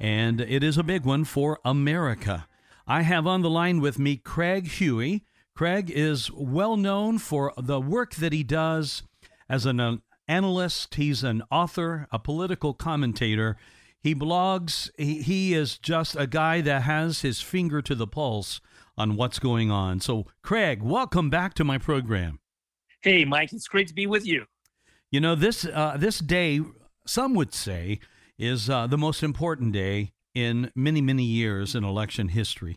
and 0.00 0.40
it 0.40 0.62
is 0.62 0.78
a 0.78 0.82
big 0.82 1.04
one 1.04 1.24
for 1.24 1.60
America. 1.64 2.46
I 2.86 3.02
have 3.02 3.26
on 3.26 3.42
the 3.42 3.50
line 3.50 3.80
with 3.80 3.98
me 3.98 4.16
Craig 4.16 4.68
Huey. 4.68 5.24
Craig 5.54 5.90
is 5.90 6.30
well 6.32 6.76
known 6.76 7.18
for 7.18 7.52
the 7.56 7.80
work 7.80 8.14
that 8.16 8.32
he 8.32 8.42
does 8.42 9.02
as 9.48 9.66
an 9.66 10.02
analyst, 10.26 10.94
he's 10.94 11.22
an 11.22 11.42
author, 11.50 12.06
a 12.10 12.18
political 12.18 12.74
commentator. 12.74 13.56
He 14.00 14.14
blogs, 14.14 14.90
he, 14.98 15.22
he 15.22 15.54
is 15.54 15.78
just 15.78 16.16
a 16.16 16.26
guy 16.26 16.60
that 16.60 16.82
has 16.82 17.22
his 17.22 17.40
finger 17.40 17.80
to 17.82 17.94
the 17.94 18.06
pulse 18.06 18.60
on 18.96 19.16
what's 19.16 19.38
going 19.38 19.70
on. 19.70 20.00
So, 20.00 20.26
Craig, 20.42 20.82
welcome 20.82 21.30
back 21.30 21.54
to 21.54 21.64
my 21.64 21.78
program. 21.78 22.38
Hey, 23.00 23.24
Mike, 23.24 23.52
it's 23.52 23.68
great 23.68 23.88
to 23.88 23.94
be 23.94 24.06
with 24.06 24.26
you. 24.26 24.44
You 25.10 25.20
know, 25.20 25.34
this 25.34 25.64
uh, 25.64 25.96
this 25.98 26.18
day, 26.18 26.60
some 27.06 27.34
would 27.34 27.54
say, 27.54 28.00
is 28.38 28.68
uh, 28.68 28.86
the 28.86 28.98
most 28.98 29.22
important 29.22 29.72
day 29.72 30.12
in 30.34 30.70
many, 30.74 31.00
many 31.00 31.24
years 31.24 31.74
in 31.74 31.84
election 31.84 32.28
history. 32.28 32.76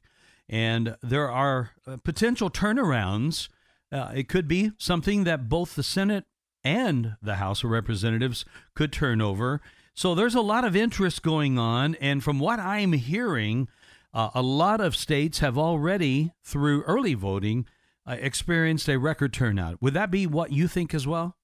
And 0.49 0.95
there 1.01 1.29
are 1.29 1.71
uh, 1.85 1.97
potential 1.97 2.49
turnarounds. 2.49 3.49
Uh, 3.91 4.11
it 4.13 4.29
could 4.29 4.47
be 4.47 4.71
something 4.77 5.23
that 5.23 5.49
both 5.49 5.75
the 5.75 5.83
Senate 5.83 6.25
and 6.63 7.15
the 7.21 7.35
House 7.35 7.63
of 7.63 7.71
Representatives 7.71 8.45
could 8.75 8.91
turn 8.91 9.21
over. 9.21 9.61
So 9.93 10.13
there's 10.13 10.35
a 10.35 10.41
lot 10.41 10.65
of 10.65 10.75
interest 10.75 11.23
going 11.23 11.57
on. 11.57 11.95
And 11.95 12.23
from 12.23 12.39
what 12.39 12.59
I'm 12.59 12.93
hearing, 12.93 13.67
uh, 14.13 14.29
a 14.35 14.41
lot 14.41 14.81
of 14.81 14.95
states 14.95 15.39
have 15.39 15.57
already, 15.57 16.33
through 16.43 16.83
early 16.83 17.13
voting, 17.13 17.65
uh, 18.05 18.17
experienced 18.19 18.87
a 18.89 18.99
record 18.99 19.33
turnout. 19.33 19.81
Would 19.81 19.93
that 19.93 20.11
be 20.11 20.27
what 20.27 20.51
you 20.51 20.67
think 20.67 20.93
as 20.93 21.07
well? 21.07 21.36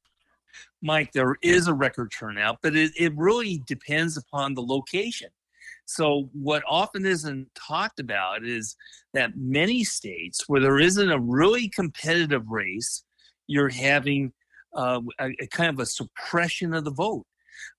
Mike, 0.82 1.12
there 1.14 1.36
is 1.42 1.68
a 1.68 1.74
record 1.74 2.12
turnout, 2.18 2.58
but 2.62 2.76
it, 2.76 2.92
it 2.98 3.14
really 3.16 3.62
depends 3.68 4.18
upon 4.18 4.54
the 4.54 4.62
location. 4.62 5.30
So, 5.86 6.30
what 6.34 6.64
often 6.68 7.06
isn't 7.06 7.48
talked 7.56 8.00
about 8.00 8.46
is 8.46 8.76
that 9.14 9.36
many 9.36 9.84
states 9.84 10.44
where 10.48 10.62
there 10.62 10.80
isn't 10.80 11.12
a 11.12 11.20
really 11.20 11.70
competitive 11.70 12.48
race, 12.50 13.04
you're 13.48 13.70
having 13.70 14.32
uh, 14.76 15.02
a, 15.20 15.30
a, 15.42 15.48
kind 15.48 15.70
of 15.70 15.80
a 15.80 15.86
suppression 15.86 16.74
of 16.74 16.86
the 16.86 16.92
vote. 16.92 17.26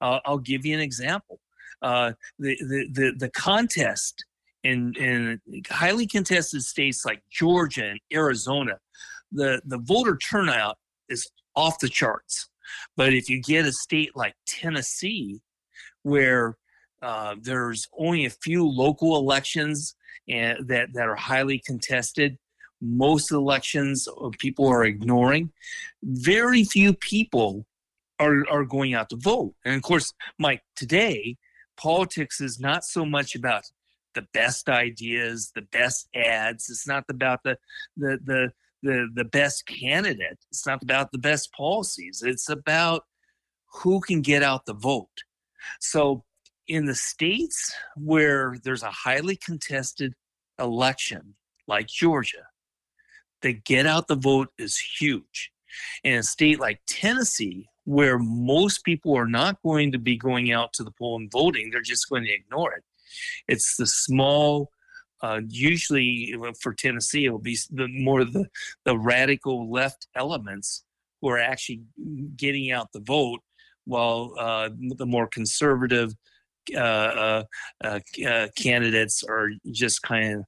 Uh, 0.00 0.20
I'll 0.24 0.38
give 0.38 0.66
you 0.66 0.74
an 0.74 0.80
example. 0.80 1.40
Uh, 1.82 2.12
the, 2.38 2.56
the, 2.60 2.88
the, 2.92 3.14
the 3.18 3.30
contest 3.30 4.24
in, 4.62 4.94
in 4.94 5.40
highly 5.70 6.06
contested 6.06 6.62
states 6.62 7.04
like 7.04 7.22
Georgia 7.30 7.84
and 7.84 8.00
Arizona, 8.12 8.78
the, 9.32 9.60
the 9.64 9.78
voter 9.78 10.16
turnout 10.16 10.78
is 11.08 11.30
off 11.56 11.78
the 11.80 11.88
charts. 11.88 12.48
But 12.96 13.12
if 13.12 13.28
you 13.28 13.40
get 13.40 13.66
a 13.66 13.72
state 13.72 14.16
like 14.16 14.34
Tennessee, 14.46 15.40
where 16.02 16.56
uh, 17.02 17.36
there's 17.40 17.88
only 17.98 18.24
a 18.24 18.30
few 18.30 18.66
local 18.66 19.16
elections 19.16 19.94
and 20.28 20.66
that, 20.68 20.92
that 20.94 21.08
are 21.08 21.16
highly 21.16 21.58
contested, 21.58 22.38
most 22.80 23.30
elections 23.30 24.08
uh, 24.08 24.30
people 24.38 24.68
are 24.68 24.84
ignoring. 24.84 25.52
Very 26.02 26.64
few 26.64 26.94
people 26.94 27.66
are, 28.18 28.44
are 28.50 28.64
going 28.64 28.94
out 28.94 29.10
to 29.10 29.16
vote. 29.16 29.54
And 29.64 29.76
of 29.76 29.82
course, 29.82 30.12
Mike, 30.38 30.62
today, 30.76 31.36
politics 31.76 32.40
is 32.40 32.60
not 32.60 32.84
so 32.84 33.04
much 33.04 33.34
about 33.34 33.64
the 34.14 34.26
best 34.32 34.68
ideas, 34.68 35.52
the 35.54 35.62
best 35.62 36.08
ads. 36.14 36.70
It's 36.70 36.86
not 36.86 37.04
about 37.08 37.42
the 37.42 37.58
the 37.96 38.18
the 38.24 38.52
the 38.84 39.08
the 39.12 39.24
best 39.24 39.66
candidate. 39.66 40.38
It's 40.50 40.66
not 40.66 40.82
about 40.82 41.10
the 41.10 41.18
best 41.18 41.52
policies. 41.52 42.22
It's 42.24 42.48
about 42.48 43.04
who 43.82 44.00
can 44.00 44.20
get 44.22 44.42
out 44.42 44.66
the 44.66 44.74
vote. 44.74 45.24
So 45.80 46.24
in 46.68 46.84
the 46.84 46.94
states 46.94 47.74
where 47.96 48.56
there's 48.62 48.82
a 48.82 48.90
highly 48.90 49.36
contested 49.36 50.14
election 50.58 51.34
like 51.66 51.88
Georgia, 51.88 52.46
the 53.42 53.54
get 53.54 53.86
out 53.86 54.06
the 54.06 54.16
vote 54.16 54.50
is 54.58 54.78
huge. 54.78 55.50
In 56.04 56.18
a 56.18 56.22
state 56.22 56.60
like 56.60 56.80
Tennessee, 56.86 57.68
where 57.84 58.18
most 58.18 58.84
people 58.84 59.16
are 59.16 59.26
not 59.26 59.60
going 59.62 59.92
to 59.92 59.98
be 59.98 60.16
going 60.16 60.52
out 60.52 60.72
to 60.74 60.84
the 60.84 60.92
poll 60.92 61.16
and 61.16 61.30
voting, 61.30 61.70
they're 61.70 61.82
just 61.82 62.08
going 62.08 62.24
to 62.24 62.32
ignore 62.32 62.72
it. 62.72 62.84
It's 63.48 63.76
the 63.76 63.86
small 63.86 64.70
uh, 65.24 65.40
usually 65.48 66.34
for 66.60 66.74
Tennessee, 66.74 67.24
it 67.24 67.30
will 67.30 67.38
be 67.38 67.56
the 67.70 67.88
more 67.88 68.24
the 68.24 68.46
the 68.84 68.98
radical 68.98 69.70
left 69.72 70.06
elements 70.14 70.84
who 71.20 71.30
are 71.30 71.38
actually 71.38 71.80
getting 72.36 72.70
out 72.70 72.92
the 72.92 73.00
vote, 73.00 73.40
while 73.86 74.34
uh, 74.38 74.68
the 74.98 75.06
more 75.06 75.26
conservative 75.26 76.12
uh, 76.76 76.78
uh, 76.78 77.44
uh, 77.82 78.00
uh 78.26 78.48
candidates 78.56 79.24
are 79.24 79.48
just 79.70 80.02
kind 80.02 80.40
of 80.40 80.44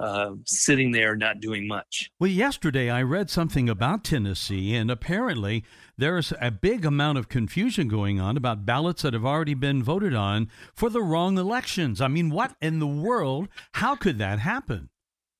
uh, 0.00 0.32
sitting 0.46 0.92
there 0.92 1.14
not 1.14 1.40
doing 1.40 1.68
much. 1.68 2.10
Well, 2.18 2.30
yesterday 2.30 2.88
I 2.88 3.02
read 3.02 3.28
something 3.28 3.68
about 3.68 4.02
Tennessee, 4.02 4.74
and 4.74 4.90
apparently 4.90 5.62
there's 5.98 6.32
a 6.40 6.50
big 6.50 6.86
amount 6.86 7.18
of 7.18 7.28
confusion 7.28 7.86
going 7.86 8.18
on 8.18 8.36
about 8.36 8.64
ballots 8.64 9.02
that 9.02 9.12
have 9.12 9.26
already 9.26 9.54
been 9.54 9.82
voted 9.82 10.14
on 10.14 10.50
for 10.74 10.88
the 10.88 11.02
wrong 11.02 11.36
elections. 11.36 12.00
I 12.00 12.08
mean, 12.08 12.30
what 12.30 12.54
in 12.62 12.78
the 12.78 12.86
world? 12.86 13.48
How 13.74 13.94
could 13.94 14.16
that 14.18 14.38
happen? 14.38 14.88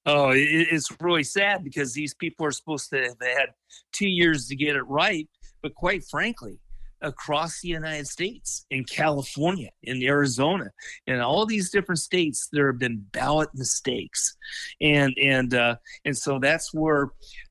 Oh, 0.05 0.33
it's 0.35 0.89
really 1.01 1.25
sad 1.25 1.65
because 1.65 1.95
these 1.95 2.15
people 2.15 2.45
are 2.47 2.53
supposed 2.53 2.91
to 2.91 3.01
have 3.03 3.17
had 3.21 3.51
two 3.93 4.09
years 4.09 4.47
to 4.49 4.57
get 4.57 4.77
it 4.77 4.83
right. 4.83 5.29
But 5.63 5.75
quite 5.75 6.05
frankly, 6.11 6.59
across 7.03 7.61
the 7.61 7.69
United 7.69 8.07
States, 8.07 8.67
in 8.71 8.85
California, 8.85 9.71
in 9.83 10.03
Arizona, 10.03 10.71
in 11.07 11.21
all 11.21 11.47
these 11.47 11.71
different 11.71 11.99
states, 11.99 12.49
there 12.53 12.67
have 12.67 12.79
been 12.79 13.05
ballot 13.13 13.49
mistakes, 13.55 14.37
and 14.81 15.15
and 15.21 15.55
uh, 15.55 15.77
and 16.05 16.17
so 16.17 16.39
that's 16.39 16.73
where 16.75 17.09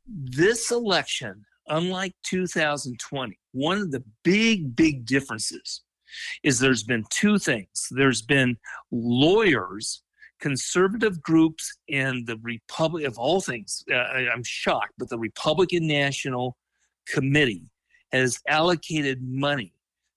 this 0.08 0.72
election, 0.72 1.46
unlike 1.68 2.14
2020, 2.24 3.38
one 3.52 3.78
of 3.78 3.92
the 3.92 4.04
big 4.24 4.76
big 4.76 5.06
differences 5.06 5.82
is 6.44 6.60
there's 6.60 6.84
been 6.84 7.06
two 7.12 7.38
things. 7.38 7.88
There's 7.92 8.22
been 8.22 8.58
lawyers 8.92 10.02
conservative 10.40 11.22
groups 11.22 11.78
and 11.90 12.26
the 12.26 12.38
Republic 12.42 13.06
of 13.06 13.18
all 13.18 13.42
things. 13.42 13.84
Uh, 13.92 13.96
I'm 13.96 14.44
shocked, 14.44 14.94
but 14.98 15.10
the 15.10 15.20
Republican 15.20 15.88
National 15.88 16.58
Committee 17.08 17.64
has 18.12 18.40
allocated 18.48 19.22
money 19.22 19.74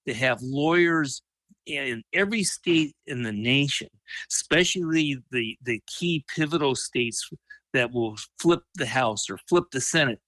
to 0.07 0.15
have 0.15 0.41
lawyers 0.43 1.23
in 1.67 2.03
every 2.13 2.43
state 2.43 2.95
in 3.07 3.23
the 3.23 3.33
nation, 3.33 3.89
especially 4.31 5.19
the, 5.31 5.57
the 5.63 5.81
key 5.87 6.25
pivotal 6.35 6.75
states 6.75 7.29
that 7.73 7.93
will 7.93 8.17
flip 8.39 8.63
the 8.75 8.87
House 8.87 9.31
or 9.31 9.39
flip 9.49 9.65
the 9.73 9.81
Senate. 9.81 10.21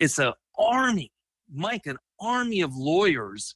It's 0.00 0.18
an 0.18 0.32
army, 0.58 1.12
Mike, 1.52 1.86
an 1.86 1.98
army 2.20 2.60
of 2.60 2.74
lawyers 2.74 3.54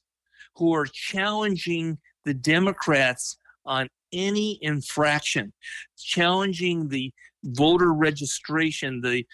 who 0.55 0.73
are 0.73 0.85
challenging 0.85 1.97
the 2.25 2.33
Democrats 2.33 3.37
on 3.65 3.89
any 4.11 4.59
infraction, 4.61 5.51
challenging 5.97 6.87
the 6.87 7.11
voter 7.43 7.93
registration, 7.93 9.01
the 9.01 9.25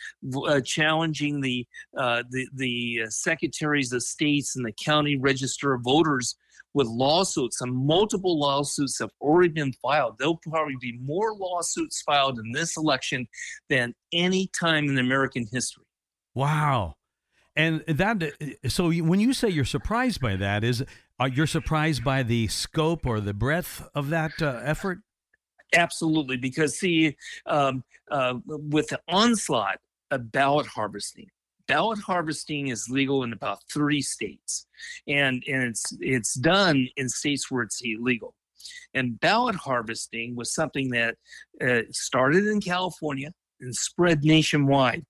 uh, 0.48 0.62
challenging 0.62 1.42
the 1.42 1.66
uh, 1.98 2.24
the 2.30 2.48
the 2.56 3.02
uh, 3.06 3.10
secretaries 3.10 3.94
of 3.94 4.04
states 4.04 4.56
and 4.56 4.66
the 4.66 4.74
county 4.74 5.18
register 5.18 5.74
of 5.74 5.82
voters 5.84 6.36
with 6.74 6.88
lawsuits. 6.88 7.62
And 7.62 7.76
multiple 7.76 8.40
lawsuits 8.40 9.00
have 9.00 9.12
already 9.22 9.50
been 9.50 9.74
filed. 9.74 10.16
There'll 10.18 10.38
probably 10.38 10.78
be 10.80 10.98
more 11.02 11.34
lawsuits 11.34 12.02
filed 12.02 12.40
in 12.40 12.52
this 12.52 12.78
election 12.78 13.28
than 13.70 13.96
any 14.14 14.50
time 14.60 14.88
in 14.88 14.98
American 14.98 15.48
history. 15.52 15.86
Wow. 16.36 16.96
And 17.56 17.84
that 17.88 18.32
so 18.68 18.92
when 18.92 19.20
you 19.20 19.34
say 19.34 19.50
you're 19.50 19.66
surprised 19.66 20.22
by 20.22 20.36
that 20.38 20.64
is 20.64 20.86
are 21.20 21.28
you 21.28 21.46
surprised 21.46 22.04
by 22.04 22.24
the 22.24 22.48
scope 22.48 23.06
or 23.06 23.20
the 23.20 23.34
breadth 23.34 23.86
of 23.94 24.10
that 24.10 24.42
uh, 24.42 24.62
effort? 24.64 25.00
Absolutely, 25.74 26.38
because 26.38 26.80
see, 26.80 27.16
um, 27.46 27.84
uh, 28.12 28.36
with 28.46 28.88
the 28.88 29.00
onslaught 29.08 29.80
of 30.12 30.32
ballot 30.32 30.66
harvesting, 30.66 31.30
ballot 31.68 32.00
harvesting 32.00 32.68
is 32.68 32.90
legal 32.90 33.24
in 33.24 33.34
about 33.34 33.60
three 33.72 34.02
states, 34.02 34.66
and 35.08 35.44
and 35.48 35.64
it's 35.64 35.94
it's 36.00 36.34
done 36.34 36.88
in 36.98 37.08
states 37.10 37.52
where 37.52 37.64
it's 37.64 37.82
illegal. 37.84 38.34
And 38.94 39.20
ballot 39.20 39.56
harvesting 39.56 40.36
was 40.36 40.54
something 40.54 40.90
that 40.90 41.16
uh, 41.62 41.82
started 41.92 42.46
in 42.48 42.60
California 42.62 43.32
and 43.62 43.76
spread 43.76 44.24
nationwide. 44.24 45.06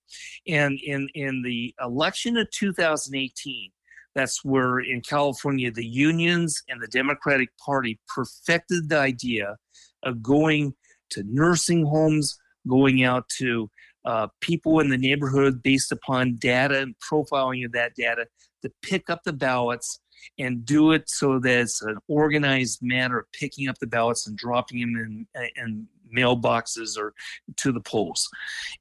And 0.46 0.78
in, 0.80 1.08
in 1.14 1.42
the 1.42 1.74
election 1.80 2.36
of 2.36 2.50
2018, 2.50 3.70
that's 4.14 4.44
where 4.44 4.80
in 4.80 5.00
California, 5.02 5.70
the 5.70 5.86
unions 5.86 6.62
and 6.68 6.82
the 6.82 6.88
Democratic 6.88 7.48
Party 7.64 7.98
perfected 8.12 8.88
the 8.88 8.98
idea 8.98 9.56
of 10.02 10.22
going 10.22 10.74
to 11.10 11.22
nursing 11.26 11.86
homes, 11.86 12.38
going 12.68 13.04
out 13.04 13.28
to 13.38 13.70
uh, 14.04 14.28
people 14.40 14.80
in 14.80 14.88
the 14.88 14.96
neighborhood 14.96 15.62
based 15.62 15.92
upon 15.92 16.36
data 16.36 16.80
and 16.80 16.94
profiling 16.98 17.64
of 17.64 17.72
that 17.72 17.94
data 17.94 18.26
to 18.62 18.70
pick 18.82 19.10
up 19.10 19.22
the 19.24 19.32
ballots 19.32 20.00
and 20.38 20.64
do 20.64 20.92
it 20.92 21.08
so 21.08 21.38
that 21.38 21.60
it's 21.60 21.82
an 21.82 21.96
organized 22.08 22.80
manner 22.82 23.18
of 23.20 23.32
picking 23.32 23.68
up 23.68 23.78
the 23.78 23.86
ballots 23.86 24.26
and 24.26 24.36
dropping 24.36 24.80
them 24.80 25.26
in, 25.34 25.50
in 25.56 25.88
mailboxes 26.14 26.98
or 26.98 27.14
to 27.56 27.72
the 27.72 27.80
polls. 27.80 28.28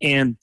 And 0.02 0.38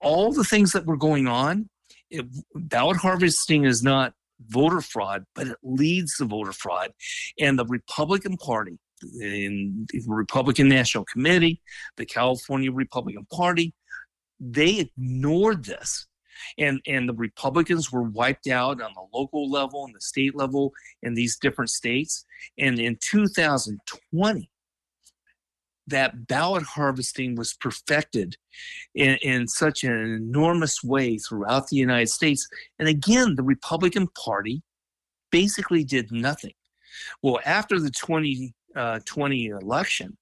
all 0.00 0.32
the 0.32 0.44
things 0.44 0.72
that 0.72 0.86
were 0.86 0.96
going 0.96 1.26
on, 1.26 1.68
it, 2.10 2.26
ballot 2.54 2.98
harvesting 2.98 3.64
is 3.64 3.82
not 3.82 4.14
voter 4.48 4.80
fraud, 4.80 5.24
but 5.34 5.46
it 5.46 5.56
leads 5.62 6.16
to 6.16 6.24
voter 6.24 6.52
fraud. 6.52 6.90
And 7.38 7.58
the 7.58 7.66
Republican 7.66 8.36
Party, 8.36 8.78
in 9.20 9.86
the 9.90 10.02
Republican 10.06 10.68
National 10.68 11.04
Committee, 11.04 11.60
the 11.96 12.06
California 12.06 12.72
Republican 12.72 13.26
Party, 13.32 13.74
they 14.40 14.78
ignored 14.80 15.64
this. 15.64 16.06
And, 16.58 16.80
and 16.86 17.08
the 17.08 17.14
Republicans 17.14 17.92
were 17.92 18.02
wiped 18.02 18.48
out 18.48 18.82
on 18.82 18.92
the 18.94 19.06
local 19.14 19.48
level 19.48 19.84
and 19.84 19.94
the 19.94 20.00
state 20.00 20.34
level 20.34 20.72
in 21.02 21.14
these 21.14 21.38
different 21.38 21.70
states. 21.70 22.24
And 22.58 22.80
in 22.80 22.98
2020, 23.00 24.50
that 25.86 26.26
ballot 26.26 26.62
harvesting 26.62 27.36
was 27.36 27.54
perfected 27.54 28.36
in, 28.94 29.18
in 29.22 29.48
such 29.48 29.84
an 29.84 29.92
enormous 29.92 30.82
way 30.82 31.18
throughout 31.18 31.68
the 31.68 31.76
United 31.76 32.08
States. 32.08 32.48
And 32.78 32.88
again, 32.88 33.36
the 33.36 33.42
Republican 33.42 34.08
Party 34.08 34.62
basically 35.30 35.84
did 35.84 36.10
nothing. 36.12 36.52
Well, 37.22 37.40
after 37.44 37.80
the 37.80 37.90
2020 37.90 38.52
uh, 38.74 39.00
election, 39.16 40.16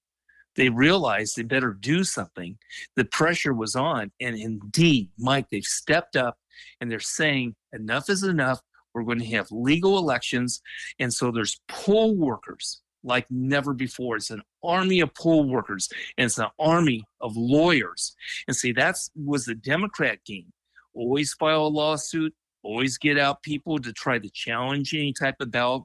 they 0.55 0.69
realized 0.69 1.35
they 1.35 1.43
better 1.43 1.73
do 1.73 2.03
something. 2.03 2.57
The 2.95 3.05
pressure 3.05 3.53
was 3.53 3.75
on. 3.75 4.11
And 4.19 4.35
indeed, 4.35 5.09
Mike, 5.17 5.47
they've 5.51 5.63
stepped 5.63 6.15
up 6.15 6.37
and 6.79 6.91
they're 6.91 6.99
saying 6.99 7.55
enough 7.73 8.09
is 8.09 8.23
enough. 8.23 8.61
We're 8.93 9.03
going 9.03 9.19
to 9.19 9.25
have 9.27 9.47
legal 9.51 9.97
elections. 9.97 10.61
And 10.99 11.13
so 11.13 11.31
there's 11.31 11.61
poll 11.69 12.15
workers 12.15 12.81
like 13.03 13.25
never 13.29 13.73
before. 13.73 14.17
It's 14.17 14.29
an 14.29 14.43
army 14.63 14.99
of 14.99 15.13
poll 15.15 15.47
workers 15.47 15.89
and 16.17 16.25
it's 16.25 16.37
an 16.37 16.49
army 16.59 17.05
of 17.21 17.35
lawyers. 17.35 18.15
And 18.47 18.55
see, 18.55 18.73
that 18.73 18.97
was 19.15 19.45
the 19.45 19.55
Democrat 19.55 20.19
game. 20.25 20.51
Always 20.93 21.33
file 21.33 21.67
a 21.67 21.69
lawsuit, 21.69 22.33
always 22.63 22.97
get 22.97 23.17
out 23.17 23.41
people 23.43 23.79
to 23.79 23.93
try 23.93 24.19
to 24.19 24.29
challenge 24.29 24.93
any 24.93 25.13
type 25.13 25.35
of 25.39 25.51
ballot 25.51 25.83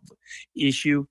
issue. 0.56 1.06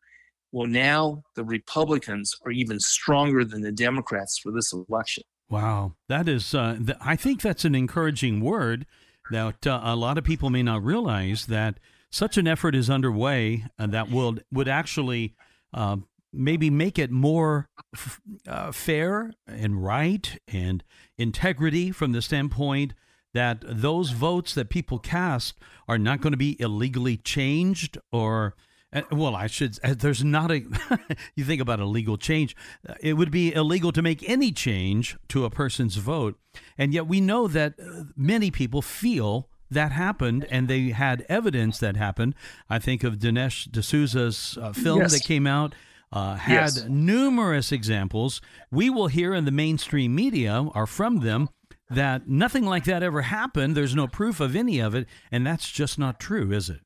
Well, 0.56 0.68
now 0.68 1.22
the 1.36 1.44
Republicans 1.44 2.34
are 2.46 2.52
even 2.52 2.80
stronger 2.80 3.44
than 3.44 3.62
the 3.62 3.74
Democrats 3.74 4.40
for 4.40 4.54
this 4.54 4.72
election. 4.72 5.24
Wow, 5.50 5.96
that 6.08 6.30
is, 6.30 6.56
uh, 6.56 6.78
th- 6.78 6.98
I 7.02 7.18
think 7.18 7.42
that's 7.42 7.66
an 7.66 7.76
encouraging 7.76 8.40
word 8.40 8.86
that 9.32 9.68
uh, 9.68 9.82
a 9.84 9.98
lot 9.98 10.18
of 10.18 10.24
people 10.24 10.50
may 10.50 10.64
not 10.64 10.82
realize 10.82 11.48
that 11.48 11.82
such 12.10 12.38
an 12.38 12.48
effort 12.48 12.74
is 12.74 12.90
underway 12.90 13.66
and 13.78 13.92
that 13.92 14.10
will 14.10 14.38
would 14.50 14.70
actually 14.70 15.36
uh, 15.74 15.98
maybe 16.32 16.70
make 16.70 16.98
it 16.98 17.12
more 17.12 17.68
f- 17.94 18.22
uh, 18.48 18.72
fair 18.72 19.34
and 19.46 19.84
right 19.84 20.40
and 20.48 20.86
integrity 21.18 21.92
from 21.92 22.14
the 22.14 22.22
standpoint 22.22 22.94
that 23.34 23.58
those 23.62 24.12
votes 24.12 24.54
that 24.54 24.70
people 24.70 25.00
cast 25.00 25.56
are 25.90 25.98
not 25.98 26.22
going 26.22 26.32
to 26.32 26.38
be 26.38 26.56
illegally 26.62 27.18
changed 27.18 27.98
or 28.14 28.56
uh, 28.58 28.65
well, 29.12 29.36
I 29.36 29.48
should. 29.48 29.78
Uh, 29.84 29.94
there's 29.98 30.24
not 30.24 30.52
a. 30.52 30.64
you 31.36 31.44
think 31.44 31.62
about 31.62 31.80
a 31.80 31.86
legal 31.86 32.18
change. 32.18 32.56
Uh, 32.88 32.96
it 33.00 33.14
would 33.14 33.32
be 33.32 33.54
illegal 33.54 33.92
to 33.92 34.02
make 34.02 34.28
any 34.30 34.52
change 34.52 35.18
to 35.30 35.46
a 35.46 35.50
person's 35.50 35.96
vote, 35.96 36.38
and 36.78 36.94
yet 36.94 37.08
we 37.08 37.22
know 37.22 37.48
that 37.48 37.76
many 38.16 38.52
people 38.52 38.82
feel 38.82 39.50
that 39.70 39.92
happened, 39.92 40.46
and 40.50 40.68
they 40.68 40.90
had 40.90 41.26
evidence 41.28 41.80
that 41.80 41.98
happened. 41.98 42.36
I 42.70 42.80
think 42.80 43.04
of 43.04 43.18
Dinesh 43.18 43.72
D'Souza's 43.72 44.58
uh, 44.62 44.74
film 44.74 45.00
yes. 45.00 45.14
that 45.14 45.24
came 45.24 45.48
out. 45.48 45.76
Uh, 46.12 46.36
had 46.36 46.54
yes. 46.54 46.86
numerous 46.88 47.72
examples. 47.72 48.40
We 48.72 48.90
will 48.90 49.08
hear 49.08 49.34
in 49.34 49.44
the 49.44 49.52
mainstream 49.52 50.16
media 50.16 50.66
are 50.74 50.86
from 50.86 51.20
them 51.20 51.50
that 51.90 52.28
nothing 52.30 52.66
like 52.66 52.86
that 52.86 53.04
ever 53.04 53.24
happened. 53.24 53.76
There's 53.76 53.96
no 53.96 54.08
proof 54.08 54.40
of 54.40 54.56
any 54.56 54.80
of 54.80 54.96
it, 54.96 55.08
and 55.32 55.46
that's 55.46 55.70
just 55.70 56.00
not 56.00 56.20
true, 56.20 56.52
is 56.52 56.70
it? 56.70 56.80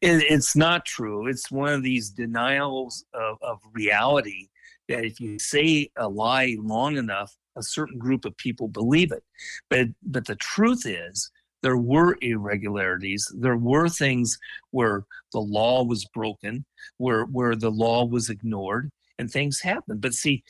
It, 0.00 0.22
it's 0.30 0.56
not 0.56 0.84
true. 0.84 1.26
It's 1.26 1.50
one 1.50 1.72
of 1.72 1.82
these 1.82 2.10
denials 2.10 3.04
of, 3.14 3.38
of 3.42 3.58
reality 3.72 4.48
that 4.88 5.04
if 5.04 5.20
you 5.20 5.38
say 5.38 5.90
a 5.96 6.08
lie 6.08 6.56
long 6.58 6.96
enough, 6.96 7.36
a 7.56 7.62
certain 7.62 7.98
group 7.98 8.24
of 8.24 8.36
people 8.36 8.68
believe 8.68 9.12
it. 9.12 9.24
But 9.68 9.88
but 10.02 10.26
the 10.26 10.36
truth 10.36 10.86
is 10.86 11.30
there 11.62 11.76
were 11.76 12.16
irregularities. 12.20 13.30
There 13.36 13.56
were 13.56 13.88
things 13.88 14.38
where 14.70 15.04
the 15.32 15.40
law 15.40 15.84
was 15.84 16.04
broken, 16.14 16.64
where 16.98 17.24
where 17.24 17.56
the 17.56 17.70
law 17.70 18.04
was 18.06 18.30
ignored, 18.30 18.90
and 19.18 19.30
things 19.30 19.60
happened. 19.60 20.00
But 20.00 20.14
see, 20.14 20.44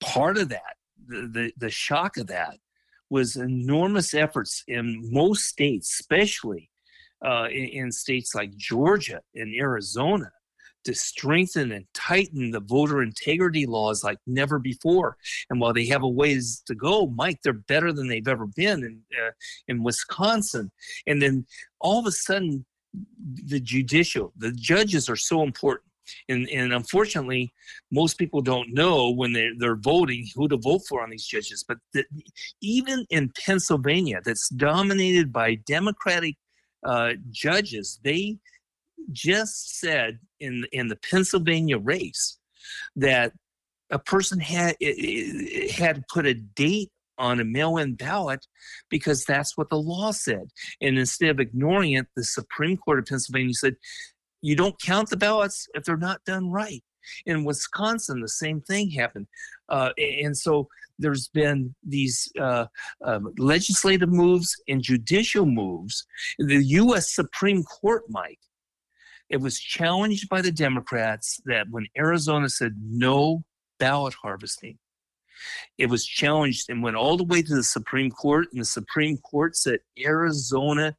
part 0.00 0.38
of 0.38 0.50
that, 0.50 0.76
the, 1.06 1.28
the, 1.32 1.52
the 1.56 1.70
shock 1.70 2.16
of 2.16 2.26
that, 2.28 2.58
was 3.10 3.36
enormous 3.36 4.14
efforts 4.14 4.64
in 4.66 5.10
most 5.12 5.44
states, 5.44 5.90
especially 6.00 6.70
uh, 7.24 7.48
in, 7.50 7.64
in 7.66 7.92
states 7.92 8.34
like 8.34 8.56
Georgia 8.56 9.20
and 9.34 9.54
Arizona 9.54 10.30
to 10.84 10.94
strengthen 10.94 11.72
and 11.72 11.86
tighten 11.94 12.50
the 12.50 12.60
voter 12.60 13.02
integrity 13.02 13.66
laws 13.66 14.02
like 14.02 14.18
never 14.26 14.58
before. 14.58 15.16
And 15.48 15.60
while 15.60 15.72
they 15.72 15.86
have 15.86 16.02
a 16.02 16.08
ways 16.08 16.62
to 16.66 16.74
go, 16.74 17.06
Mike, 17.06 17.40
they're 17.42 17.52
better 17.52 17.92
than 17.92 18.08
they've 18.08 18.26
ever 18.26 18.46
been 18.46 18.82
in 18.82 19.00
uh, 19.24 19.30
in 19.68 19.82
Wisconsin. 19.82 20.70
And 21.06 21.22
then 21.22 21.46
all 21.80 22.00
of 22.00 22.06
a 22.06 22.12
sudden, 22.12 22.64
the 23.46 23.60
judicial, 23.60 24.32
the 24.36 24.52
judges 24.52 25.08
are 25.08 25.16
so 25.16 25.42
important. 25.42 25.88
And, 26.28 26.48
and 26.48 26.72
unfortunately, 26.72 27.54
most 27.90 28.18
people 28.18 28.42
don't 28.42 28.74
know 28.74 29.10
when 29.10 29.32
they're, 29.32 29.52
they're 29.56 29.76
voting 29.76 30.26
who 30.34 30.48
to 30.48 30.56
vote 30.56 30.82
for 30.88 31.00
on 31.02 31.10
these 31.10 31.24
judges. 31.24 31.64
But 31.66 31.78
the, 31.94 32.04
even 32.60 33.06
in 33.08 33.32
Pennsylvania, 33.46 34.20
that's 34.24 34.48
dominated 34.48 35.32
by 35.32 35.54
Democratic 35.54 36.36
uh, 36.84 37.12
judges, 37.30 38.00
they 38.02 38.38
just 39.10 39.78
said 39.78 40.18
in 40.40 40.66
in 40.72 40.88
the 40.88 40.96
Pennsylvania 40.96 41.78
race 41.78 42.38
that 42.96 43.32
a 43.90 43.98
person 43.98 44.40
had 44.40 44.76
had 45.76 46.04
put 46.08 46.26
a 46.26 46.34
date 46.34 46.90
on 47.18 47.40
a 47.40 47.44
mail-in 47.44 47.94
ballot 47.94 48.46
because 48.88 49.24
that's 49.24 49.56
what 49.56 49.68
the 49.68 49.78
law 49.78 50.10
said. 50.10 50.48
And 50.80 50.98
instead 50.98 51.30
of 51.30 51.40
ignoring 51.40 51.92
it, 51.92 52.06
the 52.16 52.24
Supreme 52.24 52.76
Court 52.76 52.98
of 52.98 53.06
Pennsylvania 53.06 53.54
said, 53.54 53.76
"You 54.40 54.56
don't 54.56 54.80
count 54.80 55.10
the 55.10 55.16
ballots 55.16 55.68
if 55.74 55.84
they're 55.84 55.96
not 55.96 56.24
done 56.24 56.50
right." 56.50 56.82
In 57.26 57.44
Wisconsin, 57.44 58.20
the 58.20 58.28
same 58.28 58.60
thing 58.60 58.90
happened, 58.90 59.26
uh, 59.68 59.90
and 59.98 60.36
so 60.36 60.68
there's 60.98 61.28
been 61.28 61.74
these 61.86 62.30
uh, 62.40 62.66
uh, 63.04 63.20
legislative 63.38 64.08
moves 64.08 64.56
and 64.68 64.82
judicial 64.82 65.46
moves. 65.46 66.06
The 66.38 66.62
U.S. 66.64 67.14
Supreme 67.14 67.62
Court, 67.64 68.04
Mike, 68.08 68.38
it 69.28 69.38
was 69.40 69.58
challenged 69.58 70.28
by 70.28 70.42
the 70.42 70.52
Democrats 70.52 71.40
that 71.46 71.66
when 71.70 71.86
Arizona 71.96 72.48
said 72.48 72.74
no 72.82 73.42
ballot 73.78 74.14
harvesting, 74.14 74.78
it 75.78 75.88
was 75.88 76.06
challenged 76.06 76.68
and 76.68 76.82
went 76.82 76.96
all 76.96 77.16
the 77.16 77.24
way 77.24 77.42
to 77.42 77.54
the 77.54 77.64
Supreme 77.64 78.10
Court, 78.10 78.46
and 78.52 78.60
the 78.60 78.66
Supreme 78.66 79.16
Court 79.18 79.56
said 79.56 79.80
Arizona 79.98 80.94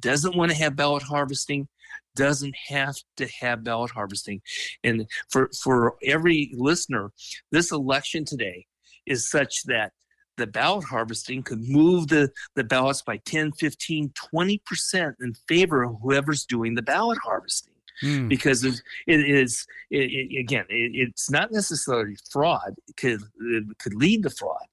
doesn't 0.00 0.36
want 0.36 0.50
to 0.50 0.56
have 0.56 0.76
ballot 0.76 1.02
harvesting 1.02 1.68
doesn't 2.16 2.56
have 2.68 2.96
to 3.18 3.28
have 3.40 3.62
ballot 3.62 3.92
harvesting. 3.92 4.40
And 4.82 5.06
for 5.30 5.50
for 5.62 5.96
every 6.02 6.50
listener, 6.56 7.12
this 7.52 7.70
election 7.70 8.24
today 8.24 8.66
is 9.06 9.28
such 9.28 9.62
that 9.64 9.92
the 10.36 10.46
ballot 10.46 10.84
harvesting 10.84 11.42
could 11.42 11.62
move 11.62 12.08
the, 12.08 12.30
the 12.54 12.64
ballots 12.64 13.02
by 13.02 13.16
10, 13.18 13.52
15, 13.52 14.12
20% 14.34 15.14
in 15.20 15.34
favor 15.48 15.82
of 15.84 15.96
whoever's 16.02 16.44
doing 16.44 16.74
the 16.74 16.82
ballot 16.82 17.18
harvesting. 17.24 17.72
Mm. 18.02 18.28
Because 18.28 18.62
it 18.62 18.82
is, 19.06 19.66
it, 19.90 20.10
it, 20.10 20.38
again, 20.38 20.66
it, 20.68 20.90
it's 20.94 21.30
not 21.30 21.50
necessarily 21.50 22.16
fraud. 22.30 22.74
It 22.88 22.96
could, 22.98 23.22
it 23.40 23.78
could 23.78 23.94
lead 23.94 24.24
to 24.24 24.30
fraud. 24.30 24.66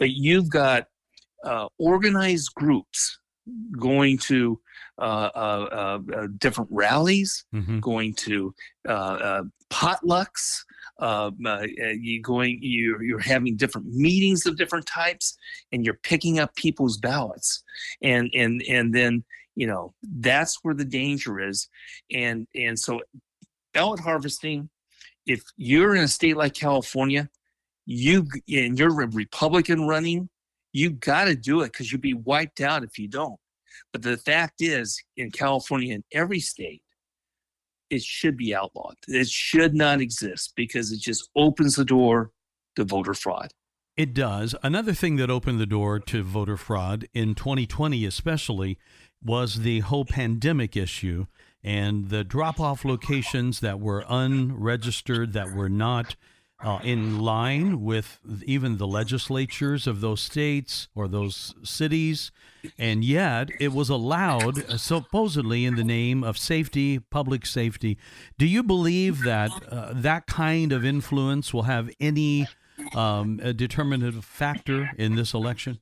But 0.00 0.10
you've 0.10 0.48
got 0.48 0.88
uh, 1.44 1.68
organized 1.78 2.52
groups 2.54 3.20
going 3.78 4.18
to 4.18 4.60
uh, 4.98 5.30
uh, 5.34 5.98
uh, 6.16 6.28
different 6.38 6.70
rallies, 6.72 7.44
mm-hmm. 7.54 7.80
going 7.80 8.14
to 8.14 8.54
potlucks. 8.86 10.64
Um, 11.00 11.38
uh, 11.44 11.66
uh, 11.82 11.88
you 11.98 12.22
going 12.22 12.60
you 12.62 13.00
you're 13.00 13.18
having 13.18 13.56
different 13.56 13.88
meetings 13.88 14.46
of 14.46 14.56
different 14.56 14.86
types, 14.86 15.36
and 15.72 15.84
you're 15.84 15.98
picking 16.02 16.38
up 16.38 16.54
people's 16.54 16.98
ballots, 16.98 17.64
and 18.02 18.30
and 18.32 18.62
and 18.68 18.94
then 18.94 19.24
you 19.56 19.66
know 19.66 19.92
that's 20.18 20.58
where 20.62 20.74
the 20.74 20.84
danger 20.84 21.40
is, 21.40 21.68
and 22.12 22.46
and 22.54 22.78
so 22.78 23.00
ballot 23.72 24.00
harvesting. 24.00 24.70
If 25.26 25.42
you're 25.56 25.96
in 25.96 26.04
a 26.04 26.08
state 26.08 26.36
like 26.36 26.54
California, 26.54 27.28
you 27.86 28.28
and 28.48 28.78
you're 28.78 29.02
a 29.02 29.08
Republican 29.08 29.88
running, 29.88 30.28
you 30.72 30.90
got 30.90 31.24
to 31.24 31.34
do 31.34 31.62
it 31.62 31.72
because 31.72 31.90
you'll 31.90 32.00
be 32.00 32.14
wiped 32.14 32.60
out 32.60 32.84
if 32.84 32.98
you 32.98 33.08
don't. 33.08 33.38
But 33.92 34.02
the 34.02 34.16
fact 34.16 34.60
is, 34.60 35.02
in 35.16 35.30
California, 35.30 35.94
in 35.94 36.04
every 36.12 36.40
state, 36.40 36.82
it 37.94 38.02
should 38.02 38.36
be 38.36 38.54
outlawed. 38.54 38.96
It 39.08 39.28
should 39.28 39.74
not 39.74 40.00
exist 40.00 40.52
because 40.56 40.92
it 40.92 41.00
just 41.00 41.28
opens 41.36 41.76
the 41.76 41.84
door 41.84 42.30
to 42.76 42.84
voter 42.84 43.14
fraud. 43.14 43.52
It 43.96 44.12
does. 44.12 44.56
Another 44.62 44.92
thing 44.92 45.16
that 45.16 45.30
opened 45.30 45.60
the 45.60 45.66
door 45.66 46.00
to 46.00 46.22
voter 46.22 46.56
fraud 46.56 47.06
in 47.14 47.34
2020, 47.34 48.04
especially, 48.04 48.78
was 49.22 49.60
the 49.60 49.80
whole 49.80 50.04
pandemic 50.04 50.76
issue 50.76 51.26
and 51.62 52.10
the 52.10 52.24
drop 52.24 52.60
off 52.60 52.84
locations 52.84 53.60
that 53.60 53.80
were 53.80 54.04
unregistered, 54.08 55.32
that 55.32 55.54
were 55.54 55.70
not 55.70 56.16
uh, 56.60 56.78
in 56.82 57.18
line 57.18 57.82
with 57.82 58.18
even 58.46 58.78
the 58.78 58.86
legislatures 58.86 59.86
of 59.86 60.00
those 60.00 60.20
states 60.20 60.88
or 60.94 61.08
those 61.08 61.54
cities. 61.62 62.30
And 62.78 63.04
yet 63.04 63.50
it 63.60 63.72
was 63.72 63.90
allowed, 63.90 64.70
uh, 64.70 64.78
supposedly 64.78 65.66
in 65.66 65.76
the 65.76 65.84
name 65.84 66.24
of 66.24 66.38
safety, 66.38 66.98
public 66.98 67.44
safety. 67.44 67.98
Do 68.38 68.46
you 68.46 68.62
believe 68.62 69.22
that 69.24 69.50
uh, 69.70 69.92
that 69.94 70.26
kind 70.26 70.72
of 70.72 70.84
influence 70.84 71.52
will 71.52 71.64
have 71.64 71.90
any 72.00 72.48
um, 72.94 73.36
determinative 73.36 74.24
factor 74.24 74.90
in 74.96 75.16
this 75.16 75.34
election? 75.34 75.80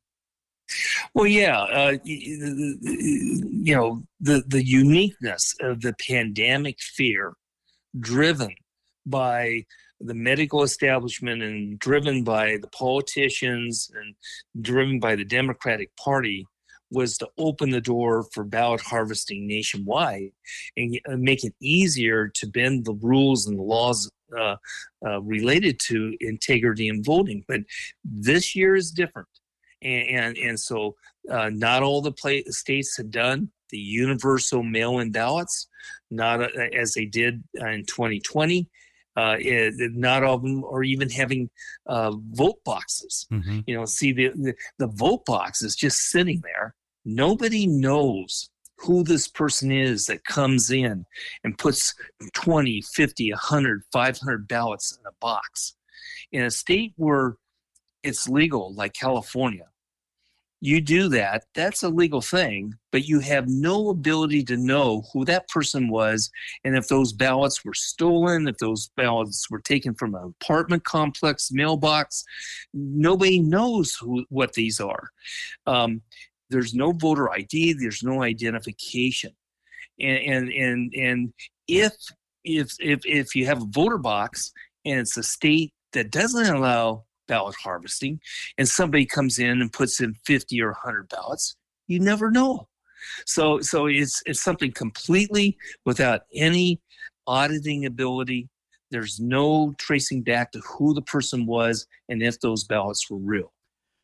Well, 1.14 1.26
yeah, 1.26 1.60
uh, 1.60 1.98
you 2.04 3.74
know 3.76 4.02
the 4.20 4.42
the 4.46 4.64
uniqueness 4.64 5.54
of 5.60 5.82
the 5.82 5.94
pandemic 6.08 6.80
fear, 6.80 7.34
driven 7.98 8.54
by 9.04 9.66
the 10.04 10.14
medical 10.14 10.62
establishment 10.62 11.42
and 11.42 11.78
driven 11.78 12.25
by 12.25 12.59
the 12.61 12.68
politicians 12.68 13.90
and 13.94 14.14
driven 14.62 14.99
by 14.99 15.16
the 15.16 15.25
Democratic 15.25 15.94
Party 15.97 16.47
was 16.90 17.16
to 17.16 17.28
open 17.38 17.71
the 17.71 17.80
door 17.80 18.25
for 18.35 18.44
ballot 18.44 18.80
harvesting 18.80 19.47
nationwide 19.47 20.30
and 20.76 21.00
make 21.09 21.42
it 21.42 21.54
easier 21.61 22.28
to 22.28 22.47
bend 22.47 22.85
the 22.85 22.94
rules 22.94 23.47
and 23.47 23.59
the 23.59 23.62
laws 23.62 24.11
uh, 24.38 24.56
uh, 25.06 25.21
related 25.23 25.78
to 25.80 26.14
integrity 26.21 26.88
in 26.88 27.02
voting. 27.02 27.44
But 27.49 27.61
this 28.04 28.54
year 28.54 28.76
is 28.76 28.90
different. 28.90 29.28
And, 29.82 30.09
and, 30.09 30.37
and 30.37 30.61
so 30.61 30.97
uh, 31.30 31.50
not 31.50 31.82
all 31.82 32.02
the 32.02 32.12
play, 32.12 32.44
states 32.44 32.97
have 32.99 33.11
done 33.11 33.50
the 33.71 33.78
universal 33.78 34.62
mail-in 34.62 35.12
ballots, 35.12 35.68
not 36.11 36.42
uh, 36.42 36.49
as 36.75 36.92
they 36.92 37.06
did 37.06 37.42
in 37.54 37.85
2020 37.87 38.68
uh, 39.16 39.37
it, 39.38 39.75
not 39.95 40.25
all 40.25 40.37
of 40.37 40.42
them 40.42 40.64
are 40.64 40.83
even 40.83 41.11
having 41.11 41.50
uh, 41.87 42.12
vote 42.31 42.62
boxes. 42.64 43.26
Mm-hmm. 43.33 43.61
You 43.66 43.76
know, 43.76 43.85
see 43.85 44.12
the, 44.12 44.31
the, 44.35 44.54
the 44.78 44.87
vote 44.88 45.25
box 45.25 45.62
is 45.62 45.76
just 45.76 46.11
sitting 46.11 46.40
there. 46.42 46.75
Nobody 47.04 47.66
knows 47.66 48.50
who 48.78 49.04
this 49.04 49.28
person 49.28 49.71
is 49.71 50.07
that 50.07 50.25
comes 50.25 50.71
in 50.71 51.04
and 51.45 51.59
puts 51.59 51.95
20, 52.35 52.83
50, 52.83 53.33
100, 53.33 53.83
500 53.92 54.49
ballots 54.49 54.97
in 54.99 55.07
a 55.07 55.12
box. 55.21 55.76
In 56.33 56.45
a 56.45 56.50
state 56.50 56.92
where 56.97 57.37
it's 58.02 58.28
legal, 58.28 58.75
like 58.75 58.95
California, 58.95 59.66
you 60.64 60.81
do 60.81 61.09
that, 61.09 61.47
that's 61.57 61.83
a 61.83 61.88
legal 61.88 62.21
thing, 62.21 62.73
but 62.92 63.09
you 63.09 63.19
have 63.19 63.49
no 63.49 63.88
ability 63.88 64.45
to 64.45 64.57
know 64.57 65.02
who 65.12 65.25
that 65.25 65.49
person 65.49 65.88
was 65.88 66.31
and 66.62 66.76
if 66.76 66.87
those 66.87 67.12
ballots 67.12 67.64
were 67.64 67.75
stolen, 67.75 68.47
if 68.47 68.59
those 68.59 68.88
ballots 68.97 69.50
were 69.50 69.59
taken 69.59 69.92
from 69.92 70.14
an 70.14 70.33
apartment 70.40 70.85
complex 70.85 71.50
mailbox. 71.50 72.23
Nobody 72.73 73.40
knows 73.40 73.97
who, 73.97 74.25
what 74.28 74.52
these 74.52 74.78
are. 74.78 75.11
Um, 75.66 76.00
there's 76.49 76.75
no 76.75 76.92
voter 76.92 77.28
ID, 77.33 77.73
there's 77.73 78.04
no 78.04 78.23
identification. 78.23 79.33
And, 79.99 80.19
and, 80.19 80.52
and, 80.52 80.95
and 80.95 81.33
if, 81.66 81.92
if, 82.45 82.73
if, 82.78 83.00
if 83.04 83.35
you 83.35 83.47
have 83.47 83.62
a 83.62 83.66
voter 83.66 83.99
box 83.99 84.52
and 84.85 85.00
it's 85.00 85.16
a 85.16 85.25
state 85.25 85.73
that 85.92 86.12
doesn't 86.12 86.54
allow 86.54 87.02
ballot 87.28 87.54
harvesting 87.62 88.20
and 88.58 88.68
somebody 88.68 89.06
comes 89.06 89.38
in 89.38 89.60
and 89.60 89.72
puts 89.72 90.00
in 90.00 90.14
50 90.24 90.60
or 90.62 90.72
100 90.72 91.08
ballots 91.08 91.56
you 91.86 92.00
never 92.00 92.30
know 92.30 92.68
so 93.26 93.60
so 93.60 93.86
it's 93.86 94.22
it's 94.26 94.42
something 94.42 94.72
completely 94.72 95.56
without 95.84 96.22
any 96.34 96.80
auditing 97.26 97.86
ability 97.86 98.48
there's 98.90 99.18
no 99.20 99.74
tracing 99.78 100.22
back 100.22 100.52
to 100.52 100.60
who 100.60 100.94
the 100.94 101.02
person 101.02 101.46
was 101.46 101.86
and 102.08 102.22
if 102.22 102.38
those 102.40 102.64
ballots 102.64 103.10
were 103.10 103.18
real 103.18 103.52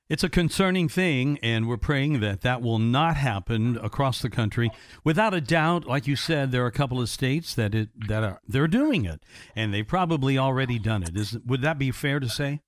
it's 0.09 0.25
a 0.25 0.31
concerning 0.31 0.89
thing, 0.89 1.39
and 1.43 1.69
we're 1.69 1.77
praying 1.77 2.21
that 2.21 2.41
that 2.41 2.63
will 2.63 2.79
not 2.79 3.17
happen 3.17 3.77
across 3.83 4.23
the 4.23 4.31
country. 4.31 4.71
Without 5.05 5.35
a 5.35 5.41
doubt, 5.41 5.87
like 5.87 6.07
you 6.07 6.17
said, 6.17 6.51
there 6.51 6.65
are 6.65 6.69
a 6.69 6.73
couple 6.73 6.99
of 6.99 7.11
states 7.11 7.55
that 7.55 7.75
it 7.75 7.91
that 8.09 8.25
are 8.25 8.41
they're 8.49 8.69
doing 8.69 9.05
it, 9.05 9.23
and 9.55 9.73
they've 9.73 9.87
probably 9.87 10.39
already 10.39 10.79
done 10.79 11.03
it. 11.03 11.15
Is 11.15 11.37
would 11.45 11.61
that 11.61 11.79
be 11.79 11.91
fair 11.91 12.21
to 12.21 12.29
say? 12.29 12.63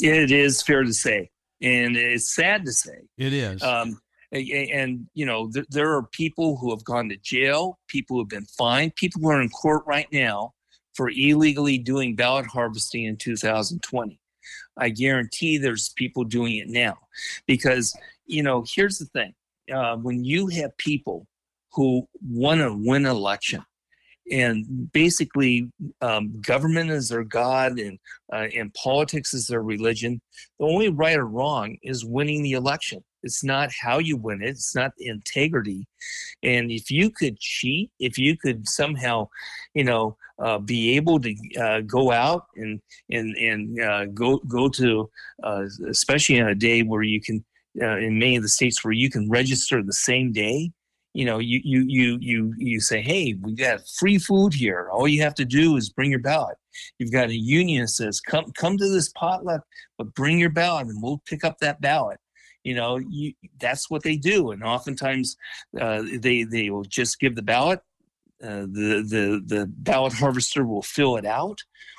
It 0.00 0.30
is 0.30 0.62
fair 0.62 0.84
to 0.84 0.92
say, 0.92 1.30
and 1.60 1.96
it's 1.96 2.34
sad 2.34 2.64
to 2.66 2.72
say. 2.72 3.00
It 3.16 3.32
is. 3.32 3.62
Um, 3.62 4.00
and 4.32 5.08
you 5.14 5.24
know, 5.26 5.50
th- 5.50 5.66
there 5.70 5.92
are 5.94 6.02
people 6.12 6.56
who 6.58 6.70
have 6.70 6.84
gone 6.84 7.08
to 7.08 7.16
jail, 7.16 7.78
people 7.88 8.16
who 8.16 8.22
have 8.22 8.28
been 8.28 8.44
fined, 8.44 8.94
people 8.96 9.22
who 9.22 9.30
are 9.30 9.40
in 9.40 9.48
court 9.48 9.82
right 9.86 10.08
now 10.12 10.52
for 10.94 11.10
illegally 11.10 11.78
doing 11.78 12.14
ballot 12.14 12.46
harvesting 12.46 13.04
in 13.04 13.16
2020. 13.16 14.20
I 14.76 14.88
guarantee 14.90 15.58
there's 15.58 15.90
people 15.96 16.24
doing 16.24 16.56
it 16.56 16.68
now, 16.68 16.96
because 17.46 17.96
you 18.26 18.42
know, 18.42 18.64
here's 18.68 18.98
the 18.98 19.06
thing: 19.06 19.34
uh, 19.72 19.96
when 19.96 20.24
you 20.24 20.48
have 20.48 20.76
people 20.76 21.26
who 21.72 22.06
want 22.22 22.60
to 22.60 22.72
win 22.72 23.06
an 23.06 23.10
election 23.12 23.64
and 24.30 24.90
basically 24.92 25.70
um, 26.00 26.40
government 26.40 26.90
is 26.90 27.08
their 27.08 27.24
god 27.24 27.78
and 27.78 27.98
uh, 28.32 28.46
and 28.56 28.74
politics 28.74 29.34
is 29.34 29.46
their 29.46 29.62
religion. 29.62 30.20
The 30.58 30.66
only 30.66 30.88
right 30.88 31.16
or 31.16 31.26
wrong 31.26 31.76
is 31.82 32.04
winning 32.04 32.42
the 32.42 32.52
election. 32.52 33.02
It's 33.22 33.42
not 33.42 33.70
how 33.72 33.98
you 33.98 34.16
win 34.16 34.42
it. 34.42 34.50
It's 34.50 34.74
not 34.74 34.92
integrity. 34.98 35.86
And 36.42 36.70
if 36.70 36.90
you 36.90 37.10
could 37.10 37.38
cheat 37.40 37.90
if 37.98 38.18
you 38.18 38.36
could 38.36 38.68
somehow 38.68 39.28
you 39.74 39.84
know 39.84 40.16
uh, 40.38 40.58
be 40.58 40.96
able 40.96 41.20
to 41.20 41.34
uh, 41.60 41.80
go 41.80 42.12
out 42.12 42.46
and 42.56 42.80
and 43.10 43.36
and 43.36 43.80
uh, 43.80 44.04
go 44.06 44.38
go 44.48 44.68
to 44.68 45.10
uh, 45.42 45.64
especially 45.88 46.40
on 46.40 46.48
a 46.48 46.54
day 46.54 46.82
where 46.82 47.02
you 47.02 47.20
can 47.20 47.44
uh, 47.80 47.96
in 47.96 48.18
many 48.18 48.36
of 48.36 48.42
the 48.42 48.48
states 48.48 48.84
where 48.84 48.92
you 48.92 49.10
can 49.10 49.28
register 49.28 49.82
the 49.82 49.92
same 49.92 50.32
day 50.32 50.72
you 51.18 51.24
know, 51.24 51.38
you 51.38 51.60
you 51.64 51.84
you 51.88 52.18
you 52.20 52.54
you 52.58 52.78
say, 52.78 53.02
hey, 53.02 53.34
we 53.42 53.52
got 53.52 53.80
free 53.98 54.18
food 54.18 54.54
here. 54.54 54.88
All 54.92 55.08
you 55.08 55.20
have 55.22 55.34
to 55.34 55.44
do 55.44 55.76
is 55.76 55.90
bring 55.90 56.12
your 56.12 56.20
ballot. 56.20 56.56
You've 57.00 57.10
got 57.10 57.28
a 57.28 57.34
union 57.34 57.82
that 57.82 57.88
says, 57.88 58.20
come 58.20 58.52
come 58.52 58.78
to 58.78 58.88
this 58.88 59.08
potluck, 59.08 59.62
but 59.96 60.14
bring 60.14 60.38
your 60.38 60.50
ballot, 60.50 60.86
and 60.86 61.02
we'll 61.02 61.20
pick 61.26 61.42
up 61.42 61.58
that 61.58 61.80
ballot. 61.80 62.20
You 62.62 62.76
know, 62.76 62.98
you, 62.98 63.32
that's 63.58 63.90
what 63.90 64.04
they 64.04 64.16
do, 64.16 64.52
and 64.52 64.62
oftentimes 64.62 65.36
uh, 65.80 66.04
they 66.20 66.44
they 66.44 66.70
will 66.70 66.84
just 66.84 67.18
give 67.18 67.34
the 67.34 67.42
ballot. 67.42 67.80
Uh, 68.40 68.68
the 68.70 69.04
the 69.10 69.42
the 69.44 69.66
ballot 69.78 70.12
harvester 70.12 70.64
will 70.64 70.82
fill 70.82 71.16
it 71.16 71.26
out, 71.26 71.58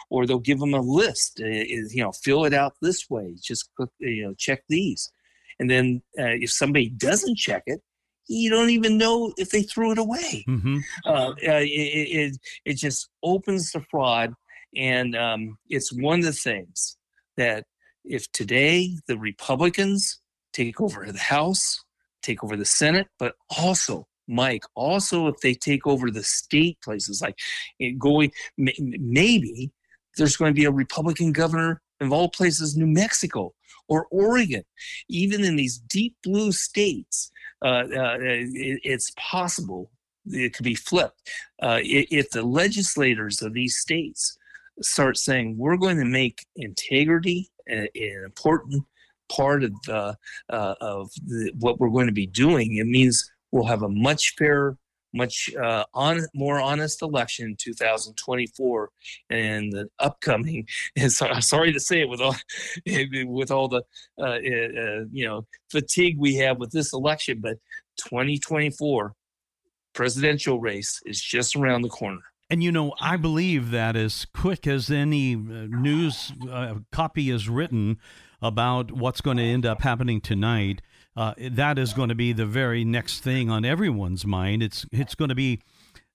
or 0.10 0.26
they'll 0.26 0.40
give 0.40 0.60
them 0.60 0.74
a 0.74 0.80
list. 0.80 1.42
Uh, 1.44 1.48
you 1.48 2.02
know, 2.02 2.14
fill 2.14 2.46
it 2.46 2.54
out 2.54 2.72
this 2.82 3.10
way. 3.10 3.36
Just 3.44 3.70
you 4.00 4.24
know, 4.28 4.34
check 4.38 4.64
these, 4.70 5.12
and 5.60 5.70
then 5.70 6.02
uh, 6.18 6.40
if 6.40 6.54
somebody 6.54 6.88
doesn't 6.88 7.36
check 7.36 7.64
it, 7.66 7.82
you 8.30 8.50
don't 8.50 8.70
even 8.70 8.98
know 8.98 9.34
if 9.38 9.50
they 9.50 9.64
threw 9.64 9.92
it 9.92 9.98
away. 9.98 10.46
Mm-hmm. 10.48 10.78
Uh, 11.04 11.30
uh, 11.30 11.34
it, 11.42 11.66
it, 11.66 12.38
it, 12.64 12.74
just 12.76 13.10
opens 13.24 13.72
the 13.72 13.82
fraud. 13.90 14.34
And 14.76 15.16
um, 15.16 15.58
it's 15.68 15.92
one 15.92 16.20
of 16.20 16.26
the 16.26 16.32
things 16.32 16.96
that 17.38 17.66
if 18.06 18.32
today 18.32 18.96
the 19.08 19.18
Republicans 19.18 20.22
take 20.54 20.80
over 20.80 21.12
the 21.12 21.18
House, 21.18 21.84
take 22.22 22.44
over 22.44 22.56
the 22.56 22.66
Senate, 22.66 23.08
but 23.18 23.34
also, 23.58 24.08
Mike, 24.28 24.64
also 24.76 25.28
if 25.28 25.40
they 25.42 25.56
take 25.56 25.88
over 25.88 26.12
the 26.12 26.24
state 26.24 26.78
places, 26.84 27.22
like 27.22 27.38
eh, 27.82 27.92
going, 27.98 28.32
maybe 28.58 29.72
there's 30.18 30.38
going 30.38 30.54
to 30.54 30.60
be 30.60 30.66
a 30.66 30.72
Republican 30.72 31.32
governor 31.32 31.82
of 32.00 32.14
all 32.14 32.30
places, 32.30 32.78
New 32.78 32.88
Mexico 32.88 33.54
or 33.88 34.06
Oregon, 34.12 34.64
even 35.10 35.44
in 35.44 35.56
these 35.56 35.80
deep 35.80 36.16
blue 36.24 36.52
states 36.52 37.32
uh, 37.64 37.68
uh, 37.68 38.18
it, 38.20 38.80
it's 38.84 39.12
possible 39.18 39.92
it 40.26 40.54
could 40.54 40.64
be 40.64 40.76
flipped 40.76 41.30
uh, 41.62 41.80
if 41.82 42.30
the 42.30 42.44
legislators 42.44 43.42
of 43.42 43.54
these 43.54 43.78
states 43.78 44.38
start 44.82 45.18
saying 45.18 45.58
we're 45.58 45.78
going 45.78 45.98
to 45.98 46.06
make 46.06 46.46
integrity 46.56 47.50
an, 47.68 47.88
an 47.96 48.24
important 48.26 48.84
part 49.32 49.64
of 49.64 49.74
the, 49.86 50.16
uh, 50.50 50.76
of 50.82 51.12
the, 51.26 51.52
what 51.60 51.80
we're 51.80 51.90
going 51.90 52.08
to 52.08 52.14
be 52.14 52.28
doing. 52.28 52.78
It 52.78 52.88
means 52.88 53.30
we'll 53.52 53.66
have 53.66 53.84
a 53.84 53.90
much 53.90 54.36
fairer, 54.38 54.78
much 55.14 55.50
uh, 55.56 55.86
on, 55.94 56.26
more 56.34 56.60
honest 56.60 57.02
election 57.02 57.48
in 57.48 57.56
2024, 57.58 58.90
and 59.30 59.72
the 59.72 59.90
upcoming. 60.00 60.68
And 60.96 61.12
so, 61.12 61.28
I'm 61.28 61.42
sorry 61.42 61.72
to 61.74 61.80
say 61.80 62.02
it 62.02 62.10
with 62.10 62.22
all 62.22 62.36
with 62.86 63.52
all 63.52 63.68
the 63.68 63.84
uh, 64.20 64.24
uh, 64.24 64.28
uh, 64.28 65.06
you 65.12 65.26
know 65.26 65.46
fatigue 65.70 66.18
we 66.20 66.36
have 66.36 66.58
with 66.58 66.72
this 66.72 66.94
election, 66.94 67.40
but 67.42 67.58
2024 67.98 69.14
presidential 69.94 70.60
race 70.60 71.02
is 71.06 71.22
just 71.22 71.56
around 71.56 71.82
the 71.82 71.90
corner. 71.90 72.22
And 72.50 72.64
you 72.64 72.72
know, 72.72 72.94
I 73.00 73.18
believe 73.18 73.72
that 73.72 73.96
as 73.96 74.26
quick 74.26 74.66
as 74.66 74.90
any 74.90 75.36
uh, 75.36 75.68
news 75.70 76.34
uh, 76.50 76.76
copy 76.92 77.30
is 77.30 77.48
written 77.48 77.98
about 78.42 78.92
what's 78.92 79.22
going 79.22 79.38
to 79.38 79.44
end 79.44 79.66
up 79.66 79.82
happening 79.82 80.20
tonight, 80.20 80.82
uh, 81.20 81.34
that 81.38 81.78
is 81.78 81.92
going 81.92 82.08
to 82.08 82.16
be 82.16 82.32
the 82.32 82.46
very 82.46 82.86
next 82.86 83.20
thing 83.20 83.50
on 83.50 83.66
everyone's 83.66 84.26
mind. 84.26 84.64
It's 84.64 84.86
it's 84.90 85.16
going 85.16 85.28
to 85.28 85.36
be 85.36 85.60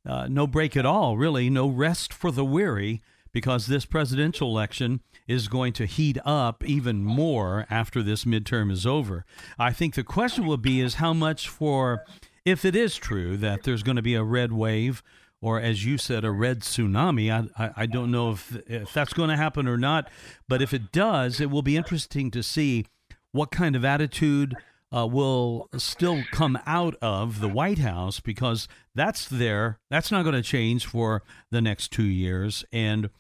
uh, 0.07 0.29
no 0.31 0.47
break 0.47 0.79
at 0.79 0.87
all, 0.87 1.19
really, 1.19 1.51
no 1.51 1.69
rest 1.69 2.11
for 2.11 2.31
the 2.31 2.45
weary, 2.45 3.03
because 3.31 3.67
this 3.67 3.85
presidential 3.85 4.49
election 4.49 5.03
is 5.29 5.47
going 5.47 5.75
to 5.75 5.85
heat 5.85 6.17
up 6.25 6.65
even 6.65 7.05
more 7.05 7.67
after 7.69 8.03
this 8.03 8.25
midterm 8.25 8.73
is 8.73 8.87
over. 8.87 9.27
I 9.59 9.75
think 9.75 9.95
the 9.95 10.05
question 10.05 10.47
will 10.47 10.57
be 10.57 10.81
is 10.81 10.95
how 10.95 11.13
much 11.13 11.51
for 11.51 12.03
if 12.47 12.65
it 12.65 12.75
is 12.75 12.97
true 12.97 13.37
that 13.37 13.65
there's 13.65 13.83
going 13.83 13.97
to 13.97 14.03
be 14.03 14.15
a 14.15 14.25
red 14.25 14.53
wave 14.53 15.03
or 15.43 15.61
as 15.61 15.85
you 15.85 15.99
said, 15.99 16.25
a 16.25 16.31
red 16.31 16.61
tsunami. 16.61 17.31
I, 17.31 17.63
I, 17.63 17.71
I 17.83 17.87
don't 17.87 18.11
know 18.11 18.31
if, 18.31 18.57
if 18.67 18.95
that's 18.95 19.13
going 19.13 19.29
to 19.29 19.37
happen 19.37 19.69
or 19.69 19.77
not, 19.77 20.09
but 20.49 20.63
if 20.63 20.73
it 20.73 20.91
does, 20.91 21.39
it 21.39 21.51
will 21.51 21.61
be 21.61 21.77
interesting 21.77 22.31
to 22.31 22.43
see 22.43 22.87
what 23.33 23.51
kind 23.51 23.77
of 23.77 23.85
attitude 23.85 24.55
uh, 24.95 25.07
will 25.07 25.69
still 25.77 26.23
come 26.31 26.59
out 26.67 26.95
of 27.03 27.41
the 27.41 27.49
White 27.49 27.79
House 27.79 28.21
because 28.21 28.69
that's 28.95 29.27
there. 29.27 29.79
That's 29.91 30.11
not 30.11 30.23
going 30.23 30.37
to 30.37 30.43
change 30.43 30.87
for 30.87 31.23
the 31.51 31.61
next 31.61 31.91
two 31.91 32.05
years. 32.05 32.65
And 32.73 33.11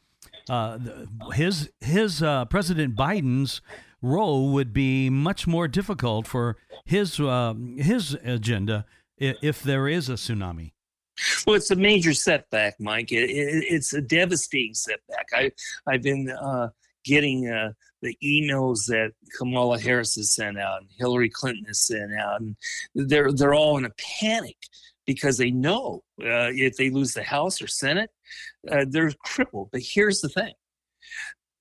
uh, 0.48 0.78
his 1.32 1.70
his 1.80 2.22
uh, 2.22 2.44
President 2.44 2.94
Biden's 2.94 3.60
role 4.00 4.52
would 4.52 4.72
be 4.72 5.10
much 5.10 5.46
more 5.46 5.66
difficult 5.66 6.26
for 6.26 6.56
his 6.84 7.18
uh, 7.18 7.54
his 7.76 8.16
agenda 8.24 8.84
if, 9.16 9.36
if 9.42 9.62
there 9.62 9.88
is 9.88 10.08
a 10.08 10.14
tsunami. 10.14 10.72
Well, 11.46 11.56
it's 11.56 11.70
a 11.70 11.76
major 11.76 12.12
setback, 12.12 12.74
Mike. 12.78 13.12
It, 13.12 13.30
it, 13.30 13.64
it's 13.68 13.92
a 13.92 14.00
devastating 14.00 14.74
setback. 14.74 15.28
I, 15.32 15.52
I've 15.86 16.02
been 16.02 16.28
uh, 16.28 16.70
getting 17.04 17.48
uh, 17.48 17.72
the 18.04 18.16
emails 18.22 18.86
that 18.86 19.12
Kamala 19.38 19.80
Harris 19.80 20.14
has 20.16 20.34
sent 20.34 20.58
out 20.58 20.82
and 20.82 20.90
Hillary 20.98 21.30
Clinton 21.30 21.64
has 21.64 21.80
sent 21.80 22.12
out, 22.14 22.40
and 22.40 22.54
they're 22.94 23.32
they're 23.32 23.54
all 23.54 23.78
in 23.78 23.86
a 23.86 23.94
panic 24.20 24.56
because 25.06 25.38
they 25.38 25.50
know 25.50 26.04
uh, 26.20 26.52
if 26.52 26.76
they 26.76 26.90
lose 26.90 27.14
the 27.14 27.22
House 27.22 27.60
or 27.60 27.66
Senate, 27.66 28.10
uh, 28.70 28.84
they're 28.88 29.12
crippled. 29.24 29.70
But 29.72 29.80
here's 29.82 30.20
the 30.20 30.28
thing: 30.28 30.52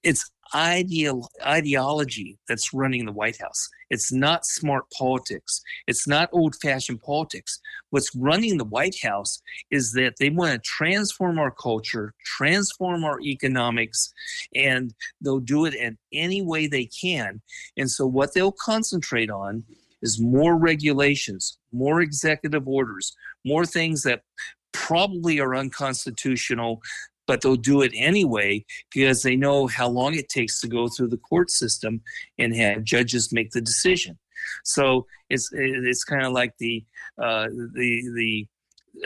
it's 0.04 0.30
ideal 0.54 1.30
ideology 1.46 2.38
that's 2.48 2.74
running 2.74 3.06
the 3.06 3.14
White 3.14 3.40
House. 3.40 3.70
It's 3.94 4.12
not 4.12 4.44
smart 4.44 4.86
politics. 4.90 5.62
It's 5.86 6.08
not 6.08 6.30
old 6.32 6.56
fashioned 6.56 7.04
politics. 7.04 7.60
What's 7.92 8.16
running 8.16 8.58
the 8.58 8.66
White 8.66 8.96
House 9.04 9.40
is 9.70 9.94
that 9.94 10.16
they 10.20 10.32
want 10.32 10.52
to 10.54 10.70
transform 10.70 11.38
our 11.38 11.52
culture, 11.52 12.16
transform 12.26 13.04
our 13.04 13.22
economics, 13.22 14.12
and 14.56 14.96
they'll 15.22 15.40
do 15.40 15.66
it 15.66 15.76
in 15.76 16.00
any 16.12 16.42
way 16.42 16.66
they 16.66 16.86
can. 16.86 17.40
And 17.78 17.90
so, 17.90 18.08
what 18.08 18.34
they'll 18.34 18.56
concentrate 18.66 19.30
on 19.30 19.64
is 20.02 20.20
more 20.20 20.58
regulations, 20.58 21.60
more 21.72 22.02
executive 22.02 22.68
orders, 22.68 23.16
more 23.46 23.64
things 23.64 24.02
that 24.04 24.24
probably 24.72 25.40
are 25.40 25.56
unconstitutional 25.56 26.82
but 27.28 27.42
they'll 27.42 27.56
do 27.56 27.82
it 27.82 27.92
anyway 27.96 28.66
because 28.94 29.22
they 29.22 29.36
know 29.36 29.68
how 29.68 29.88
long 29.88 30.16
it 30.16 30.30
takes 30.30 30.60
to 30.62 30.68
go 30.68 30.88
through 30.88 31.08
the 31.08 31.18
court 31.18 31.50
system 31.50 32.02
and 32.38 32.56
have 32.56 32.84
judges 32.84 33.32
make 33.32 33.52
the 33.52 33.62
decision. 33.62 34.18
So 34.64 35.08
it's 35.30 35.50
it's 35.54 36.04
kind 36.04 36.26
of 36.26 36.34
like 36.34 36.54
the 36.58 36.84
uh, 37.18 37.48
the 37.48 38.02
the 38.16 38.48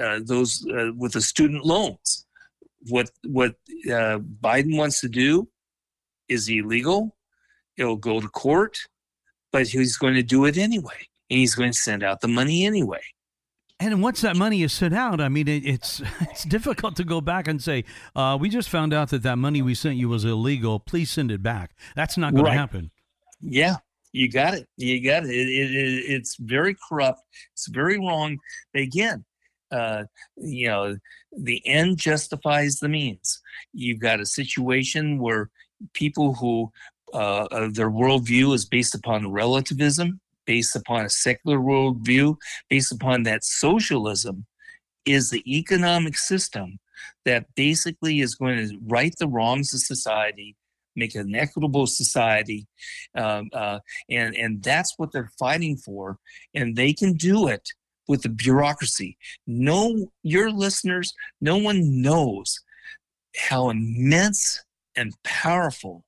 uh, 0.04 0.20
those 0.24 0.66
uh, 0.68 0.92
with 0.96 1.14
the 1.14 1.22
student 1.22 1.66
loans. 1.66 2.26
What 2.90 3.12
what 3.26 3.56
uh, 3.88 4.20
Biden 4.20 4.78
wants 4.78 5.02
to 5.02 5.10
do 5.10 5.48
is 6.28 6.50
illegal. 6.50 7.16
It'll 7.78 7.96
go 7.96 8.20
to 8.20 8.28
court, 8.30 8.78
but 9.52 9.68
he's 9.68 9.98
going 9.98 10.16
to 10.16 10.24
do 10.24 10.46
it 10.46 10.58
anyway, 10.58 11.08
and 11.30 11.40
he's 11.40 11.56
going 11.56 11.72
to 11.72 11.78
send 11.78 12.04
out 12.04 12.22
the 12.22 12.28
money 12.28 12.66
anyway. 12.66 13.02
And 13.80 14.02
once 14.02 14.22
that 14.22 14.36
money 14.36 14.64
is 14.64 14.74
sent 14.74 14.96
out, 14.96 15.22
I 15.22 15.30
mean, 15.30 15.48
it, 15.48 15.66
it's 15.66 16.02
it's 16.22 16.44
difficult 16.44 16.96
to 16.98 17.04
go 17.04 17.22
back 17.22 17.48
and 17.48 17.62
say, 17.62 17.84
uh, 18.16 18.38
"We 18.40 18.50
just 18.50 18.70
found 18.70 18.94
out 18.94 19.10
that 19.10 19.24
that 19.24 19.38
money 19.38 19.62
we 19.62 19.76
sent 19.76 19.98
you 19.98 20.10
was 20.10 20.26
illegal. 20.26 20.80
Please 20.80 21.12
send 21.12 21.32
it 21.32 21.44
back." 21.44 21.76
That's 21.96 22.18
not 22.18 22.34
going 22.34 22.46
right. 22.46 22.54
to 22.54 22.58
happen. 22.58 22.92
Yeah, 23.42 23.76
you 24.12 24.32
got 24.32 24.56
it. 24.56 24.68
You 24.78 25.04
got 25.04 25.26
it. 25.26 25.30
It, 25.30 25.76
it. 25.76 26.06
It's 26.08 26.38
very 26.38 26.76
corrupt. 26.88 27.22
It's 27.54 27.68
very 27.68 28.00
wrong. 28.00 28.40
Again, 28.74 29.24
uh, 29.72 30.06
you 30.36 30.68
know, 30.68 30.98
the 31.32 31.62
end 31.68 31.98
justifies 31.98 32.80
the 32.80 32.90
means. 32.90 33.42
You've 33.74 34.00
got 34.00 34.20
a 34.20 34.26
situation 34.26 35.20
where 35.20 35.52
people 35.94 36.34
who 36.34 36.72
uh, 37.14 37.44
uh 37.52 37.70
their 37.72 37.92
worldview 37.92 38.56
is 38.56 38.66
based 38.66 38.96
upon 38.96 39.32
relativism 39.32 40.20
based 40.48 40.76
upon 40.76 41.06
a 41.06 41.10
secular 41.10 41.60
worldview, 41.60 42.36
based 42.70 42.92
upon 42.92 43.24
that 43.24 43.44
socialism 43.44 44.46
is 45.06 45.30
the 45.30 45.44
economic 45.46 46.18
system 46.18 46.80
that 47.26 47.46
basically 47.56 48.22
is 48.22 48.34
going 48.34 48.58
to 48.58 48.78
right 48.88 49.14
the 49.20 49.28
wrongs 49.28 49.74
of 49.74 49.80
society, 49.82 50.56
make 50.96 51.14
an 51.14 51.36
equitable 51.36 51.86
society, 51.86 52.66
um, 53.16 53.50
uh, 53.54 53.80
and 54.10 54.36
and 54.36 54.64
that's 54.64 54.96
what 54.98 55.12
they're 55.12 55.32
fighting 55.38 55.78
for, 55.78 56.18
and 56.56 56.76
they 56.76 56.94
can 56.94 57.14
do 57.14 57.48
it 57.48 57.70
with 58.08 58.24
the 58.24 58.30
bureaucracy. 58.30 59.18
No, 59.46 60.08
your 60.24 60.50
listeners, 60.50 61.14
no 61.42 61.58
one 61.58 62.02
knows 62.02 62.60
how 63.38 63.70
immense 63.70 64.64
and 64.96 65.14
powerful 65.24 66.04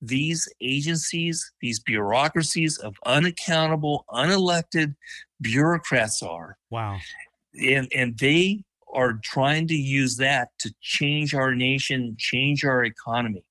these 0.00 0.48
agencies, 0.60 1.52
these 1.60 1.80
bureaucracies 1.80 2.78
of 2.78 2.96
unaccountable, 3.04 4.04
unelected 4.10 4.94
bureaucrats 5.40 6.22
are. 6.22 6.56
Wow. 6.70 6.98
And 7.60 7.90
and 7.94 8.16
they 8.18 8.64
are 8.92 9.20
trying 9.22 9.68
to 9.68 9.74
use 9.74 10.16
that 10.16 10.48
to 10.60 10.74
change 10.80 11.34
our 11.34 11.54
nation, 11.54 12.16
change 12.18 12.64
our 12.64 12.84
economy. 12.84 13.44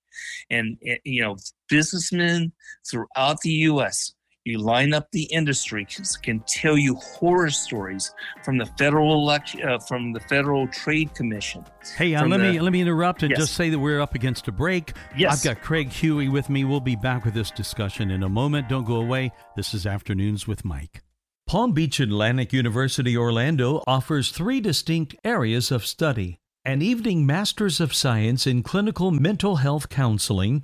And, 0.49 0.77
and 0.85 0.99
you 1.05 1.21
know, 1.21 1.37
businessmen 1.69 2.51
throughout 2.89 3.39
the 3.41 3.51
US 3.51 4.13
you 4.45 4.57
line 4.57 4.93
up 4.93 5.11
the 5.11 5.23
industry 5.23 5.85
can 6.23 6.39
tell 6.47 6.77
you 6.77 6.95
horror 6.95 7.49
stories 7.49 8.13
from 8.43 8.57
the 8.57 8.65
federal 8.77 9.13
election 9.13 9.67
uh, 9.67 9.79
from 9.79 10.13
the 10.13 10.19
federal 10.19 10.67
trade 10.67 11.13
commission. 11.13 11.63
Hey 11.95 12.15
uh, 12.15 12.25
let 12.25 12.37
the, 12.37 12.51
me 12.53 12.59
let 12.59 12.71
me 12.71 12.81
interrupt 12.81 13.23
and 13.23 13.31
yes. 13.31 13.39
just 13.39 13.53
say 13.55 13.69
that 13.69 13.79
we're 13.79 14.01
up 14.01 14.15
against 14.15 14.47
a 14.47 14.51
break. 14.51 14.93
Yes. 15.17 15.33
i've 15.33 15.43
got 15.43 15.63
craig 15.63 15.89
huey 15.89 16.29
with 16.29 16.49
me. 16.49 16.63
We'll 16.63 16.79
be 16.79 16.95
back 16.95 17.25
with 17.25 17.33
this 17.33 17.51
discussion 17.51 18.11
in 18.11 18.23
a 18.23 18.29
moment. 18.29 18.69
Don't 18.69 18.85
go 18.85 18.95
away. 18.95 19.31
This 19.55 19.73
is 19.73 19.85
afternoons 19.85 20.47
with 20.47 20.63
mike. 20.65 21.01
Palm 21.47 21.71
beach 21.73 21.99
atlantic 21.99 22.53
university 22.53 23.17
orlando 23.17 23.83
offers 23.87 24.31
three 24.31 24.61
distinct 24.61 25.15
areas 25.23 25.71
of 25.71 25.85
study 25.85 26.39
an 26.65 26.81
evening 26.81 27.25
master's 27.25 27.79
of 27.79 27.93
science 27.93 28.45
in 28.45 28.61
clinical 28.61 29.11
mental 29.11 29.57
health 29.57 29.89
counseling 29.89 30.63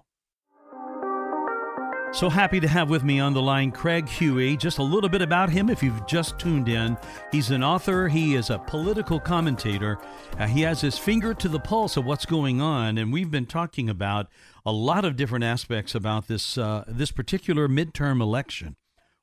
So 2.13 2.29
happy 2.29 2.59
to 2.59 2.67
have 2.67 2.89
with 2.89 3.05
me 3.05 3.21
on 3.21 3.33
the 3.33 3.41
line 3.41 3.71
Craig 3.71 4.07
Huey. 4.07 4.57
Just 4.57 4.79
a 4.79 4.83
little 4.83 5.09
bit 5.09 5.21
about 5.21 5.49
him 5.49 5.69
if 5.69 5.81
you've 5.81 6.05
just 6.05 6.37
tuned 6.37 6.67
in. 6.67 6.97
He's 7.31 7.51
an 7.51 7.63
author, 7.63 8.09
he 8.09 8.35
is 8.35 8.49
a 8.49 8.59
political 8.59 9.17
commentator. 9.17 9.97
Uh, 10.37 10.45
he 10.45 10.61
has 10.61 10.81
his 10.81 10.97
finger 10.97 11.33
to 11.33 11.47
the 11.47 11.59
pulse 11.59 11.95
of 11.95 12.05
what's 12.05 12.25
going 12.25 12.59
on, 12.59 12.97
and 12.97 13.13
we've 13.13 13.31
been 13.31 13.45
talking 13.45 13.89
about 13.89 14.27
a 14.65 14.73
lot 14.73 15.05
of 15.05 15.15
different 15.15 15.45
aspects 15.45 15.95
about 15.95 16.27
this, 16.27 16.57
uh, 16.57 16.83
this 16.85 17.11
particular 17.11 17.69
midterm 17.69 18.21
election, 18.21 18.75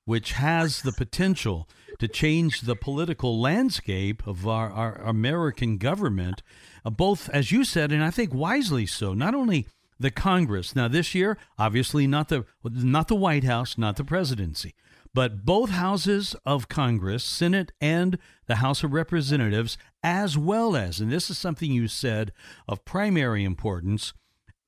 which 0.06 0.32
has 0.32 0.80
the 0.80 0.92
potential 0.92 1.68
to 1.98 2.08
change 2.08 2.62
the 2.62 2.74
political 2.74 3.38
landscape 3.38 4.26
of 4.26 4.48
our, 4.48 4.70
our 4.70 4.94
American 5.02 5.76
government, 5.76 6.42
uh, 6.86 6.90
both, 6.90 7.28
as 7.28 7.52
you 7.52 7.64
said, 7.64 7.92
and 7.92 8.02
I 8.02 8.10
think 8.10 8.32
wisely 8.32 8.86
so, 8.86 9.12
not 9.12 9.34
only 9.34 9.68
the 9.98 10.10
Congress. 10.10 10.76
Now 10.76 10.88
this 10.88 11.14
year, 11.14 11.36
obviously 11.58 12.06
not 12.06 12.28
the 12.28 12.44
not 12.64 13.08
the 13.08 13.16
White 13.16 13.44
House, 13.44 13.76
not 13.76 13.96
the 13.96 14.04
presidency, 14.04 14.74
but 15.14 15.44
both 15.44 15.70
houses 15.70 16.36
of 16.44 16.68
Congress, 16.68 17.24
Senate 17.24 17.72
and 17.80 18.18
the 18.46 18.56
House 18.56 18.84
of 18.84 18.92
Representatives, 18.92 19.76
as 20.02 20.38
well 20.38 20.76
as, 20.76 21.00
and 21.00 21.10
this 21.10 21.30
is 21.30 21.38
something 21.38 21.72
you 21.72 21.88
said 21.88 22.32
of 22.68 22.84
primary 22.84 23.44
importance, 23.44 24.12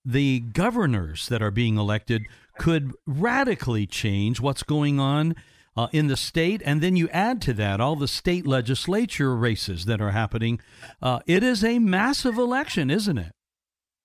the 0.05 0.41
governors 0.41 1.29
that 1.29 1.43
are 1.43 1.51
being 1.51 1.77
elected 1.77 2.23
could 2.59 2.93
radically 3.07 3.87
change 3.87 4.41
what's 4.41 4.63
going 4.63 4.99
on 4.99 5.35
uh, 5.77 5.89
in 5.93 6.09
the 6.09 6.17
state. 6.17 6.63
And 6.65 6.81
then 6.81 6.97
you 6.97 7.09
add 7.11 7.41
to 7.43 7.53
that 7.55 7.81
all 7.81 7.97
the 7.97 8.09
state 8.09 8.47
legislature 8.47 9.37
races 9.37 9.85
that 9.85 10.01
are 10.01 10.11
happening. 10.11 10.61
Uh, 11.01 11.21
it 11.27 11.43
is 11.43 11.63
a 11.63 11.79
massive 11.79 12.39
election, 12.39 12.91
isn't 12.91 13.19
it? 13.19 13.33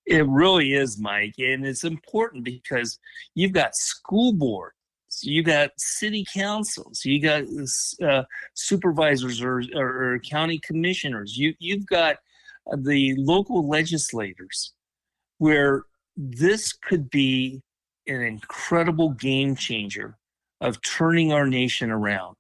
It 0.06 0.28
really 0.28 0.74
is, 0.74 1.00
Mike. 1.00 1.36
And 1.40 1.66
it's 1.66 1.84
important 1.84 2.44
because 2.44 3.00
you've 3.34 3.54
got 3.54 3.76
school 3.76 4.34
boards, 4.34 4.76
you've 5.22 5.46
got 5.46 5.72
city 5.78 6.26
councils, 6.32 7.04
you 7.04 7.22
got 7.22 7.44
uh, 8.08 8.24
supervisors 8.54 9.42
or, 9.42 9.64
or, 9.76 10.14
or, 10.14 10.20
county 10.20 10.60
commissioners, 10.60 11.38
you, 11.38 11.54
you've 11.60 11.86
got 11.88 12.18
the 12.78 13.16
local 13.18 13.68
legislators 13.68 14.74
where 15.38 15.84
this 16.18 16.74
could 16.74 17.10
be 17.10 17.62
an 18.08 18.22
incredible 18.22 19.10
game 19.12 19.56
changer 19.56 20.18
of 20.62 20.82
turning 20.82 21.34
our 21.34 21.48
nation 21.48 21.90
around. 21.90 22.36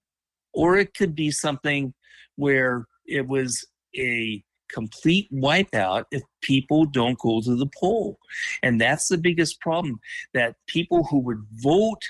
Or 0.53 0.77
it 0.77 0.93
could 0.93 1.15
be 1.15 1.31
something 1.31 1.93
where 2.35 2.85
it 3.05 3.27
was 3.27 3.65
a 3.97 4.43
complete 4.71 5.31
wipeout 5.31 6.05
if 6.11 6.23
people 6.41 6.85
don't 6.85 7.19
go 7.19 7.41
to 7.41 7.55
the 7.55 7.69
poll. 7.79 8.17
And 8.63 8.79
that's 8.79 9.07
the 9.07 9.17
biggest 9.17 9.59
problem 9.61 9.99
that 10.33 10.55
people 10.67 11.03
who 11.05 11.19
would 11.19 11.43
vote 11.53 12.01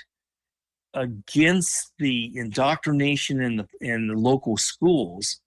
against 0.94 1.92
the 1.98 2.32
indoctrination 2.34 3.40
in 3.40 3.56
the 3.56 3.66
in 3.80 4.08
the 4.08 4.14
local 4.14 4.56
schools, 4.56 5.40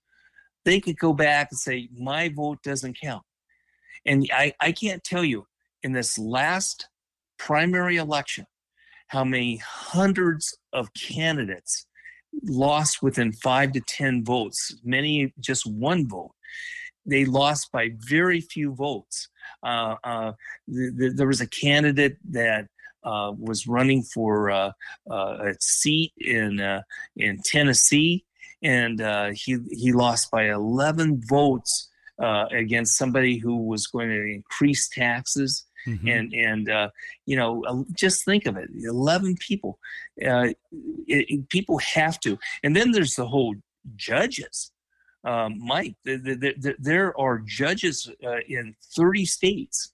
they 0.64 0.80
could 0.80 0.98
go 0.98 1.12
back 1.12 1.48
and 1.50 1.58
say, 1.58 1.88
my 1.96 2.28
vote 2.28 2.62
doesn't 2.62 2.98
count. 3.00 3.24
And 4.06 4.28
I, 4.32 4.54
I 4.60 4.72
can't 4.72 5.04
tell 5.04 5.24
you 5.24 5.46
in 5.82 5.92
this 5.92 6.18
last 6.18 6.88
primary 7.38 7.96
election 7.96 8.46
how 9.08 9.24
many 9.24 9.56
hundreds 9.56 10.56
of 10.72 10.88
candidates 10.94 11.86
lost 12.44 13.02
within 13.02 13.32
five 13.32 13.72
to 13.72 13.80
10 13.80 14.24
votes, 14.24 14.76
many 14.84 15.34
just 15.40 15.66
one 15.66 16.08
vote 16.08 16.32
they 17.06 17.24
lost 17.24 17.72
by 17.72 17.90
very 17.98 18.40
few 18.40 18.74
votes. 18.74 19.28
Uh, 19.62 19.96
uh, 20.04 20.32
the, 20.68 20.92
the, 20.96 21.08
there 21.10 21.26
was 21.26 21.40
a 21.40 21.46
candidate 21.46 22.16
that 22.30 22.66
uh, 23.04 23.32
was 23.38 23.66
running 23.66 24.02
for 24.02 24.50
uh, 24.50 24.72
uh, 25.10 25.36
a 25.48 25.54
seat 25.60 26.12
in 26.18 26.60
uh, 26.60 26.82
in 27.16 27.40
Tennessee, 27.44 28.24
and 28.62 29.00
he 29.34 29.58
he 29.70 29.92
lost 29.92 30.30
by 30.30 30.50
11 30.50 31.22
votes 31.26 31.88
against 32.18 32.98
somebody 32.98 33.38
who 33.38 33.56
was 33.56 33.86
going 33.86 34.10
to 34.10 34.34
increase 34.34 34.88
taxes. 34.88 35.64
Mm-hmm. 35.88 36.08
And 36.08 36.34
and 36.34 36.90
you 37.24 37.36
know, 37.36 37.86
just 37.94 38.26
think 38.26 38.44
of 38.44 38.58
it: 38.58 38.68
eleven 38.82 39.34
people. 39.36 39.78
It, 40.18 40.58
it, 41.06 41.48
people 41.48 41.78
have 41.78 42.20
to, 42.20 42.38
and 42.62 42.76
then 42.76 42.92
there's 42.92 43.14
the 43.14 43.26
whole 43.26 43.54
judges 43.96 44.69
um, 45.24 45.58
Mike, 45.58 45.96
the, 46.04 46.16
the, 46.16 46.54
the, 46.58 46.74
there 46.78 47.18
are 47.18 47.38
judges 47.38 48.10
uh, 48.24 48.38
in 48.48 48.74
30 48.96 49.26
states. 49.26 49.92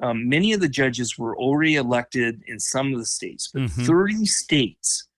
Um, 0.00 0.28
many 0.28 0.52
of 0.52 0.60
the 0.60 0.68
judges 0.68 1.18
were 1.18 1.36
already 1.36 1.74
elected 1.74 2.42
in 2.46 2.60
some 2.60 2.92
of 2.92 3.00
the 3.00 3.06
states, 3.06 3.50
but 3.52 3.62
mm-hmm. 3.62 3.84
30 3.84 4.26
states 4.26 5.08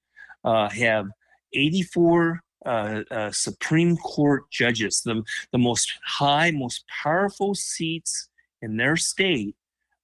uh, 0.44 0.70
have 0.70 1.08
84 1.52 2.40
uh, 2.64 3.02
uh, 3.10 3.30
Supreme 3.30 3.96
Court 3.98 4.44
judges. 4.50 5.02
The, 5.04 5.22
the 5.52 5.58
most 5.58 5.92
high, 6.04 6.50
most 6.50 6.84
powerful 7.02 7.54
seats 7.54 8.28
in 8.62 8.76
their 8.76 8.96
state 8.96 9.56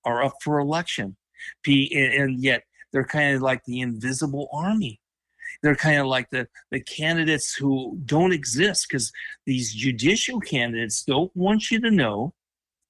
are 0.04 0.22
up 0.22 0.34
for 0.42 0.58
election. 0.58 1.16
P- 1.62 1.94
and 1.94 2.38
yet 2.42 2.62
they're 2.92 3.04
kind 3.04 3.34
of 3.34 3.42
like 3.42 3.62
the 3.64 3.80
invisible 3.80 4.48
army 4.52 5.00
they're 5.62 5.76
kind 5.76 5.98
of 5.98 6.06
like 6.06 6.30
the 6.30 6.48
the 6.70 6.80
candidates 6.80 7.54
who 7.54 7.98
don't 8.04 8.32
exist 8.32 8.86
because 8.88 9.12
these 9.44 9.74
judicial 9.74 10.40
candidates 10.40 11.04
don't 11.04 11.34
want 11.34 11.70
you 11.70 11.80
to 11.80 11.90
know, 11.90 12.34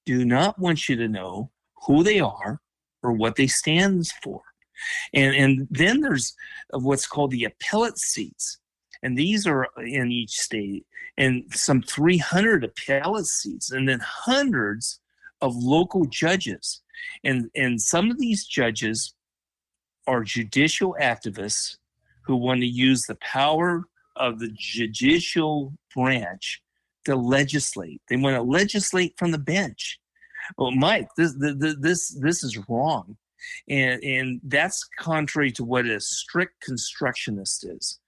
do 0.05 0.25
not 0.25 0.59
want 0.59 0.89
you 0.89 0.97
to 0.97 1.09
know 1.09 1.51
who 1.87 2.03
they 2.03 2.21
are 2.21 2.61
or 3.03 3.13
what 3.13 3.37
they 3.37 3.47
stand 3.47 4.07
for. 4.23 4.43
And 5.15 5.35
and 5.35 5.69
then 5.71 6.01
there's 6.01 6.35
uh, 6.73 6.79
what's 6.79 7.07
called 7.07 7.31
the 7.31 7.45
appellate 7.45 7.99
seats. 7.99 8.59
And 9.03 9.17
these 9.17 9.47
are 9.47 9.69
in 9.79 10.11
each 10.11 10.33
state, 10.33 10.87
and 11.19 11.45
some 11.53 11.83
300 11.83 12.65
appellate 12.65 13.27
seats, 13.27 13.71
and 13.71 13.89
then 13.89 14.01
hundreds 14.03 15.01
of 15.41 15.55
local 15.55 16.07
judges. 16.07 16.83
And, 17.25 17.51
and 17.55 17.81
some 17.81 18.11
of 18.11 18.19
these 18.19 18.47
judges 18.47 19.15
are 20.07 20.23
judicial 20.23 20.97
activists 21.01 21.77
who 22.27 22.37
want 22.37 22.61
to 22.61 22.67
use 22.67 23.03
the 23.03 23.17
power 23.17 23.85
of 24.17 24.39
the 24.39 24.51
judicial 24.57 25.73
branch 25.95 26.61
to 27.05 27.17
legislate. 27.17 28.01
They 28.09 28.17
want 28.17 28.37
to 28.37 28.43
legislate 28.43 29.15
from 29.19 29.31
the 29.31 29.39
bench. 29.39 29.99
Well, 30.59 30.73
Mike, 30.73 31.09
this 31.17 31.35
this 31.39 32.17
this 32.21 32.45
is 32.45 32.59
wrong, 32.69 33.17
and 33.69 34.03
and 34.03 34.41
that's 34.45 34.89
contrary 34.99 35.51
to 35.53 35.65
what 35.65 35.87
a 35.87 36.01
strict 36.01 36.61
constructionist 36.63 37.65
is. 37.65 37.99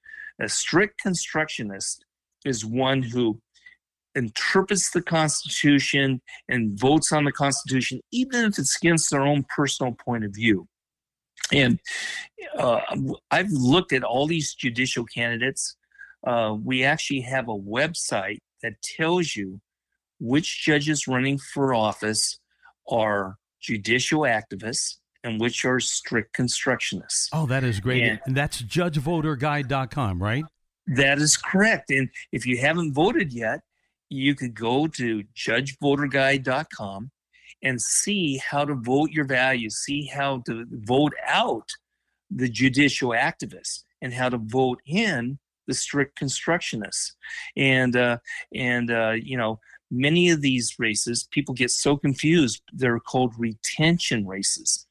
A 0.41 0.49
strict 0.49 1.01
constructionist 1.01 2.05
is 2.45 2.65
one 2.65 3.03
who 3.03 3.41
interprets 4.15 4.91
the 4.91 5.03
Constitution 5.03 6.21
and 6.49 6.79
votes 6.79 7.13
on 7.13 7.25
the 7.25 7.33
Constitution, 7.33 8.01
even 8.13 8.45
if 8.47 8.59
it's 8.59 8.77
against 8.77 9.11
their 9.11 9.23
own 9.23 9.45
personal 9.55 9.93
point 9.93 10.25
of 10.25 10.33
view. 10.33 10.69
And 11.53 11.79
uh, 12.57 12.81
I've 13.31 13.51
looked 13.51 13.93
at 13.93 14.03
all 14.03 14.27
these 14.27 14.55
judicial 14.55 15.05
candidates. 15.05 15.77
Uh, 16.27 16.57
we 16.63 16.85
actually 16.85 17.21
have 17.21 17.49
a 17.49 17.57
website 17.57 18.39
that 18.63 18.81
tells 18.83 19.37
you 19.37 19.61
which 20.21 20.65
judges 20.65 21.07
running 21.07 21.39
for 21.39 21.75
office 21.75 22.39
are 22.89 23.37
judicial 23.61 24.21
activists 24.21 24.97
and 25.25 25.41
which 25.41 25.65
are 25.65 25.81
strict 25.81 26.37
constructionists. 26.37 27.29
Oh, 27.33 27.47
that 27.47 27.65
is 27.65 27.81
great. 27.81 28.03
And, 28.03 28.21
and 28.27 28.37
that's 28.37 28.63
judgevoterguide.com, 28.63 30.23
right? 30.23 30.45
That 30.87 31.19
is 31.19 31.37
correct. 31.37 31.91
And 31.91 32.09
if 32.33 32.47
you 32.47 32.59
haven't 32.59 32.95
voted 32.95 33.33
yet, 33.33 33.61
you 34.09 34.35
could 34.35 34.55
go 34.55 34.87
to 34.87 35.23
judgevoterguide.com 35.37 37.11
and 37.63 37.81
see 37.81 38.39
how 38.39 38.65
to 38.65 38.75
vote 38.75 39.11
your 39.11 39.25
values, 39.25 39.77
see 39.77 40.07
how 40.07 40.43
to 40.47 40.65
vote 40.71 41.15
out 41.27 41.69
the 42.31 42.49
judicial 42.49 43.11
activists, 43.11 43.85
and 44.01 44.13
how 44.13 44.29
to 44.29 44.39
vote 44.39 44.81
in 44.87 45.39
the 45.67 45.75
strict 45.75 46.19
constructionists. 46.19 47.13
And 47.57 47.97
uh, 47.97 48.19
and 48.55 48.91
uh, 48.91 49.15
you 49.23 49.37
know, 49.37 49.61
many 49.91 50.31
of 50.31 50.41
these 50.41 50.75
races, 50.79 51.29
people 51.31 51.55
get 51.55 51.71
so 51.71 51.97
confused. 51.97 52.63
They're 52.73 53.01
called 53.01 53.35
retention 53.39 54.27
races. 54.27 54.87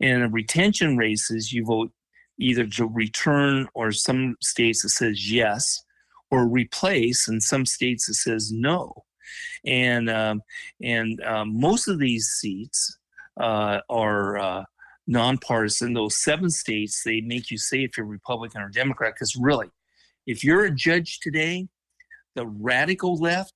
And 0.00 0.22
in 0.22 0.32
retention 0.32 0.96
races, 0.96 1.52
you 1.52 1.64
vote 1.64 1.92
either 2.38 2.66
to 2.66 2.86
return 2.86 3.68
or 3.74 3.92
some 3.92 4.36
states 4.40 4.84
it 4.84 4.88
says 4.90 5.30
yes, 5.30 5.84
or 6.30 6.46
replace, 6.46 7.28
and 7.28 7.42
some 7.42 7.66
states 7.66 8.08
it 8.08 8.14
says 8.14 8.50
no 8.50 9.04
and 9.66 10.08
um, 10.10 10.42
and 10.82 11.20
um, 11.24 11.58
most 11.58 11.88
of 11.88 11.98
these 11.98 12.28
seats 12.28 12.98
uh, 13.38 13.80
are 13.88 14.38
uh, 14.38 14.64
nonpartisan. 15.06 15.92
Those 15.92 16.22
seven 16.22 16.50
states 16.50 17.02
they 17.04 17.20
make 17.20 17.50
you 17.50 17.58
say 17.58 17.84
if 17.84 17.96
you're 17.96 18.06
Republican 18.06 18.62
or 18.62 18.68
Democrat 18.68 19.14
because 19.14 19.36
really, 19.36 19.68
if 20.26 20.44
you're 20.44 20.64
a 20.64 20.74
judge 20.74 21.20
today, 21.20 21.68
the 22.34 22.46
radical 22.46 23.16
left, 23.16 23.54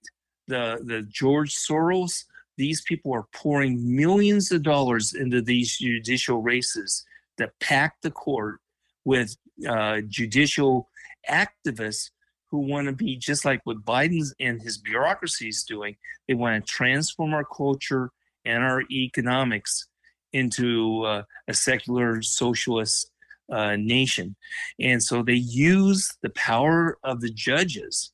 the 0.48 0.80
the 0.84 1.02
George 1.02 1.54
Soros, 1.54 2.24
these 2.56 2.82
people 2.82 3.12
are 3.12 3.26
pouring 3.32 3.96
millions 3.96 4.52
of 4.52 4.62
dollars 4.62 5.14
into 5.14 5.42
these 5.42 5.78
judicial 5.78 6.42
races 6.42 7.04
that 7.38 7.58
pack 7.60 7.96
the 8.02 8.10
court 8.10 8.60
with 9.04 9.36
uh, 9.68 10.00
judicial 10.08 10.88
activists 11.28 12.10
who 12.54 12.60
want 12.60 12.86
to 12.86 12.92
be 12.92 13.16
just 13.16 13.44
like 13.44 13.60
what 13.64 13.84
Biden's 13.84 14.32
and 14.38 14.62
his 14.62 14.78
bureaucracy 14.78 15.48
is 15.48 15.64
doing. 15.64 15.96
They 16.28 16.34
want 16.34 16.64
to 16.64 16.72
transform 16.72 17.34
our 17.34 17.44
culture 17.44 18.10
and 18.44 18.62
our 18.62 18.82
economics 18.92 19.88
into 20.32 21.02
uh, 21.02 21.22
a 21.48 21.54
secular 21.54 22.22
socialist 22.22 23.10
uh, 23.50 23.74
nation. 23.74 24.36
And 24.78 25.02
so 25.02 25.24
they 25.24 25.34
use 25.34 26.16
the 26.22 26.30
power 26.30 26.96
of 27.02 27.20
the 27.20 27.30
judges 27.30 28.12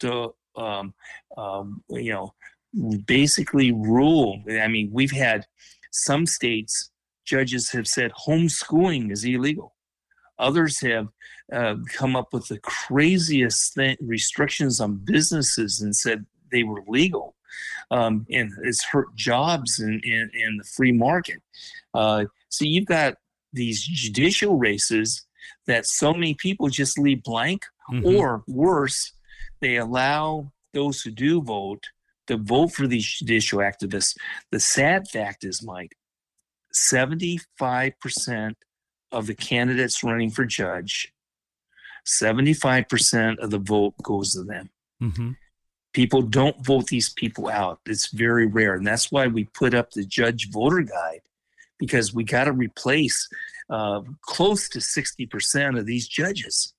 to, 0.00 0.34
um, 0.54 0.92
um, 1.38 1.82
you 1.88 2.12
know, 2.12 2.34
basically 3.06 3.72
rule. 3.72 4.42
I 4.50 4.68
mean, 4.68 4.90
we've 4.92 5.10
had 5.10 5.46
some 5.92 6.26
states, 6.26 6.90
judges 7.24 7.70
have 7.70 7.88
said 7.88 8.12
homeschooling 8.12 9.10
is 9.12 9.24
illegal. 9.24 9.74
Others 10.38 10.82
have 10.82 11.08
uh, 11.52 11.76
come 11.94 12.16
up 12.16 12.32
with 12.32 12.48
the 12.48 12.58
craziest 12.58 13.74
th- 13.74 13.98
restrictions 14.00 14.80
on 14.80 14.96
businesses 14.96 15.80
and 15.80 15.94
said 15.94 16.26
they 16.52 16.62
were 16.62 16.82
legal. 16.86 17.34
Um, 17.90 18.26
and 18.30 18.52
it's 18.64 18.84
hurt 18.84 19.14
jobs 19.14 19.80
in, 19.80 20.00
in, 20.04 20.30
in 20.34 20.56
the 20.58 20.64
free 20.64 20.92
market. 20.92 21.40
Uh, 21.94 22.26
so 22.48 22.64
you've 22.64 22.86
got 22.86 23.14
these 23.52 23.82
judicial 23.82 24.58
races 24.58 25.24
that 25.66 25.86
so 25.86 26.12
many 26.12 26.34
people 26.34 26.68
just 26.68 26.98
leave 26.98 27.22
blank, 27.22 27.64
mm-hmm. 27.90 28.06
or 28.06 28.42
worse, 28.46 29.12
they 29.60 29.76
allow 29.76 30.52
those 30.74 31.00
who 31.00 31.10
do 31.10 31.42
vote 31.42 31.84
to 32.26 32.36
vote 32.36 32.72
for 32.72 32.86
these 32.86 33.06
judicial 33.06 33.60
activists. 33.60 34.16
The 34.50 34.60
sad 34.60 35.08
fact 35.08 35.44
is, 35.44 35.62
Mike, 35.62 35.96
75% 36.74 38.54
of 39.10 39.26
the 39.26 39.34
candidates 39.34 40.04
running 40.04 40.30
for 40.30 40.44
judge, 40.44 41.12
75% 42.08 43.38
of 43.38 43.50
the 43.50 43.58
vote 43.58 43.94
goes 44.02 44.32
to 44.32 44.42
them. 44.42 44.70
Mm-hmm. 45.02 45.32
People 45.92 46.22
don't 46.22 46.64
vote 46.64 46.86
these 46.86 47.10
people 47.10 47.48
out. 47.48 47.80
It's 47.86 48.10
very 48.10 48.46
rare. 48.46 48.74
And 48.74 48.86
that's 48.86 49.12
why 49.12 49.26
we 49.26 49.44
put 49.44 49.74
up 49.74 49.90
the 49.90 50.04
judge 50.04 50.50
voter 50.50 50.82
guide 50.82 51.20
because 51.78 52.14
we 52.14 52.24
got 52.24 52.44
to 52.44 52.52
replace 52.52 53.28
uh, 53.70 54.02
close 54.22 54.68
to 54.70 54.78
60% 54.78 55.78
of 55.78 55.86
these 55.86 56.08
judges. 56.08 56.74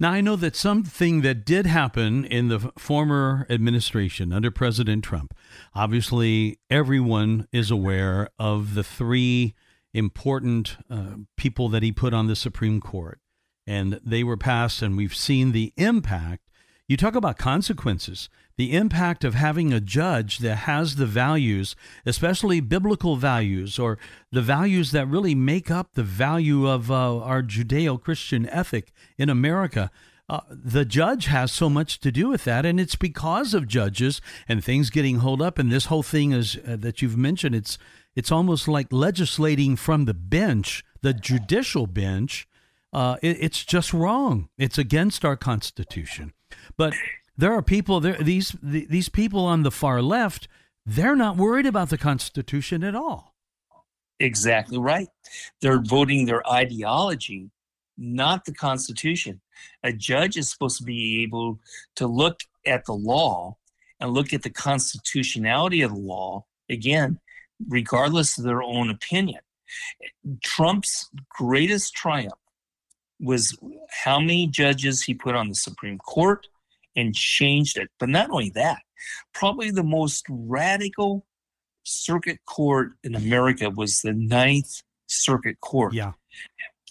Now, 0.00 0.12
I 0.12 0.20
know 0.20 0.36
that 0.36 0.56
something 0.56 1.22
that 1.22 1.44
did 1.44 1.66
happen 1.66 2.24
in 2.24 2.48
the 2.48 2.72
former 2.78 3.46
administration 3.50 4.32
under 4.32 4.50
President 4.50 5.04
Trump, 5.04 5.34
obviously, 5.74 6.58
everyone 6.70 7.46
is 7.52 7.70
aware 7.70 8.28
of 8.38 8.74
the 8.74 8.84
three 8.84 9.54
important 9.92 10.76
uh, 10.88 11.16
people 11.36 11.68
that 11.68 11.82
he 11.82 11.92
put 11.92 12.14
on 12.14 12.28
the 12.28 12.36
Supreme 12.36 12.80
Court. 12.80 13.20
And 13.68 14.00
they 14.02 14.24
were 14.24 14.38
passed, 14.38 14.80
and 14.80 14.96
we've 14.96 15.14
seen 15.14 15.52
the 15.52 15.74
impact. 15.76 16.48
You 16.86 16.96
talk 16.96 17.14
about 17.14 17.36
consequences 17.36 18.30
the 18.56 18.74
impact 18.74 19.24
of 19.24 19.34
having 19.34 19.74
a 19.74 19.80
judge 19.80 20.38
that 20.38 20.56
has 20.56 20.96
the 20.96 21.06
values, 21.06 21.76
especially 22.06 22.60
biblical 22.60 23.16
values 23.16 23.78
or 23.78 23.98
the 24.32 24.40
values 24.40 24.90
that 24.92 25.06
really 25.06 25.34
make 25.34 25.70
up 25.70 25.92
the 25.92 26.02
value 26.02 26.66
of 26.66 26.90
uh, 26.90 27.18
our 27.18 27.42
Judeo 27.42 28.02
Christian 28.02 28.48
ethic 28.48 28.90
in 29.18 29.28
America. 29.28 29.90
Uh, 30.30 30.40
the 30.50 30.86
judge 30.86 31.26
has 31.26 31.52
so 31.52 31.68
much 31.68 32.00
to 32.00 32.10
do 32.10 32.28
with 32.28 32.44
that, 32.44 32.64
and 32.64 32.80
it's 32.80 32.96
because 32.96 33.52
of 33.52 33.68
judges 33.68 34.22
and 34.48 34.64
things 34.64 34.88
getting 34.88 35.18
hold 35.18 35.42
up. 35.42 35.58
And 35.58 35.70
this 35.70 35.86
whole 35.86 36.02
thing 36.02 36.32
is 36.32 36.56
uh, 36.66 36.76
that 36.80 37.02
you've 37.02 37.18
mentioned. 37.18 37.54
It's 37.54 37.78
it's 38.16 38.32
almost 38.32 38.66
like 38.66 38.88
legislating 38.90 39.76
from 39.76 40.06
the 40.06 40.14
bench, 40.14 40.82
the 41.02 41.14
judicial 41.14 41.86
bench. 41.86 42.48
Uh, 42.92 43.16
it, 43.22 43.36
it's 43.40 43.64
just 43.64 43.92
wrong. 43.92 44.48
It's 44.56 44.78
against 44.78 45.24
our 45.24 45.36
Constitution. 45.36 46.32
But 46.76 46.94
there 47.38 47.52
are 47.52 47.62
people 47.62 48.00
there 48.00 48.18
these 48.20 48.54
these 48.62 49.08
people 49.08 49.46
on 49.46 49.62
the 49.62 49.70
far 49.70 50.02
left 50.02 50.48
they're 50.84 51.16
not 51.16 51.36
worried 51.36 51.66
about 51.66 51.88
the 51.88 51.96
constitution 51.96 52.82
at 52.82 52.94
all 52.94 53.34
exactly 54.18 54.76
right 54.76 55.08
they're 55.62 55.80
voting 55.80 56.26
their 56.26 56.46
ideology 56.50 57.48
not 57.96 58.44
the 58.44 58.52
constitution 58.52 59.40
a 59.84 59.92
judge 59.92 60.36
is 60.36 60.50
supposed 60.50 60.78
to 60.78 60.84
be 60.84 61.22
able 61.22 61.58
to 61.94 62.06
look 62.06 62.40
at 62.66 62.84
the 62.84 62.92
law 62.92 63.56
and 64.00 64.10
look 64.10 64.32
at 64.32 64.42
the 64.42 64.50
constitutionality 64.50 65.82
of 65.82 65.92
the 65.92 66.00
law 66.00 66.44
again 66.68 67.18
regardless 67.68 68.36
of 68.36 68.44
their 68.44 68.62
own 68.62 68.90
opinion 68.90 69.40
trump's 70.42 71.08
greatest 71.28 71.94
triumph 71.94 72.32
was 73.20 73.56
how 73.90 74.18
many 74.20 74.46
judges 74.46 75.02
he 75.02 75.14
put 75.14 75.34
on 75.34 75.48
the 75.48 75.54
supreme 75.54 75.98
court 75.98 76.46
and 76.96 77.14
changed 77.14 77.76
it. 77.76 77.88
But 77.98 78.08
not 78.08 78.30
only 78.30 78.50
that, 78.50 78.82
probably 79.34 79.70
the 79.70 79.84
most 79.84 80.26
radical 80.28 81.24
circuit 81.84 82.38
court 82.46 82.92
in 83.02 83.14
America 83.14 83.70
was 83.70 84.00
the 84.00 84.12
Ninth 84.12 84.82
Circuit 85.06 85.60
Court. 85.60 85.94
Yeah. 85.94 86.12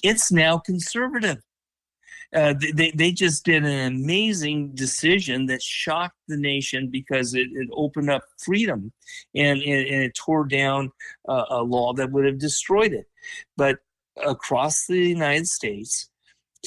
It's 0.04 0.32
now 0.32 0.58
conservative. 0.58 1.38
Uh, 2.36 2.54
they, 2.74 2.92
they 2.92 3.12
just 3.12 3.46
did 3.46 3.64
an 3.64 3.94
amazing 3.94 4.72
decision 4.76 5.46
that 5.46 5.62
shocked 5.62 6.18
the 6.28 6.36
nation 6.36 6.90
because 6.90 7.34
it, 7.34 7.48
it 7.54 7.70
opened 7.72 8.10
up 8.10 8.22
freedom 8.38 8.92
and, 9.34 9.62
and, 9.62 9.88
and 9.88 10.04
it 10.04 10.14
tore 10.14 10.46
down 10.46 10.92
uh, 11.30 11.46
a 11.50 11.64
law 11.64 11.94
that 11.94 12.12
would 12.12 12.26
have 12.26 12.38
destroyed 12.38 12.92
it. 12.92 13.08
But 13.56 13.80
across 14.26 14.88
the 14.88 14.98
United 14.98 15.48
States, 15.48 16.10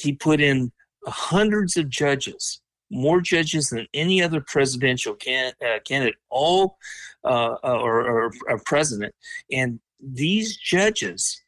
he 0.01 0.13
put 0.13 0.41
in 0.41 0.71
hundreds 1.05 1.77
of 1.77 1.89
judges 1.89 2.61
more 2.91 3.21
judges 3.21 3.69
than 3.69 3.87
any 3.93 4.21
other 4.21 4.41
presidential 4.41 5.15
can, 5.15 5.53
uh, 5.65 5.79
candidate, 5.85 6.17
all 6.29 6.77
uh, 7.23 7.55
uh, 7.63 7.79
or, 7.79 8.01
or, 8.01 8.31
or 8.47 8.59
president. 8.65 9.15
And 9.51 9.79
these 9.99 10.57
judges 10.57 11.41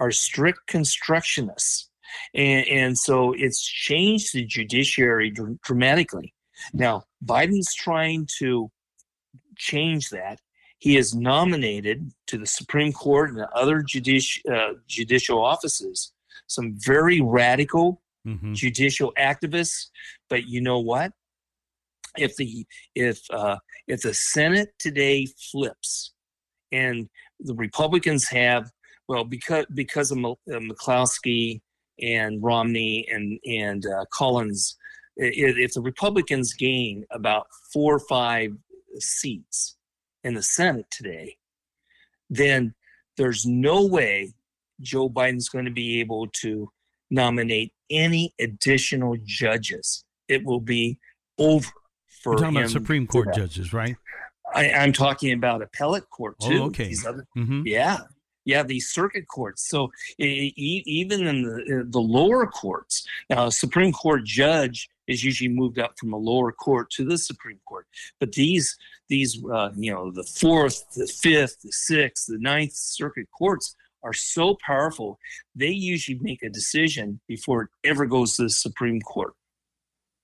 are 0.00 0.10
strict 0.10 0.60
constructionists. 0.68 1.88
And, 2.34 2.66
and 2.66 2.98
so 2.98 3.34
it's 3.36 3.62
changed 3.62 4.32
the 4.32 4.44
judiciary 4.44 5.30
dr- 5.30 5.60
dramatically. 5.60 6.32
Now, 6.72 7.04
Biden's 7.24 7.74
trying 7.74 8.26
to 8.38 8.70
change 9.56 10.08
that. 10.10 10.40
He 10.78 10.94
has 10.94 11.14
nominated 11.14 12.12
to 12.28 12.38
the 12.38 12.46
Supreme 12.46 12.92
Court 12.92 13.30
and 13.30 13.40
other 13.54 13.82
judici- 13.82 14.42
uh, 14.50 14.74
judicial 14.86 15.44
offices 15.44 16.12
some 16.46 16.74
very 16.78 17.20
radical 17.20 18.02
mm-hmm. 18.26 18.54
judicial 18.54 19.12
activists. 19.18 19.86
But 20.28 20.46
you 20.46 20.60
know 20.60 20.78
what? 20.78 21.12
If 22.16 22.36
the 22.36 22.66
if 22.94 23.20
uh, 23.30 23.58
if 23.86 24.02
the 24.02 24.14
Senate 24.14 24.70
today 24.78 25.26
flips, 25.50 26.12
and 26.72 27.08
the 27.40 27.54
Republicans 27.54 28.28
have 28.28 28.70
well 29.08 29.24
because 29.24 29.66
because 29.74 30.10
of 30.10 30.18
uh, 30.18 30.34
Murkowski 30.48 31.60
and 32.00 32.42
Romney 32.42 33.06
and 33.10 33.38
and 33.44 33.86
uh, 33.86 34.04
Collins, 34.12 34.76
if 35.16 35.74
the 35.74 35.82
Republicans 35.82 36.54
gain 36.54 37.04
about 37.10 37.46
four 37.72 37.94
or 37.94 38.00
five 38.00 38.52
seats 38.98 39.76
in 40.24 40.34
the 40.34 40.42
Senate 40.42 40.86
today, 40.90 41.36
then 42.30 42.74
there's 43.16 43.46
no 43.46 43.84
way 43.86 44.32
Joe 44.80 45.08
Biden's 45.08 45.48
going 45.48 45.64
to 45.64 45.70
be 45.70 46.00
able 46.00 46.28
to 46.40 46.70
nominate 47.10 47.72
any 47.90 48.34
additional 48.40 49.16
judges. 49.24 50.04
It 50.28 50.44
will 50.44 50.60
be 50.60 50.98
over 51.38 51.68
for 52.22 52.32
You're 52.32 52.40
talking 52.40 52.56
about 52.58 52.70
Supreme 52.70 53.06
Court 53.06 53.34
judges, 53.34 53.72
right? 53.72 53.96
I, 54.54 54.64
am 54.66 54.92
talking 54.92 55.32
about 55.32 55.62
appellate 55.62 56.08
court 56.10 56.36
oh, 56.42 56.48
too. 56.48 56.62
Oh, 56.62 56.66
okay. 56.66 56.94
Other, 57.06 57.26
mm-hmm. 57.36 57.62
Yeah, 57.66 57.98
yeah, 58.44 58.62
these 58.62 58.88
circuit 58.88 59.26
courts. 59.28 59.68
So 59.68 59.90
e- 60.18 60.52
even 60.56 61.26
in 61.26 61.42
the, 61.42 61.86
the 61.86 62.00
lower 62.00 62.46
courts, 62.46 63.06
now 63.28 63.46
a 63.46 63.52
Supreme 63.52 63.92
Court 63.92 64.24
judge 64.24 64.88
is 65.06 65.22
usually 65.22 65.48
moved 65.48 65.78
up 65.78 65.98
from 65.98 66.12
a 66.12 66.16
lower 66.16 66.52
court 66.52 66.90
to 66.92 67.04
the 67.04 67.18
Supreme 67.18 67.60
Court. 67.66 67.86
But 68.20 68.32
these 68.32 68.76
these 69.08 69.42
uh, 69.52 69.70
you 69.76 69.92
know 69.92 70.10
the 70.10 70.24
fourth, 70.24 70.82
the 70.96 71.06
fifth, 71.06 71.60
the 71.62 71.72
sixth, 71.72 72.26
the 72.28 72.38
ninth 72.38 72.72
circuit 72.72 73.28
courts 73.36 73.74
are 74.02 74.12
so 74.12 74.56
powerful, 74.64 75.18
they 75.54 75.70
usually 75.70 76.18
make 76.20 76.42
a 76.42 76.50
decision 76.50 77.20
before 77.28 77.62
it 77.62 77.68
ever 77.84 78.06
goes 78.06 78.36
to 78.36 78.44
the 78.44 78.50
Supreme 78.50 79.00
Court. 79.00 79.34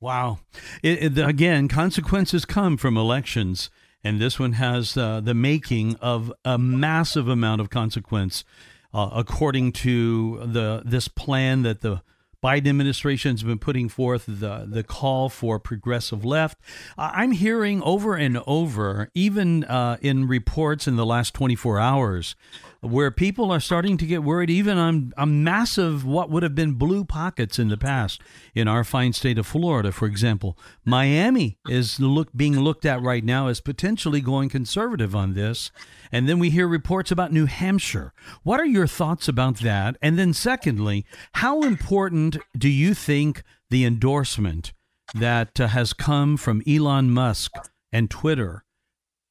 Wow. 0.00 0.40
It, 0.82 1.16
it, 1.16 1.18
again, 1.18 1.68
consequences 1.68 2.44
come 2.44 2.76
from 2.76 2.96
elections, 2.96 3.70
and 4.02 4.20
this 4.20 4.38
one 4.38 4.52
has 4.52 4.96
uh, 4.96 5.20
the 5.20 5.34
making 5.34 5.96
of 5.96 6.32
a 6.44 6.58
massive 6.58 7.26
amount 7.26 7.60
of 7.60 7.70
consequence, 7.70 8.44
uh, 8.92 9.10
according 9.14 9.72
to 9.72 10.40
the 10.44 10.82
this 10.84 11.08
plan 11.08 11.62
that 11.62 11.80
the 11.80 12.02
Biden 12.44 12.68
administration 12.68 13.30
has 13.30 13.42
been 13.42 13.58
putting 13.58 13.88
forth 13.88 14.26
the 14.26 14.66
the 14.68 14.82
call 14.82 15.30
for 15.30 15.58
progressive 15.58 16.22
left. 16.22 16.58
I'm 16.98 17.32
hearing 17.32 17.82
over 17.82 18.14
and 18.14 18.42
over, 18.46 19.08
even 19.14 19.64
uh, 19.64 19.96
in 20.02 20.28
reports 20.28 20.86
in 20.86 20.96
the 20.96 21.06
last 21.06 21.32
24 21.32 21.80
hours, 21.80 22.36
where 22.84 23.10
people 23.10 23.50
are 23.50 23.60
starting 23.60 23.96
to 23.96 24.06
get 24.06 24.22
worried 24.22 24.50
even 24.50 24.78
on 24.78 25.12
a 25.16 25.26
massive, 25.26 26.04
what 26.04 26.30
would 26.30 26.42
have 26.42 26.54
been 26.54 26.74
blue 26.74 27.04
pockets 27.04 27.58
in 27.58 27.68
the 27.68 27.76
past 27.76 28.20
in 28.54 28.68
our 28.68 28.84
fine 28.84 29.12
state 29.12 29.38
of 29.38 29.46
Florida, 29.46 29.90
for 29.90 30.06
example. 30.06 30.58
Miami 30.84 31.58
is 31.66 31.98
look, 31.98 32.28
being 32.36 32.60
looked 32.60 32.84
at 32.84 33.02
right 33.02 33.24
now 33.24 33.48
as 33.48 33.60
potentially 33.60 34.20
going 34.20 34.48
conservative 34.48 35.16
on 35.16 35.34
this. 35.34 35.70
And 36.12 36.28
then 36.28 36.38
we 36.38 36.50
hear 36.50 36.68
reports 36.68 37.10
about 37.10 37.32
New 37.32 37.46
Hampshire. 37.46 38.12
What 38.42 38.60
are 38.60 38.66
your 38.66 38.86
thoughts 38.86 39.28
about 39.28 39.58
that? 39.60 39.96
And 40.02 40.18
then, 40.18 40.32
secondly, 40.32 41.04
how 41.34 41.62
important 41.62 42.36
do 42.56 42.68
you 42.68 42.94
think 42.94 43.42
the 43.70 43.84
endorsement 43.84 44.72
that 45.14 45.60
uh, 45.60 45.68
has 45.68 45.92
come 45.92 46.36
from 46.36 46.62
Elon 46.66 47.10
Musk 47.10 47.52
and 47.92 48.10
Twitter, 48.10 48.64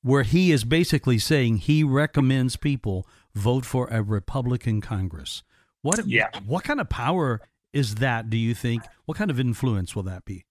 where 0.02 0.24
he 0.24 0.52
is 0.52 0.64
basically 0.64 1.18
saying 1.18 1.58
he 1.58 1.84
recommends 1.84 2.56
people 2.56 3.08
vote 3.36 3.66
for 3.66 3.88
a 3.88 4.02
Republican 4.02 4.82
Congress? 4.82 5.44
What, 5.82 6.06
yeah. 6.08 6.30
what 6.46 6.64
kind 6.64 6.80
of 6.80 6.90
power 6.90 7.42
is 7.74 7.96
that, 7.96 8.30
do 8.30 8.38
you 8.38 8.54
think? 8.54 8.84
What 9.06 9.18
kind 9.18 9.32
of 9.32 9.40
influence 9.40 9.96
will 9.96 10.04
that 10.04 10.26
be? 10.26 10.46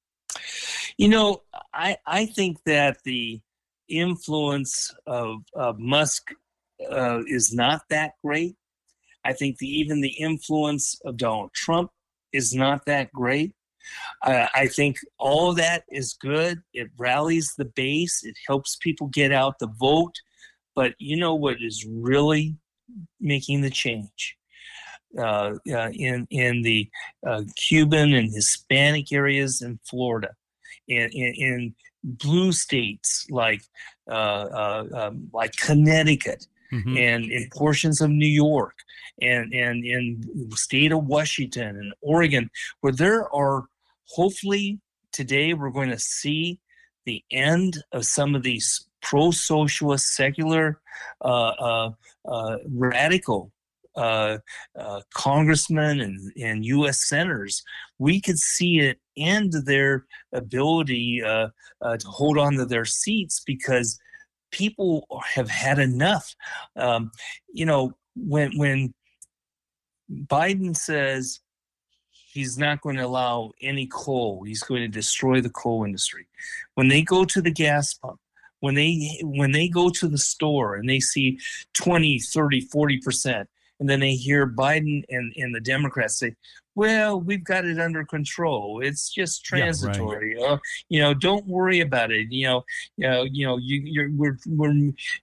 You 0.99 1.09
know, 1.09 1.43
I, 1.73 1.97
I 2.07 2.27
think 2.27 2.59
that 2.67 2.99
the 3.05 3.41
influence 3.89 4.95
of, 5.07 5.43
of 5.55 5.79
Musk 5.79 6.33
uh, 6.91 7.23
is 7.27 7.53
not 7.53 7.83
that 7.91 8.13
great. 8.25 8.57
I 9.25 9.33
think 9.33 9.59
the, 9.59 9.69
even 9.69 10.01
the 10.01 10.11
influence 10.11 11.01
of 11.05 11.17
Donald 11.17 11.53
Trump 11.55 11.91
is 12.33 12.53
not 12.53 12.87
that 12.87 13.13
great. 13.13 13.55
Uh, 14.23 14.47
I 14.55 14.67
think 14.67 14.99
all 15.19 15.55
that 15.55 15.85
is 15.89 16.15
good. 16.15 16.63
It 16.73 16.91
rallies 16.99 17.55
the 17.57 17.65
base. 17.65 18.23
It 18.25 18.37
helps 18.47 18.77
people 18.77 19.09
get 19.09 19.33
out 19.33 19.59
the 19.59 19.69
vote. 19.69 20.21
But 20.75 20.95
you 20.99 21.17
know 21.17 21.35
what 21.35 21.57
is 21.61 21.87
really 21.87 22.57
making 23.21 23.61
the 23.63 23.71
change? 23.71 24.37
Uh, 25.19 25.57
uh, 25.71 25.91
in 25.93 26.27
in 26.31 26.63
the 26.63 26.89
uh, 27.27 27.43
Cuban 27.55 28.15
and 28.15 28.33
Hispanic 28.33 29.13
areas 29.13 29.61
in 29.61 29.79
Florida, 29.85 30.31
in, 30.89 31.11
in, 31.13 31.35
in 31.35 31.75
blue 32.03 32.51
states 32.51 33.27
like 33.31 33.63
uh, 34.09 34.15
uh, 34.15 34.87
um, 34.95 35.29
like 35.35 35.55
Connecticut, 35.57 36.47
mm-hmm. 36.73 36.97
and 36.97 37.31
in 37.31 37.49
portions 37.53 38.01
of 38.01 38.11
New 38.11 38.27
York, 38.27 38.75
and 39.21 39.53
and 39.53 39.85
in 39.85 40.23
the 40.49 40.57
state 40.57 40.93
of 40.93 41.05
Washington 41.05 41.77
and 41.77 41.93
Oregon, 42.01 42.51
where 42.81 42.93
there 42.93 43.33
are 43.35 43.67
hopefully 44.07 44.81
today 45.13 45.53
we're 45.55 45.71
going 45.71 45.91
to 45.91 45.99
see 45.99 46.59
the 47.05 47.23
end 47.31 47.83
of 47.93 48.07
some 48.07 48.35
of 48.35 48.43
these 48.43 48.87
pro-socialist, 49.03 50.15
secular, 50.15 50.81
uh, 51.23 51.53
uh, 51.59 51.91
uh, 52.25 52.57
radical 52.69 53.53
uh, 53.97 54.39
uh, 54.79 55.01
congressmen 55.13 56.01
and, 56.01 56.33
and 56.41 56.65
U.S. 56.65 57.07
senators. 57.07 57.63
We 57.99 58.21
could 58.21 58.39
see 58.39 58.81
it 58.81 58.99
end 59.17 59.53
their 59.67 60.07
ability 60.33 61.21
to 61.21 61.53
hold 61.83 62.39
on 62.39 62.55
to 62.55 62.65
their 62.65 62.87
seats 62.87 63.43
because 63.45 63.99
people 64.51 65.07
have 65.35 65.51
had 65.51 65.79
enough. 65.79 66.35
Um, 66.77 67.11
you 67.53 67.67
know, 67.67 67.93
when 68.17 68.57
when 68.57 68.95
Biden 70.11 70.77
says 70.77 71.41
he's 72.33 72.57
not 72.57 72.81
going 72.81 72.97
to 72.97 73.05
allow 73.05 73.53
any 73.61 73.87
coal. 73.87 74.43
He's 74.45 74.63
going 74.63 74.81
to 74.81 74.89
destroy 74.89 75.41
the 75.41 75.51
coal 75.51 75.85
industry. 75.85 76.27
When 76.75 76.89
they 76.89 77.03
go 77.03 77.25
to 77.27 77.43
the 77.43 77.51
gas 77.51 77.93
pump, 77.95 78.19
when 78.63 78.77
they 78.77 79.19
when 79.25 79.51
they 79.51 79.67
go 79.67 79.91
to 79.91 80.07
the 80.07 80.17
store 80.17 80.77
and 80.77 80.89
they 80.89 81.01
see 81.01 81.39
20, 81.75 82.21
30, 82.21 82.69
40%, 82.69 83.47
and 83.81 83.91
then 83.91 83.99
they 83.99 84.15
hear 84.15 84.47
Biden 84.47 85.03
and, 85.09 85.33
and 85.37 85.53
the 85.53 85.61
Democrats 85.61 86.21
say, 86.21 86.37
well, 86.77 87.21
we've 87.21 87.43
got 87.43 87.65
it 87.65 87.81
under 87.81 88.05
control. 88.05 88.81
It's 88.81 89.13
just 89.13 89.45
transitory. 89.45 90.37
Yeah, 90.39 90.45
right. 90.45 90.53
uh, 90.53 90.59
you 90.89 91.01
know, 91.01 91.13
don't 91.13 91.45
worry 91.47 91.81
about 91.81 92.13
it. 92.13 92.29
You 92.31 92.47
know, 92.47 92.65
you 92.97 93.11
know, 93.11 93.23
you 93.25 93.47
know, 93.47 93.57
you, 93.59 93.83
you're 93.85 94.11
we're 94.13 94.39
we're 94.47 94.73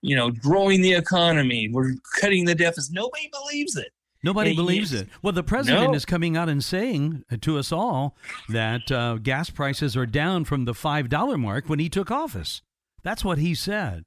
you 0.02 0.15
know 0.17 0.32
growing 0.32 0.82
the 0.82 0.93
economy. 0.93 1.69
We're 1.71 1.93
cutting 2.19 2.43
the 2.43 2.56
deficit. 2.56 2.93
Nobody 2.93 3.30
believes 3.32 3.78
it. 3.78 3.93
Nobody 4.21 4.54
believes 4.54 4.91
it. 4.91 5.08
Well, 5.21 5.32
the 5.32 5.43
president 5.43 5.91
no. 5.91 5.95
is 5.95 6.04
coming 6.04 6.36
out 6.36 6.49
and 6.49 6.62
saying 6.62 7.23
to 7.39 7.58
us 7.58 7.71
all 7.71 8.17
that 8.49 8.91
uh, 8.91 9.15
gas 9.15 9.49
prices 9.49 9.95
are 9.95 10.06
down 10.06 10.43
from 10.43 10.65
the 10.65 10.73
$5 10.73 11.39
mark 11.39 11.69
when 11.69 11.80
he 11.80 11.88
took 11.88 12.12
office. 12.12 12.62
That's 13.04 13.24
what 13.24 13.38
he 13.38 13.56
said. 13.56 14.04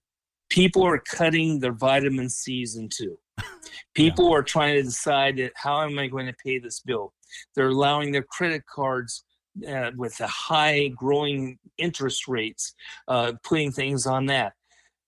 People 0.51 0.85
are 0.85 0.99
cutting 0.99 1.61
their 1.61 1.73
vitamin 1.73 2.29
C's 2.29 2.77
in 2.77 2.89
two. 2.89 3.19
People 3.95 4.29
yeah. 4.29 4.37
are 4.37 4.43
trying 4.43 4.75
to 4.77 4.83
decide 4.83 5.37
that 5.39 5.53
how 5.57 5.83
am 5.83 5.99
I 5.99 6.09
going 6.09 6.27
to 6.27 6.35
pay 6.45 6.59
this 6.59 6.81
bill? 6.81 7.13
They're 7.55 7.69
allowing 7.69 8.13
their 8.13 8.23
credit 8.23 8.63
cards 8.67 9.25
uh, 9.69 9.91
with 9.97 10.17
the 10.19 10.27
high 10.27 10.89
growing 10.89 11.59
interest 11.79 12.29
rates, 12.29 12.75
uh, 13.09 13.33
putting 13.45 13.73
things 13.73 14.07
on 14.07 14.27
that. 14.27 14.53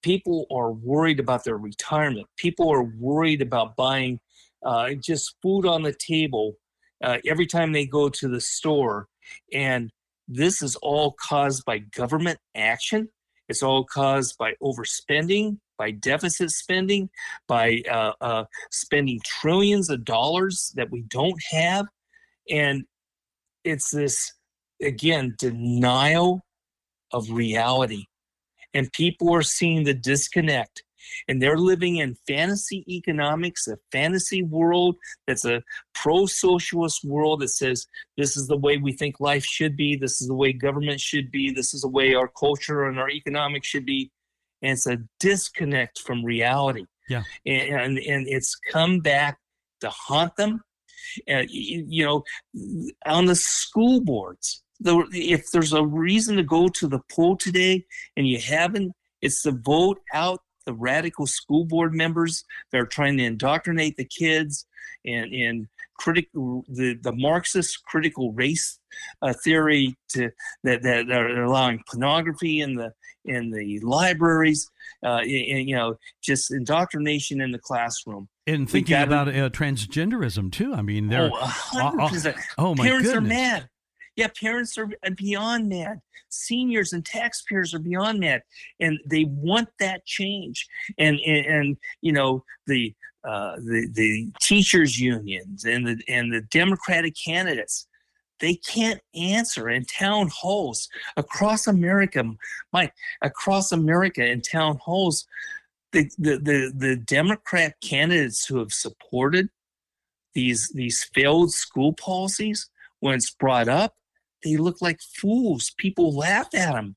People 0.02 0.46
are 0.50 0.72
worried 0.72 1.20
about 1.20 1.44
their 1.44 1.56
retirement. 1.56 2.26
People 2.36 2.70
are 2.70 2.84
worried 2.84 3.40
about 3.40 3.76
buying 3.76 4.20
uh, 4.64 4.90
just 4.94 5.36
food 5.42 5.66
on 5.66 5.82
the 5.82 5.94
table 5.94 6.56
uh, 7.02 7.18
every 7.26 7.46
time 7.46 7.72
they 7.72 7.86
go 7.86 8.08
to 8.08 8.28
the 8.28 8.40
store. 8.40 9.08
And 9.52 9.90
this 10.28 10.62
is 10.62 10.76
all 10.76 11.14
caused 11.20 11.64
by 11.64 11.78
government 11.78 12.38
action. 12.54 13.08
It's 13.48 13.62
all 13.62 13.84
caused 13.84 14.38
by 14.38 14.54
overspending, 14.62 15.58
by 15.76 15.90
deficit 15.90 16.50
spending, 16.50 17.10
by 17.46 17.82
uh, 17.90 18.12
uh, 18.20 18.44
spending 18.70 19.20
trillions 19.24 19.90
of 19.90 20.04
dollars 20.04 20.72
that 20.76 20.90
we 20.90 21.02
don't 21.02 21.40
have. 21.50 21.86
And 22.48 22.84
it's 23.64 23.90
this, 23.90 24.32
again, 24.80 25.34
denial 25.38 26.44
of 27.12 27.30
reality. 27.30 28.04
And 28.72 28.92
people 28.92 29.34
are 29.34 29.42
seeing 29.42 29.84
the 29.84 29.94
disconnect 29.94 30.83
and 31.28 31.40
they're 31.40 31.58
living 31.58 31.96
in 31.96 32.16
fantasy 32.26 32.84
economics, 32.88 33.68
a 33.68 33.76
fantasy 33.92 34.42
world 34.42 34.96
that's 35.26 35.44
a 35.44 35.62
pro 35.94 36.26
socialist 36.26 37.04
world 37.04 37.40
that 37.40 37.48
says 37.48 37.86
this 38.16 38.36
is 38.36 38.46
the 38.46 38.56
way 38.56 38.76
we 38.76 38.92
think 38.92 39.20
life 39.20 39.44
should 39.44 39.76
be, 39.76 39.96
this 39.96 40.20
is 40.20 40.28
the 40.28 40.34
way 40.34 40.52
government 40.52 41.00
should 41.00 41.30
be, 41.30 41.50
this 41.50 41.74
is 41.74 41.82
the 41.82 41.88
way 41.88 42.14
our 42.14 42.28
culture 42.28 42.84
and 42.84 42.98
our 42.98 43.10
economics 43.10 43.68
should 43.68 43.86
be. 43.86 44.10
And 44.62 44.72
it's 44.72 44.86
a 44.86 44.98
disconnect 45.20 46.00
from 46.00 46.24
reality. 46.24 46.86
Yeah. 47.08 47.22
And, 47.44 47.98
and, 47.98 48.26
it's 48.26 48.56
come 48.72 49.00
back 49.00 49.38
to 49.80 49.90
haunt 49.90 50.36
them. 50.36 50.62
Uh, 51.28 51.32
and, 51.32 51.50
you 51.50 52.04
know, 52.04 52.24
on 53.04 53.26
the 53.26 53.34
school 53.34 54.00
boards, 54.00 54.62
if 54.82 55.50
there's 55.50 55.72
a 55.72 55.84
reason 55.84 56.36
to 56.36 56.42
go 56.42 56.68
to 56.68 56.88
the 56.88 57.00
poll 57.10 57.36
today 57.36 57.84
and 58.16 58.26
you 58.26 58.38
haven't, 58.38 58.92
it's 59.20 59.42
to 59.42 59.52
vote 59.52 60.00
out 60.12 60.40
the 60.66 60.74
radical 60.74 61.26
school 61.26 61.64
board 61.64 61.94
members 61.94 62.44
that 62.70 62.80
are 62.80 62.86
trying 62.86 63.16
to 63.18 63.24
indoctrinate 63.24 63.96
the 63.96 64.04
kids 64.04 64.66
and 65.04 65.32
in 65.32 65.68
critical 65.98 66.64
the, 66.68 66.94
the 67.02 67.12
Marxist 67.12 67.84
critical 67.84 68.32
race 68.32 68.78
uh, 69.22 69.32
theory 69.44 69.96
to 70.08 70.30
that, 70.64 70.82
that 70.82 71.10
are 71.10 71.44
allowing 71.44 71.82
pornography 71.88 72.60
in 72.60 72.74
the 72.74 72.92
in 73.26 73.50
the 73.50 73.80
libraries, 73.80 74.70
uh, 75.02 75.20
and, 75.20 75.68
you 75.68 75.74
know, 75.74 75.96
just 76.22 76.50
indoctrination 76.50 77.40
in 77.40 77.52
the 77.52 77.58
classroom. 77.58 78.28
And 78.46 78.68
thinking 78.68 79.00
about 79.00 79.28
uh, 79.28 79.48
transgenderism 79.48 80.52
too. 80.52 80.74
I 80.74 80.82
mean, 80.82 81.08
they're 81.08 81.30
oh, 81.32 81.70
100%. 81.72 82.38
oh 82.58 82.74
my 82.74 82.84
Parents 82.84 83.10
goodness. 83.10 83.16
are 83.16 83.34
mad. 83.34 83.68
Yeah, 84.16 84.28
parents 84.40 84.78
are 84.78 84.88
beyond 85.16 85.68
mad. 85.68 86.00
Seniors 86.28 86.92
and 86.92 87.04
taxpayers 87.04 87.74
are 87.74 87.80
beyond 87.80 88.20
mad, 88.20 88.42
and 88.80 88.98
they 89.06 89.24
want 89.24 89.68
that 89.80 90.04
change. 90.04 90.66
And 90.98 91.18
and, 91.20 91.46
and 91.46 91.76
you 92.00 92.12
know 92.12 92.44
the 92.66 92.94
uh, 93.24 93.56
the 93.56 93.88
the 93.92 94.30
teachers 94.40 95.00
unions 95.00 95.64
and 95.64 95.86
the 95.86 96.00
and 96.08 96.32
the 96.32 96.42
Democratic 96.42 97.14
candidates 97.16 97.86
they 98.40 98.56
can't 98.56 99.00
answer 99.14 99.70
in 99.70 99.84
town 99.84 100.28
halls 100.32 100.88
across 101.16 101.66
America, 101.66 102.24
Mike, 102.72 102.92
across 103.22 103.72
America 103.72 104.24
in 104.24 104.40
town 104.40 104.78
halls. 104.82 105.26
The, 105.92 106.10
the, 106.18 106.38
the, 106.38 106.72
the 106.76 106.96
Democrat 106.96 107.74
candidates 107.80 108.44
who 108.44 108.58
have 108.58 108.72
supported 108.72 109.48
these 110.34 110.68
these 110.74 111.04
failed 111.14 111.52
school 111.52 111.92
policies, 111.92 112.68
when 112.98 113.14
it's 113.14 113.30
brought 113.30 113.68
up, 113.68 113.94
they 114.44 114.56
look 114.56 114.80
like 114.80 115.00
fools. 115.00 115.72
People 115.76 116.14
laugh 116.14 116.54
at 116.54 116.72
them. 116.72 116.96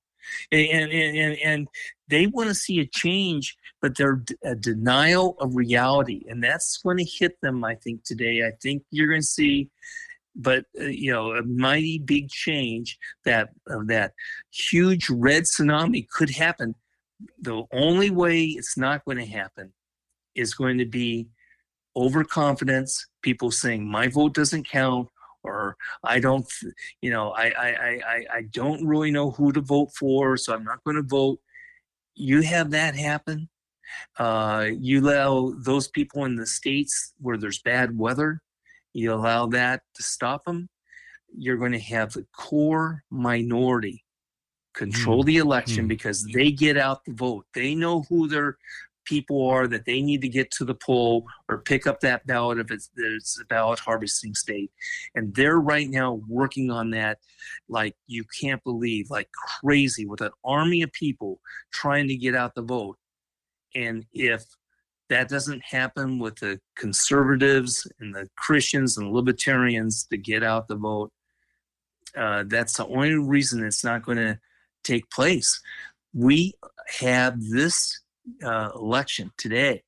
And, 0.51 0.91
and, 0.91 1.37
and, 1.43 1.67
they 2.09 2.27
want 2.27 2.47
to 2.47 2.55
see 2.55 2.79
a 2.79 2.85
change, 2.85 3.57
but 3.81 3.97
they're 3.97 4.23
a 4.43 4.55
denial 4.55 5.35
of 5.39 5.55
reality. 5.55 6.23
And 6.29 6.41
that's 6.41 6.77
going 6.77 6.97
to 6.97 7.03
hit 7.03 7.39
them, 7.41 7.65
I 7.65 7.75
think, 7.75 8.03
today. 8.03 8.43
I 8.45 8.51
think 8.61 8.83
you're 8.91 9.09
going 9.09 9.21
to 9.21 9.27
see 9.27 9.69
but 10.39 10.65
uh, 10.79 10.83
you 10.83 11.11
know 11.11 11.33
a 11.33 11.41
mighty 11.41 11.97
big 11.97 12.29
change 12.29 12.99
that 13.25 13.49
uh, 13.71 13.79
that 13.87 14.13
huge 14.51 15.09
red 15.09 15.43
tsunami 15.43 16.07
could 16.07 16.29
happen 16.29 16.75
the 17.41 17.63
only 17.71 18.09
way 18.11 18.43
it's 18.43 18.77
not 18.77 19.03
going 19.05 19.17
to 19.17 19.25
happen 19.25 19.73
is 20.35 20.53
going 20.53 20.77
to 20.77 20.85
be 20.85 21.27
overconfidence, 21.95 23.07
people 23.21 23.51
saying 23.51 23.89
my 23.89 24.07
vote 24.07 24.33
doesn't 24.33 24.67
count, 24.69 25.09
or 25.47 25.77
I 26.03 26.19
don't, 26.19 26.45
you 27.01 27.09
know, 27.09 27.31
I 27.31 27.47
I 27.57 27.69
I 27.69 28.25
I 28.37 28.41
don't 28.51 28.85
really 28.85 29.11
know 29.11 29.31
who 29.31 29.51
to 29.53 29.61
vote 29.61 29.91
for, 29.97 30.37
so 30.37 30.53
I'm 30.53 30.63
not 30.63 30.83
going 30.83 30.97
to 30.97 31.03
vote. 31.03 31.39
You 32.15 32.41
have 32.41 32.71
that 32.71 32.95
happen. 32.95 33.49
Uh, 34.19 34.67
you 34.77 34.99
allow 35.01 35.53
those 35.57 35.87
people 35.87 36.25
in 36.25 36.35
the 36.35 36.45
states 36.45 37.13
where 37.19 37.37
there's 37.37 37.61
bad 37.61 37.97
weather, 37.97 38.41
you 38.93 39.13
allow 39.13 39.45
that 39.47 39.81
to 39.95 40.03
stop 40.03 40.43
them. 40.45 40.69
You're 41.37 41.57
going 41.57 41.73
to 41.73 41.79
have 41.79 42.13
the 42.13 42.25
core 42.35 43.03
minority 43.11 44.03
control 44.73 45.23
mm. 45.23 45.27
the 45.27 45.37
election 45.37 45.85
mm. 45.85 45.89
because 45.89 46.23
they 46.33 46.51
get 46.51 46.77
out 46.77 47.03
the 47.05 47.13
vote. 47.13 47.45
They 47.53 47.75
know 47.75 48.03
who 48.09 48.27
their 48.27 48.57
people 49.07 49.47
are 49.47 49.67
that 49.67 49.85
they 49.85 50.01
need 50.01 50.21
to 50.21 50.27
get 50.27 50.51
to 50.51 50.65
the 50.65 50.75
poll 50.75 51.25
or 51.49 51.59
pick 51.59 51.87
up 51.87 52.01
that 52.01 52.27
ballot 52.27 52.59
if 52.59 52.71
it's, 52.71 52.89
it's 52.97 53.39
a 53.39 53.45
ballot 53.45 53.79
harvesting 53.79 54.35
state. 54.35 54.71
And 55.15 55.33
they're 55.33 55.59
right 55.59 55.89
now 55.89 56.21
working 56.27 56.69
on 56.69 56.91
that 56.91 57.19
like 57.69 57.95
you 58.07 58.23
can't 58.39 58.63
believe, 58.63 59.09
like 59.09 59.29
crazy, 59.61 60.05
with 60.05 60.21
an 60.21 60.31
army 60.43 60.81
of 60.81 60.91
people 60.91 61.39
trying 61.71 62.07
to 62.09 62.15
get 62.15 62.35
out 62.35 62.55
the 62.55 62.61
vote. 62.61 62.97
And 63.73 64.05
if 64.13 64.43
that 65.09 65.29
doesn't 65.29 65.63
happen 65.63 66.19
with 66.19 66.35
the 66.37 66.59
conservatives 66.75 67.87
and 67.99 68.13
the 68.13 68.27
Christians 68.35 68.97
and 68.97 69.11
libertarians 69.11 70.05
to 70.05 70.17
get 70.17 70.43
out 70.43 70.67
the 70.67 70.75
vote, 70.75 71.11
uh, 72.15 72.43
that's 72.47 72.77
the 72.77 72.85
only 72.87 73.15
reason 73.15 73.63
it's 73.63 73.83
not 73.83 74.03
going 74.03 74.17
to 74.17 74.39
take 74.83 75.09
place. 75.09 75.61
We 76.13 76.55
have 76.99 77.39
this 77.39 78.01
uh, 78.43 78.69
election 78.75 79.31
today 79.37 79.83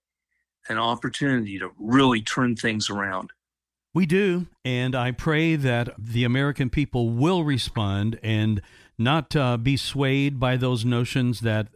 an 0.70 0.78
opportunity 0.78 1.58
to 1.60 1.72
really 1.80 2.22
turn 2.22 2.56
things 2.56 2.90
around. 2.90 3.32
We 3.94 4.06
do, 4.06 4.48
and 4.64 4.96
I 4.96 5.12
pray 5.12 5.56
that 5.56 5.90
the 5.98 6.24
American 6.24 6.70
people 6.70 7.10
will 7.10 7.44
respond 7.44 8.20
and 8.22 8.62
not 8.98 9.36
uh, 9.36 9.58
be 9.58 9.78
swayed 9.78 10.40
by 10.40 10.58
those 10.58 10.86
notions 10.86 11.40
that 11.40 11.70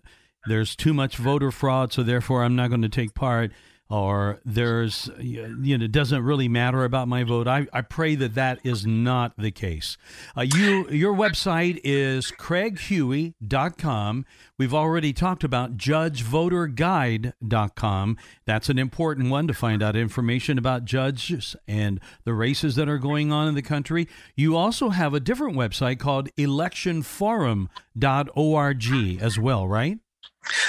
there's 0.46 0.76
too 0.76 0.94
much 0.94 1.18
voter 1.18 1.52
fraud, 1.52 1.92
so 1.92 2.04
therefore 2.04 2.44
I'm 2.44 2.56
not 2.56 2.70
going 2.70 2.84
to 2.84 2.90
take 2.90 3.16
part 3.16 3.52
or 3.94 4.42
there's 4.44 5.10
you 5.20 5.78
know 5.78 5.86
it 5.86 5.92
doesn't 5.92 6.24
really 6.24 6.48
matter 6.48 6.84
about 6.84 7.08
my 7.08 7.24
vote. 7.24 7.48
I, 7.48 7.68
I 7.72 7.82
pray 7.82 8.16
that 8.16 8.34
that 8.34 8.58
is 8.64 8.88
not 8.88 9.38
the 9.38 9.52
case. 9.52 9.98
Uh, 10.36 10.42
you 10.42 10.90
your 10.90 11.14
website 11.14 11.80
is 11.84 12.32
craighuey.com 12.32 14.26
we've 14.58 14.74
already 14.74 15.14
talked 15.14 15.44
about 15.44 15.78
judgevoterguide.com 15.78 18.18
that's 18.46 18.70
an 18.70 18.80
important 18.80 19.30
one 19.30 19.46
to 19.46 19.54
find 19.54 19.84
out 19.84 19.96
information 19.96 20.58
about 20.58 20.86
judges 20.86 21.56
and 21.68 22.00
the 22.24 22.34
races 22.34 22.74
that 22.76 22.90
are 22.90 22.98
going 22.98 23.32
on 23.32 23.48
in 23.48 23.54
the 23.54 23.62
country. 23.62 24.08
You 24.36 24.58
also 24.58 24.90
have 24.90 25.14
a 25.14 25.20
different 25.20 25.56
website 25.56 26.00
called 26.00 26.30
electionforum.org 26.36 29.22
as 29.22 29.38
well 29.38 29.68
right 29.68 30.00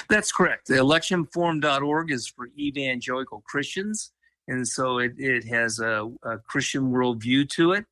that's 0.08 0.32
correct. 0.32 0.68
The 0.68 0.74
electionforum.org 0.74 2.10
is 2.10 2.28
for 2.28 2.48
evangelical 2.58 3.42
Christians. 3.46 4.12
And 4.48 4.66
so 4.66 4.98
it, 4.98 5.12
it 5.16 5.44
has 5.44 5.78
a, 5.78 6.10
a 6.22 6.38
Christian 6.38 6.92
worldview 6.92 7.48
to 7.50 7.72
it. 7.72 7.84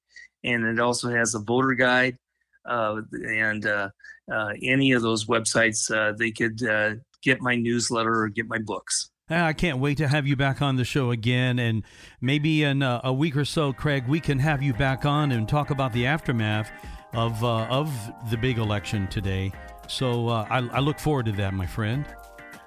And 0.44 0.64
it 0.64 0.80
also 0.80 1.08
has 1.10 1.34
a 1.34 1.38
voter 1.38 1.74
guide. 1.74 2.18
Uh, 2.64 3.02
and 3.12 3.66
uh, 3.66 3.88
uh, 4.32 4.52
any 4.62 4.92
of 4.92 5.02
those 5.02 5.26
websites, 5.26 5.90
uh, 5.90 6.12
they 6.16 6.30
could 6.30 6.62
uh, 6.64 6.94
get 7.22 7.40
my 7.40 7.54
newsletter 7.54 8.22
or 8.22 8.28
get 8.28 8.48
my 8.48 8.58
books. 8.58 9.10
I 9.30 9.52
can't 9.52 9.78
wait 9.78 9.96
to 9.98 10.08
have 10.08 10.26
you 10.26 10.36
back 10.36 10.60
on 10.60 10.76
the 10.76 10.84
show 10.84 11.10
again. 11.10 11.58
And 11.58 11.84
maybe 12.20 12.64
in 12.64 12.82
a, 12.82 13.00
a 13.04 13.12
week 13.12 13.36
or 13.36 13.44
so, 13.44 13.72
Craig, 13.72 14.06
we 14.06 14.20
can 14.20 14.38
have 14.40 14.62
you 14.62 14.74
back 14.74 15.06
on 15.06 15.32
and 15.32 15.48
talk 15.48 15.70
about 15.70 15.92
the 15.92 16.06
aftermath 16.06 16.70
of, 17.14 17.42
uh, 17.42 17.64
of 17.64 17.90
the 18.30 18.36
big 18.36 18.58
election 18.58 19.06
today. 19.08 19.52
So 19.88 20.28
uh, 20.28 20.46
I, 20.48 20.58
I 20.58 20.80
look 20.80 20.98
forward 20.98 21.26
to 21.26 21.32
that, 21.32 21.54
my 21.54 21.66
friend. 21.66 22.06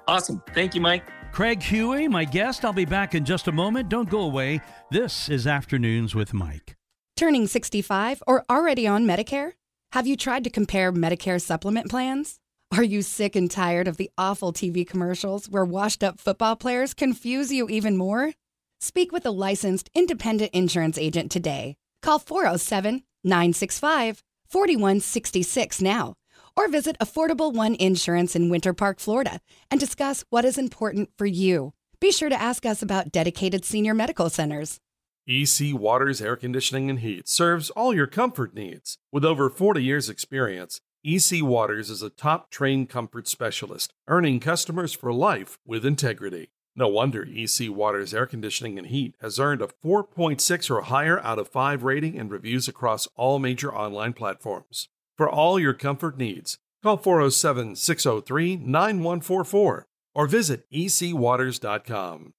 Awesome. 0.08 0.42
Thank 0.54 0.74
you, 0.74 0.80
Mike. 0.80 1.04
Craig 1.32 1.62
Huey, 1.62 2.08
my 2.08 2.24
guest. 2.24 2.64
I'll 2.64 2.72
be 2.72 2.84
back 2.84 3.14
in 3.14 3.24
just 3.24 3.48
a 3.48 3.52
moment. 3.52 3.88
Don't 3.88 4.08
go 4.08 4.20
away. 4.20 4.60
This 4.90 5.28
is 5.28 5.46
Afternoons 5.46 6.14
with 6.14 6.32
Mike. 6.32 6.76
Turning 7.16 7.46
65 7.46 8.22
or 8.26 8.44
already 8.48 8.86
on 8.86 9.06
Medicare? 9.06 9.52
Have 9.92 10.06
you 10.06 10.16
tried 10.16 10.44
to 10.44 10.50
compare 10.50 10.92
Medicare 10.92 11.40
supplement 11.40 11.90
plans? 11.90 12.38
Are 12.76 12.82
you 12.82 13.02
sick 13.02 13.36
and 13.36 13.50
tired 13.50 13.86
of 13.88 13.96
the 13.96 14.10
awful 14.18 14.52
TV 14.52 14.86
commercials 14.86 15.48
where 15.48 15.64
washed 15.64 16.02
up 16.02 16.18
football 16.18 16.56
players 16.56 16.94
confuse 16.94 17.52
you 17.52 17.68
even 17.68 17.96
more? 17.96 18.32
Speak 18.80 19.12
with 19.12 19.24
a 19.24 19.30
licensed 19.30 19.88
independent 19.94 20.52
insurance 20.52 20.98
agent 20.98 21.30
today. 21.30 21.76
Call 22.02 22.18
407 22.18 23.02
965 23.24 24.22
4166 24.48 25.82
now 25.82 26.14
or 26.56 26.68
visit 26.68 26.96
Affordable 26.98 27.52
One 27.52 27.74
Insurance 27.74 28.34
in 28.34 28.48
Winter 28.48 28.72
Park, 28.72 28.98
Florida, 28.98 29.40
and 29.70 29.78
discuss 29.78 30.24
what 30.30 30.44
is 30.44 30.58
important 30.58 31.10
for 31.16 31.26
you. 31.26 31.74
Be 32.00 32.10
sure 32.10 32.28
to 32.28 32.40
ask 32.40 32.64
us 32.66 32.82
about 32.82 33.12
dedicated 33.12 33.64
senior 33.64 33.94
medical 33.94 34.30
centers. 34.30 34.80
EC 35.28 35.74
Waters 35.74 36.22
Air 36.22 36.36
Conditioning 36.36 36.88
and 36.88 37.00
Heat 37.00 37.28
serves 37.28 37.70
all 37.70 37.92
your 37.92 38.06
comfort 38.06 38.54
needs. 38.54 38.98
With 39.10 39.24
over 39.24 39.50
40 39.50 39.82
years' 39.82 40.08
experience, 40.08 40.80
EC 41.04 41.42
Waters 41.42 41.90
is 41.90 42.02
a 42.02 42.10
top 42.10 42.50
trained 42.50 42.88
comfort 42.88 43.26
specialist, 43.26 43.92
earning 44.06 44.38
customers 44.40 44.92
for 44.92 45.12
life 45.12 45.58
with 45.66 45.84
integrity. 45.84 46.50
No 46.76 46.88
wonder 46.88 47.26
EC 47.26 47.70
Waters 47.70 48.12
Air 48.12 48.26
Conditioning 48.26 48.78
and 48.78 48.88
Heat 48.88 49.16
has 49.20 49.40
earned 49.40 49.62
a 49.62 49.68
4.6 49.84 50.70
or 50.70 50.82
higher 50.82 51.18
out 51.20 51.38
of 51.38 51.48
5 51.48 51.82
rating 51.82 52.18
and 52.18 52.30
reviews 52.30 52.68
across 52.68 53.08
all 53.16 53.38
major 53.38 53.74
online 53.74 54.12
platforms. 54.12 54.88
For 55.16 55.30
all 55.30 55.58
your 55.58 55.72
comfort 55.72 56.18
needs, 56.18 56.58
call 56.82 56.98
407 56.98 57.76
603 57.76 58.56
9144 58.56 59.86
or 60.14 60.26
visit 60.26 60.70
ecwaters.com. 60.70 62.34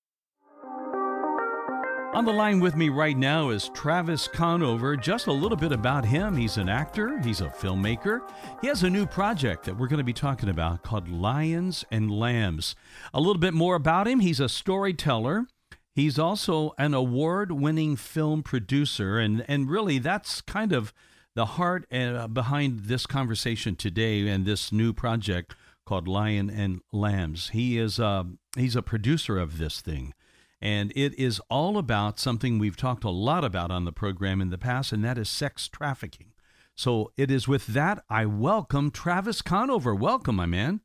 On 2.13 2.25
the 2.25 2.31
line 2.31 2.59
with 2.59 2.75
me 2.75 2.89
right 2.89 3.17
now 3.17 3.49
is 3.49 3.69
Travis 3.73 4.27
Conover. 4.27 4.95
Just 4.95 5.27
a 5.27 5.31
little 5.31 5.57
bit 5.57 5.71
about 5.71 6.05
him. 6.05 6.35
He's 6.37 6.57
an 6.57 6.69
actor, 6.69 7.19
he's 7.19 7.41
a 7.41 7.49
filmmaker. 7.49 8.21
He 8.61 8.67
has 8.67 8.83
a 8.83 8.89
new 8.89 9.07
project 9.07 9.65
that 9.65 9.75
we're 9.75 9.87
going 9.87 9.97
to 9.97 10.03
be 10.03 10.13
talking 10.13 10.49
about 10.49 10.83
called 10.83 11.09
Lions 11.09 11.83
and 11.91 12.11
Lambs. 12.11 12.75
A 13.13 13.19
little 13.19 13.39
bit 13.39 13.53
more 13.55 13.75
about 13.75 14.07
him. 14.07 14.19
He's 14.19 14.39
a 14.39 14.49
storyteller. 14.49 15.47
He's 15.93 16.19
also 16.19 16.73
an 16.77 16.93
award 16.93 17.51
winning 17.51 17.95
film 17.95 18.43
producer. 18.43 19.17
And, 19.17 19.43
and 19.47 19.67
really, 19.67 19.97
that's 19.97 20.41
kind 20.41 20.73
of 20.73 20.93
the 21.37 21.45
heart 21.45 21.85
uh, 21.93 22.27
behind 22.27 22.85
this 22.85 23.05
conversation 23.05 23.75
today 23.75 24.27
and 24.27 24.43
this 24.43 24.71
new 24.71 24.91
project 24.91 25.53
called 25.85 26.07
Lion 26.07 26.49
and 26.49 26.81
Lambs. 26.91 27.49
He 27.49 27.77
is 27.77 27.99
uh, 27.99 28.23
he's 28.55 28.75
a 28.75 28.81
producer 28.81 29.37
of 29.37 29.59
this 29.59 29.79
thing, 29.79 30.15
and 30.59 30.91
it 30.95 31.13
is 31.13 31.39
all 31.47 31.77
about 31.77 32.19
something 32.19 32.57
we've 32.57 32.75
talked 32.75 33.03
a 33.03 33.11
lot 33.11 33.45
about 33.45 33.69
on 33.69 33.85
the 33.85 33.91
program 33.91 34.41
in 34.41 34.49
the 34.49 34.57
past, 34.57 34.91
and 34.91 35.05
that 35.05 35.19
is 35.19 35.29
sex 35.29 35.67
trafficking. 35.67 36.33
So 36.75 37.11
it 37.17 37.29
is 37.29 37.47
with 37.47 37.67
that 37.67 38.03
I 38.09 38.25
welcome 38.25 38.89
Travis 38.89 39.43
Conover. 39.43 39.93
Welcome, 39.93 40.37
my 40.37 40.47
man. 40.47 40.81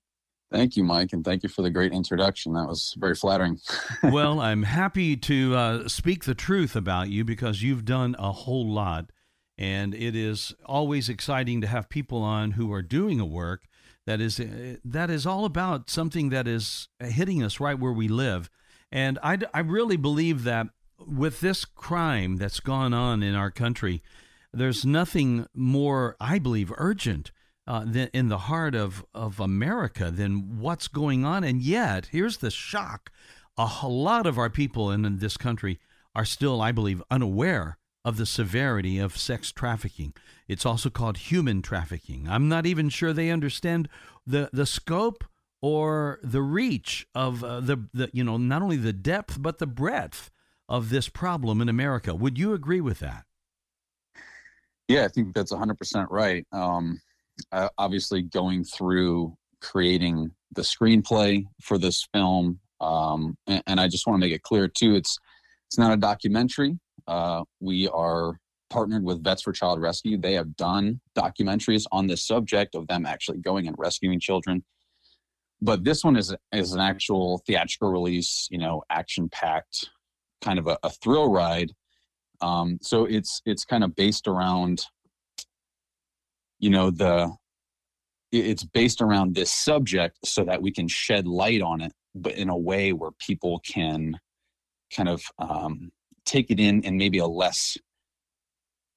Thank 0.50 0.76
you, 0.76 0.84
Mike, 0.84 1.14
and 1.14 1.24
thank 1.24 1.42
you 1.44 1.48
for 1.48 1.62
the 1.62 1.70
great 1.70 1.94
introduction. 1.94 2.53
That 2.53 2.68
was 2.68 2.94
very 2.98 3.14
flattering. 3.14 3.59
well, 4.03 4.38
I'm 4.38 4.64
happy 4.64 5.16
to 5.16 5.57
uh, 5.57 5.88
speak 5.88 6.24
the 6.24 6.34
truth 6.34 6.76
about 6.76 7.09
you 7.09 7.24
because 7.24 7.62
you've 7.62 7.86
done 7.86 8.14
a 8.18 8.32
whole 8.32 8.68
lot 8.68 9.11
and 9.63 9.95
it 9.95 10.17
is 10.17 10.53
always 10.67 11.09
exciting 11.09 11.61
to 11.61 11.69
have 11.69 11.89
people 11.89 12.21
on 12.21 12.51
who 12.53 12.73
are 12.73 12.83
doing 12.83 13.21
a 13.21 13.25
work 13.25 13.69
that 14.07 14.21
is 14.21 14.41
uh, 14.41 14.75
that 14.85 15.09
is 15.09 15.25
all 15.25 15.45
about 15.45 15.89
something 15.89 16.31
that 16.31 16.49
is 16.49 16.89
hitting 16.99 17.45
us 17.45 17.61
right 17.61 17.79
where 17.79 17.93
we 17.93 18.09
live. 18.09 18.51
And 18.91 19.21
I, 19.23 19.39
I 19.55 19.61
really 19.61 19.97
believe 19.97 20.43
that 20.43 20.67
with 20.99 21.41
this 21.41 21.65
crime 21.65 22.39
that's 22.39 22.59
gone 22.59 22.93
on 22.93 23.23
in 23.23 23.37
our 23.37 23.53
country, 23.53 24.03
there's 24.53 24.85
nothing 24.85 25.47
more, 25.55 26.17
I 26.21 26.41
believe, 26.41 26.73
urgent 26.77 27.31
uh, 27.65 27.85
than 27.87 28.11
in 28.13 28.29
the 28.29 28.39
heart 28.39 28.75
of, 28.75 29.05
of 29.15 29.39
America 29.39 30.11
than 30.11 30.59
what's 30.59 30.89
going 30.89 31.25
on. 31.25 31.45
And 31.45 31.63
yet, 31.63 32.07
here's 32.07 32.39
the 32.39 32.51
shock 32.51 33.13
a 33.57 33.87
lot 33.87 34.27
of 34.27 34.39
our 34.39 34.51
people 34.51 34.91
in 34.91 35.19
this 35.19 35.37
country 35.37 35.79
are 36.17 36.25
still, 36.25 36.61
I 36.61 36.73
believe, 36.73 37.03
unaware 37.11 37.79
of 38.05 38.16
the 38.16 38.26
severity 38.26 38.98
of 38.98 39.16
sex 39.16 39.53
trafficking. 39.53 40.12
It's 40.48 40.66
also 40.66 40.90
called 40.90 41.18
human 41.18 41.62
trafficking. 41.62 42.28
I'm 42.28 42.48
not 42.48 42.66
even 42.66 42.88
sure 42.88 43.12
they 43.12 43.30
understand 43.30 43.88
the, 44.26 44.50
the 44.53 44.66
scope 44.66 45.24
or 45.61 46.18
the 46.22 46.42
reach 46.42 47.07
of 47.14 47.44
uh, 47.44 47.61
the, 47.61 47.86
the, 47.94 48.11
you 48.12 48.24
know, 48.24 48.36
not 48.36 48.62
only 48.62 48.76
the 48.76 48.92
depth, 48.92 49.40
but 49.40 49.59
the 49.59 49.66
breadth 49.66 50.30
of 50.68 50.90
this 50.90 51.09
problem 51.09 51.61
in 51.61 51.68
America. 51.68 52.14
Would 52.14 52.38
you 52.38 52.53
agree 52.53 52.80
with 52.80 52.98
that? 52.98 53.24
Yeah, 54.88 55.05
I 55.05 55.09
think 55.09 55.34
that's 55.34 55.53
100% 55.53 56.07
right. 56.11 56.44
Um, 56.53 57.00
obviously, 57.78 58.22
going 58.22 58.64
through 58.64 59.36
creating 59.61 60.32
the 60.55 60.62
screenplay 60.62 61.44
for 61.62 61.78
this 61.78 62.07
film, 62.12 62.59
um, 62.80 63.36
and, 63.46 63.62
and 63.68 63.80
I 63.80 63.86
just 63.86 64.07
want 64.07 64.20
to 64.20 64.26
make 64.26 64.34
it 64.34 64.42
clear, 64.42 64.66
too, 64.66 64.96
it's 64.96 65.18
It's 65.68 65.78
not 65.78 65.92
a 65.92 65.96
documentary. 65.96 66.78
Uh, 67.07 67.44
we 67.61 67.88
are 67.88 68.38
partnered 68.70 69.05
with 69.05 69.22
Vets 69.22 69.42
for 69.42 69.53
Child 69.53 69.80
Rescue. 69.80 70.16
They 70.16 70.32
have 70.32 70.57
done 70.57 71.00
documentaries 71.16 71.84
on 71.92 72.07
this 72.07 72.26
subject 72.26 72.74
of 72.74 72.86
them 72.86 73.05
actually 73.05 73.38
going 73.38 73.66
and 73.66 73.76
rescuing 73.78 74.18
children. 74.18 74.64
But 75.61 75.84
this 75.84 76.03
one 76.03 76.16
is 76.16 76.34
is 76.53 76.72
an 76.72 76.80
actual 76.80 77.42
theatrical 77.46 77.92
release, 77.92 78.48
you 78.50 78.59
know, 78.59 78.82
action 78.90 79.28
packed, 79.28 79.90
kind 80.40 80.59
of 80.59 80.66
a, 80.66 80.78
a, 80.82 80.90
thrill 80.90 81.30
ride. 81.30 81.70
Um, 82.40 82.78
so 82.82 83.05
it's 83.05 83.42
it's 83.46 83.64
kind 83.64 83.84
of 83.84 83.94
based 83.94 84.26
around, 84.26 84.84
you 86.59 86.70
know, 86.70 86.90
the 86.90 87.30
it's 88.32 88.64
based 88.64 89.03
around 89.03 89.34
this 89.34 89.50
subject 89.50 90.18
so 90.24 90.42
that 90.44 90.62
we 90.62 90.72
can 90.72 90.88
shed 90.88 91.28
light 91.28 91.61
on 91.61 91.82
it, 91.82 91.92
but 92.14 92.32
in 92.32 92.48
a 92.48 92.57
way 92.57 92.92
where 92.92 93.11
people 93.18 93.61
can 93.61 94.18
kind 94.94 95.09
of 95.09 95.22
um, 95.38 95.92
take 96.25 96.51
it 96.51 96.61
in 96.61 96.83
in 96.83 96.97
maybe 96.97 97.18
a 97.18 97.27
less 97.27 97.77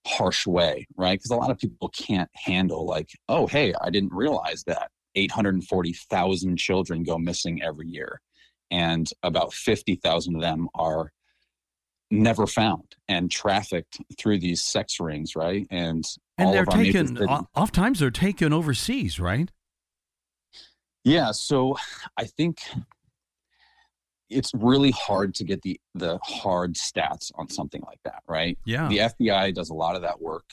harsh 0.06 0.46
way, 0.46 0.86
right? 0.96 1.18
Because 1.18 1.32
a 1.32 1.36
lot 1.36 1.52
of 1.52 1.58
people 1.58 1.90
can't 1.90 2.30
handle 2.34 2.86
like, 2.86 3.10
oh, 3.28 3.48
hey, 3.48 3.74
I 3.82 3.90
didn't 3.90 4.14
realize 4.14 4.64
that 4.68 4.92
840,000 5.16 6.58
children 6.58 7.04
go 7.04 7.18
missing 7.18 7.64
every 7.64 7.88
year, 7.88 8.22
and 8.72 9.10
about 9.24 9.54
50,000 9.54 10.36
of 10.36 10.42
them 10.42 10.68
are 10.76 11.12
never 12.12 12.46
found 12.46 12.96
and 13.08 13.32
trafficked 13.32 14.00
through 14.18 14.40
these 14.40 14.64
sex 14.64 15.00
rings, 15.00 15.36
right? 15.36 15.66
And 15.72 16.04
and 16.38 16.54
they're 16.54 16.66
taken. 16.66 17.18
Oftentimes, 17.56 18.00
they're 18.00 18.12
taken 18.12 18.54
overseas, 18.54 19.20
right? 19.20 19.52
Yeah. 21.04 21.32
So, 21.32 21.78
I 22.18 22.26
think 22.26 22.60
it's 24.30 24.52
really 24.54 24.92
hard 24.92 25.36
to 25.36 25.44
get 25.44 25.62
the 25.62 25.80
the 25.94 26.18
hard 26.24 26.76
stats 26.76 27.32
on 27.36 27.50
something 27.50 27.82
like 27.86 28.00
that, 28.06 28.24
right? 28.28 28.58
Yeah. 28.66 28.88
The 28.88 28.98
FBI 28.98 29.54
does 29.54 29.70
a 29.70 29.74
lot 29.74 29.96
of 29.96 30.02
that 30.02 30.22
work 30.22 30.46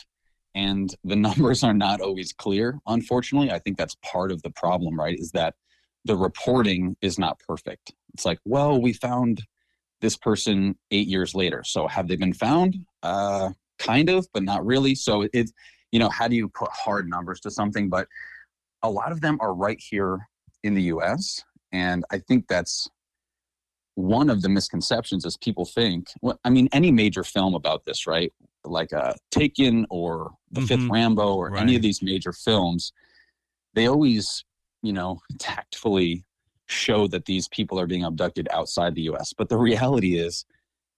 and 0.55 0.95
the 1.05 1.17
numbers 1.29 1.65
are 1.65 1.75
not 1.75 2.01
always 2.01 2.33
clear, 2.33 2.79
unfortunately. 2.87 3.51
I 3.51 3.59
think 3.59 3.79
that's 3.79 3.97
part 4.05 4.33
of 4.33 4.43
the 4.43 4.51
problem, 4.51 4.99
right? 4.99 5.19
Is 5.19 5.31
that 5.33 5.55
the 6.05 6.17
reporting 6.17 6.97
is 7.01 7.19
not 7.19 7.41
perfect. 7.47 7.95
It's 8.15 8.25
like, 8.25 8.39
well, 8.45 8.81
we 8.81 8.93
found 8.93 9.43
this 10.01 10.17
person 10.17 10.77
8 10.91 11.07
years 11.07 11.35
later. 11.35 11.63
So 11.65 11.87
have 11.87 12.09
they 12.09 12.17
been 12.17 12.35
found? 12.35 12.77
Uh 13.03 13.51
kind 13.79 14.09
of, 14.09 14.27
but 14.33 14.45
not 14.45 14.65
really. 14.65 14.95
So 14.95 15.27
it's 15.33 15.53
you 15.91 15.99
know, 15.99 16.09
how 16.09 16.27
do 16.29 16.37
you 16.37 16.49
put 16.49 16.71
hard 16.73 17.09
numbers 17.09 17.41
to 17.41 17.51
something, 17.51 17.91
but 17.91 18.07
a 18.83 18.91
lot 18.91 19.13
of 19.13 19.21
them 19.21 19.39
are 19.41 19.55
right 19.55 19.79
here 19.79 20.19
in 20.63 20.75
the 20.75 20.83
US 20.85 21.43
and 21.73 22.05
I 22.11 22.19
think 22.19 22.47
that's 22.49 22.89
one 23.95 24.31
of 24.31 24.43
the 24.43 24.49
misconceptions 24.49 25.25
is 25.25 25.37
people 25.37 25.65
think 25.65 26.09
well, 26.23 26.39
i 26.45 26.51
mean 26.51 26.69
any 26.73 26.91
major 26.91 27.23
film 27.23 27.55
about 27.55 27.85
this 27.85 28.07
right 28.07 28.33
like 28.65 28.93
uh 28.93 29.13
taken 29.31 29.87
or 29.91 30.33
the 30.51 30.61
mm-hmm. 30.61 30.67
fifth 30.67 30.89
rambo 30.91 31.35
or 31.35 31.51
right. 31.51 31.63
any 31.63 31.77
of 31.77 31.83
these 31.83 32.03
major 32.03 32.33
films 32.33 32.93
they 33.75 33.87
always 33.87 34.45
you 34.83 34.93
know 34.93 35.19
tactfully 35.39 36.25
show 36.69 37.07
that 37.07 37.27
these 37.27 37.49
people 37.49 37.79
are 37.79 37.87
being 37.87 38.05
abducted 38.05 38.49
outside 38.51 38.95
the 38.95 39.03
us 39.03 39.33
but 39.37 39.49
the 39.49 39.59
reality 39.59 40.17
is 40.17 40.45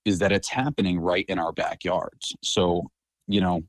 is 0.05 0.19
that 0.19 0.33
it's 0.33 0.49
happening 0.49 1.01
right 1.01 1.25
in 1.29 1.39
our 1.39 1.53
backyards 1.53 2.35
so 2.43 2.83
you 3.27 3.41
know 3.41 3.61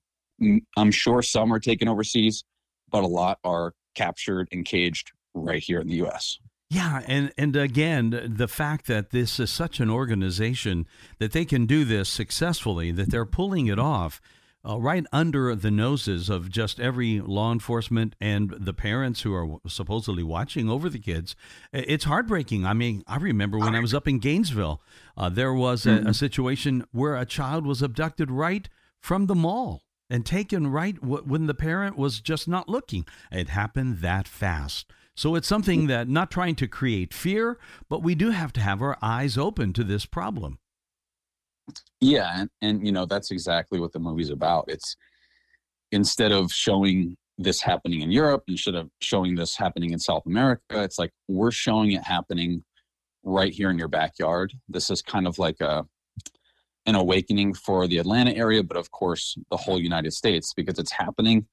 i'm 0.77 0.91
sure 0.91 1.21
some 1.21 1.51
are 1.51 1.59
taken 1.59 1.87
overseas 1.87 2.43
but 2.91 3.03
a 3.03 3.07
lot 3.07 3.39
are 3.43 3.73
captured 3.95 4.47
and 4.51 4.65
caged 4.65 5.11
right 5.33 5.63
here 5.63 5.79
in 5.79 5.87
the 5.87 5.95
us 5.95 6.39
yeah, 6.75 7.01
and 7.07 7.31
and 7.37 7.55
again, 7.55 8.33
the 8.35 8.47
fact 8.47 8.87
that 8.87 9.11
this 9.11 9.39
is 9.39 9.49
such 9.49 9.79
an 9.79 9.89
organization 9.89 10.87
that 11.19 11.31
they 11.31 11.45
can 11.45 11.65
do 11.65 11.85
this 11.85 12.09
successfully, 12.09 12.91
that 12.91 13.11
they're 13.11 13.25
pulling 13.25 13.67
it 13.67 13.79
off 13.79 14.21
uh, 14.67 14.77
right 14.77 15.05
under 15.13 15.55
the 15.55 15.71
noses 15.71 16.29
of 16.29 16.49
just 16.49 16.79
every 16.79 17.21
law 17.21 17.53
enforcement 17.53 18.15
and 18.19 18.49
the 18.59 18.73
parents 18.73 19.21
who 19.21 19.33
are 19.33 19.57
supposedly 19.67 20.23
watching 20.23 20.69
over 20.69 20.89
the 20.89 20.99
kids. 20.99 21.35
It's 21.71 22.03
heartbreaking. 22.03 22.65
I 22.65 22.73
mean, 22.73 23.03
I 23.07 23.17
remember 23.17 23.57
when 23.57 23.75
I 23.75 23.79
was 23.79 23.93
up 23.93 24.07
in 24.07 24.19
Gainesville, 24.19 24.81
uh, 25.15 25.29
there 25.29 25.53
was 25.53 25.85
a, 25.85 26.03
a 26.07 26.13
situation 26.13 26.83
where 26.91 27.15
a 27.15 27.25
child 27.25 27.65
was 27.65 27.81
abducted 27.81 28.29
right 28.29 28.67
from 28.99 29.27
the 29.27 29.35
mall 29.35 29.83
and 30.09 30.25
taken 30.25 30.67
right 30.67 30.99
w- 30.99 31.23
when 31.23 31.45
the 31.45 31.53
parent 31.53 31.97
was 31.97 32.19
just 32.19 32.47
not 32.47 32.67
looking. 32.67 33.05
It 33.31 33.49
happened 33.49 33.99
that 33.99 34.27
fast. 34.27 34.91
So 35.15 35.35
it's 35.35 35.47
something 35.47 35.87
that 35.87 36.09
not 36.09 36.29
trying 36.29 36.55
to 36.55 36.67
create 36.67 37.13
fear, 37.13 37.57
but 37.89 38.03
we 38.03 38.15
do 38.15 38.31
have 38.31 38.51
to 38.53 38.61
have 38.61 38.81
our 38.81 38.97
eyes 39.01 39.37
open 39.37 39.71
to 39.73 39.83
this 39.83 40.05
problem. 40.05 40.59
Yeah, 42.01 42.31
and, 42.35 42.49
and 42.61 42.85
you 42.85 42.91
know 42.91 43.05
that's 43.05 43.31
exactly 43.31 43.79
what 43.79 43.93
the 43.93 43.99
movie's 43.99 44.29
about. 44.29 44.65
It's 44.67 44.95
instead 45.91 46.31
of 46.31 46.51
showing 46.51 47.15
this 47.37 47.61
happening 47.61 48.01
in 48.01 48.11
Europe, 48.11 48.43
instead 48.47 48.75
of 48.75 48.89
showing 49.01 49.35
this 49.35 49.55
happening 49.55 49.91
in 49.91 49.99
South 49.99 50.23
America, 50.25 50.83
it's 50.83 50.99
like 50.99 51.11
we're 51.27 51.51
showing 51.51 51.93
it 51.93 52.03
happening 52.03 52.63
right 53.23 53.51
here 53.51 53.69
in 53.69 53.79
your 53.79 53.87
backyard. 53.87 54.53
This 54.69 54.89
is 54.89 55.01
kind 55.01 55.27
of 55.27 55.39
like 55.39 55.59
a 55.61 55.85
an 56.85 56.93
awakening 56.93 57.53
for 57.53 57.87
the 57.87 57.97
Atlanta 57.97 58.31
area, 58.31 58.61
but 58.61 58.77
of 58.77 58.91
course 58.91 59.37
the 59.49 59.57
whole 59.57 59.79
United 59.79 60.13
States 60.13 60.53
because 60.53 60.77
it's 60.77 60.91
happening 60.91 61.47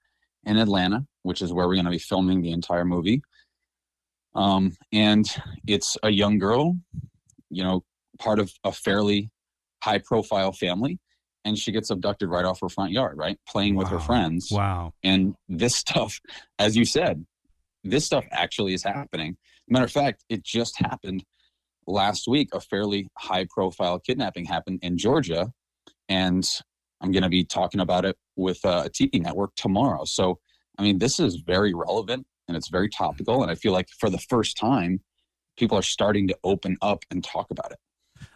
in 0.44 0.58
Atlanta, 0.58 1.06
which 1.22 1.40
is 1.40 1.52
where 1.52 1.66
we're 1.66 1.74
going 1.74 1.86
to 1.86 1.90
be 1.90 1.98
filming 1.98 2.42
the 2.42 2.50
entire 2.50 2.84
movie. 2.84 3.22
Um, 4.34 4.72
and 4.92 5.28
it's 5.66 5.96
a 6.02 6.10
young 6.10 6.38
girl, 6.38 6.76
you 7.50 7.62
know, 7.62 7.84
part 8.18 8.38
of 8.38 8.52
a 8.64 8.72
fairly 8.72 9.30
high 9.82 9.98
profile 9.98 10.52
family. 10.52 10.98
And 11.44 11.58
she 11.58 11.72
gets 11.72 11.90
abducted 11.90 12.28
right 12.28 12.44
off 12.44 12.60
her 12.60 12.68
front 12.68 12.92
yard, 12.92 13.18
right? 13.18 13.36
Playing 13.48 13.74
wow. 13.74 13.80
with 13.80 13.88
her 13.88 13.98
friends. 13.98 14.48
Wow. 14.50 14.92
And 15.02 15.34
this 15.48 15.76
stuff, 15.82 16.20
as 16.58 16.76
you 16.76 16.84
said, 16.84 17.26
this 17.84 18.06
stuff 18.06 18.24
actually 18.30 18.74
is 18.74 18.84
happening. 18.84 19.36
Matter 19.68 19.86
of 19.86 19.92
fact, 19.92 20.24
it 20.28 20.44
just 20.44 20.78
happened 20.78 21.24
last 21.86 22.28
week. 22.28 22.50
A 22.52 22.60
fairly 22.60 23.08
high 23.18 23.46
profile 23.50 23.98
kidnapping 23.98 24.44
happened 24.44 24.78
in 24.82 24.96
Georgia. 24.96 25.52
And 26.08 26.48
I'm 27.00 27.10
going 27.10 27.24
to 27.24 27.28
be 27.28 27.44
talking 27.44 27.80
about 27.80 28.04
it 28.04 28.16
with 28.36 28.64
uh, 28.64 28.84
a 28.86 28.90
TV 28.90 29.20
network 29.20 29.50
tomorrow. 29.56 30.04
So, 30.04 30.38
I 30.78 30.82
mean, 30.82 30.98
this 30.98 31.18
is 31.18 31.42
very 31.44 31.74
relevant 31.74 32.24
and 32.48 32.56
it's 32.56 32.68
very 32.68 32.88
topical. 32.88 33.42
And 33.42 33.50
I 33.50 33.54
feel 33.54 33.72
like 33.72 33.88
for 33.88 34.10
the 34.10 34.18
first 34.18 34.56
time, 34.56 35.00
people 35.56 35.78
are 35.78 35.82
starting 35.82 36.28
to 36.28 36.38
open 36.44 36.76
up 36.82 37.04
and 37.10 37.22
talk 37.22 37.50
about 37.50 37.72
it. 37.72 37.78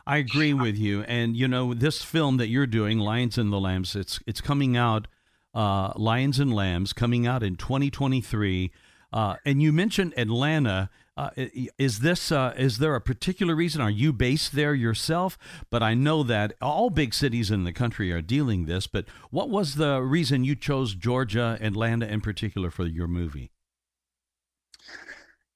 I 0.06 0.18
agree 0.18 0.52
with 0.52 0.76
you. 0.76 1.02
And 1.02 1.36
you 1.36 1.48
know, 1.48 1.74
this 1.74 2.02
film 2.02 2.36
that 2.38 2.48
you're 2.48 2.66
doing, 2.66 2.98
Lions 2.98 3.38
and 3.38 3.52
the 3.52 3.60
Lambs, 3.60 3.96
it's 3.96 4.20
it's 4.26 4.40
coming 4.40 4.76
out. 4.76 5.08
Uh, 5.54 5.92
Lions 5.96 6.38
and 6.38 6.52
Lambs 6.54 6.92
coming 6.92 7.26
out 7.26 7.42
in 7.42 7.56
2023. 7.56 8.70
Uh, 9.12 9.36
and 9.44 9.62
you 9.62 9.72
mentioned 9.72 10.12
Atlanta. 10.16 10.90
Uh, 11.16 11.30
is 11.78 12.00
this 12.00 12.30
uh, 12.30 12.52
is 12.58 12.76
there 12.76 12.94
a 12.94 13.00
particular 13.00 13.54
reason? 13.54 13.80
Are 13.80 13.90
you 13.90 14.12
based 14.12 14.52
there 14.52 14.74
yourself? 14.74 15.38
But 15.70 15.82
I 15.82 15.94
know 15.94 16.22
that 16.24 16.52
all 16.60 16.90
big 16.90 17.14
cities 17.14 17.50
in 17.50 17.64
the 17.64 17.72
country 17.72 18.12
are 18.12 18.20
dealing 18.20 18.66
this. 18.66 18.86
But 18.86 19.06
what 19.30 19.48
was 19.48 19.76
the 19.76 20.02
reason 20.02 20.44
you 20.44 20.56
chose 20.56 20.94
Georgia, 20.94 21.56
Atlanta 21.60 22.06
in 22.06 22.20
particular 22.20 22.70
for 22.70 22.86
your 22.86 23.08
movie? 23.08 23.50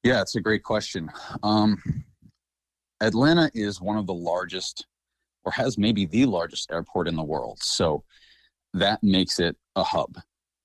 Yeah, 0.03 0.23
it's 0.23 0.37
a 0.37 0.41
great 0.41 0.63
question. 0.63 1.11
Um, 1.43 1.81
Atlanta 3.01 3.51
is 3.55 3.81
one 3.81 3.99
of 3.99 4.07
the 4.07 4.15
largest, 4.15 4.87
or 5.45 5.53
has 5.53 5.77
maybe 5.77 6.07
the 6.07 6.27
largest 6.27 6.71
airport 6.71 7.09
in 7.09 7.17
the 7.17 7.23
world. 7.23 7.59
So 7.63 8.05
that 8.75 9.03
makes 9.03 9.39
it 9.41 9.57
a 9.77 9.83
hub. 9.83 10.17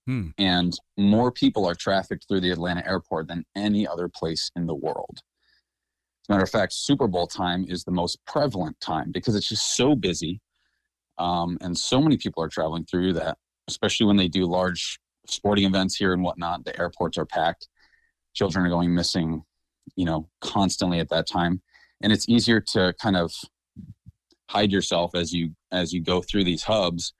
Hmm. 0.05 0.29
And 0.37 0.77
more 0.97 1.31
people 1.31 1.67
are 1.67 1.75
trafficked 1.75 2.27
through 2.27 2.41
the 2.41 2.51
Atlanta 2.51 2.85
airport 2.87 3.27
than 3.27 3.45
any 3.55 3.87
other 3.87 4.07
place 4.07 4.51
in 4.55 4.67
the 4.67 4.75
world. 4.75 5.17
As 5.17 6.29
a 6.29 6.33
matter 6.33 6.43
of 6.43 6.49
fact, 6.49 6.73
Super 6.73 7.07
Bowl 7.07 7.27
time 7.27 7.65
is 7.67 7.83
the 7.83 7.91
most 7.91 8.23
prevalent 8.25 8.79
time 8.79 9.11
because 9.11 9.35
it's 9.35 9.49
just 9.49 9.75
so 9.75 9.95
busy. 9.95 10.39
Um, 11.17 11.57
and 11.61 11.77
so 11.77 12.01
many 12.01 12.17
people 12.17 12.43
are 12.43 12.49
traveling 12.49 12.85
through 12.85 13.13
that, 13.13 13.37
especially 13.67 14.05
when 14.05 14.17
they 14.17 14.27
do 14.27 14.45
large 14.45 14.99
sporting 15.27 15.65
events 15.65 15.95
here 15.95 16.13
and 16.13 16.23
whatnot. 16.23 16.65
The 16.65 16.79
airports 16.79 17.17
are 17.17 17.25
packed 17.25 17.67
children 18.35 18.65
are 18.65 18.69
going 18.69 18.93
missing, 18.93 19.43
you 19.95 20.05
know, 20.05 20.29
constantly 20.41 20.99
at 20.99 21.09
that 21.09 21.27
time. 21.27 21.61
And 22.01 22.13
it's 22.13 22.29
easier 22.29 22.61
to 22.73 22.93
kind 23.01 23.15
of 23.15 23.33
hide 24.49 24.71
yourself 24.71 25.15
as 25.15 25.33
you 25.33 25.55
as 25.71 25.91
you 25.91 26.01
go 26.01 26.21
through 26.21 26.43
these 26.43 26.63
hubs 26.63 27.13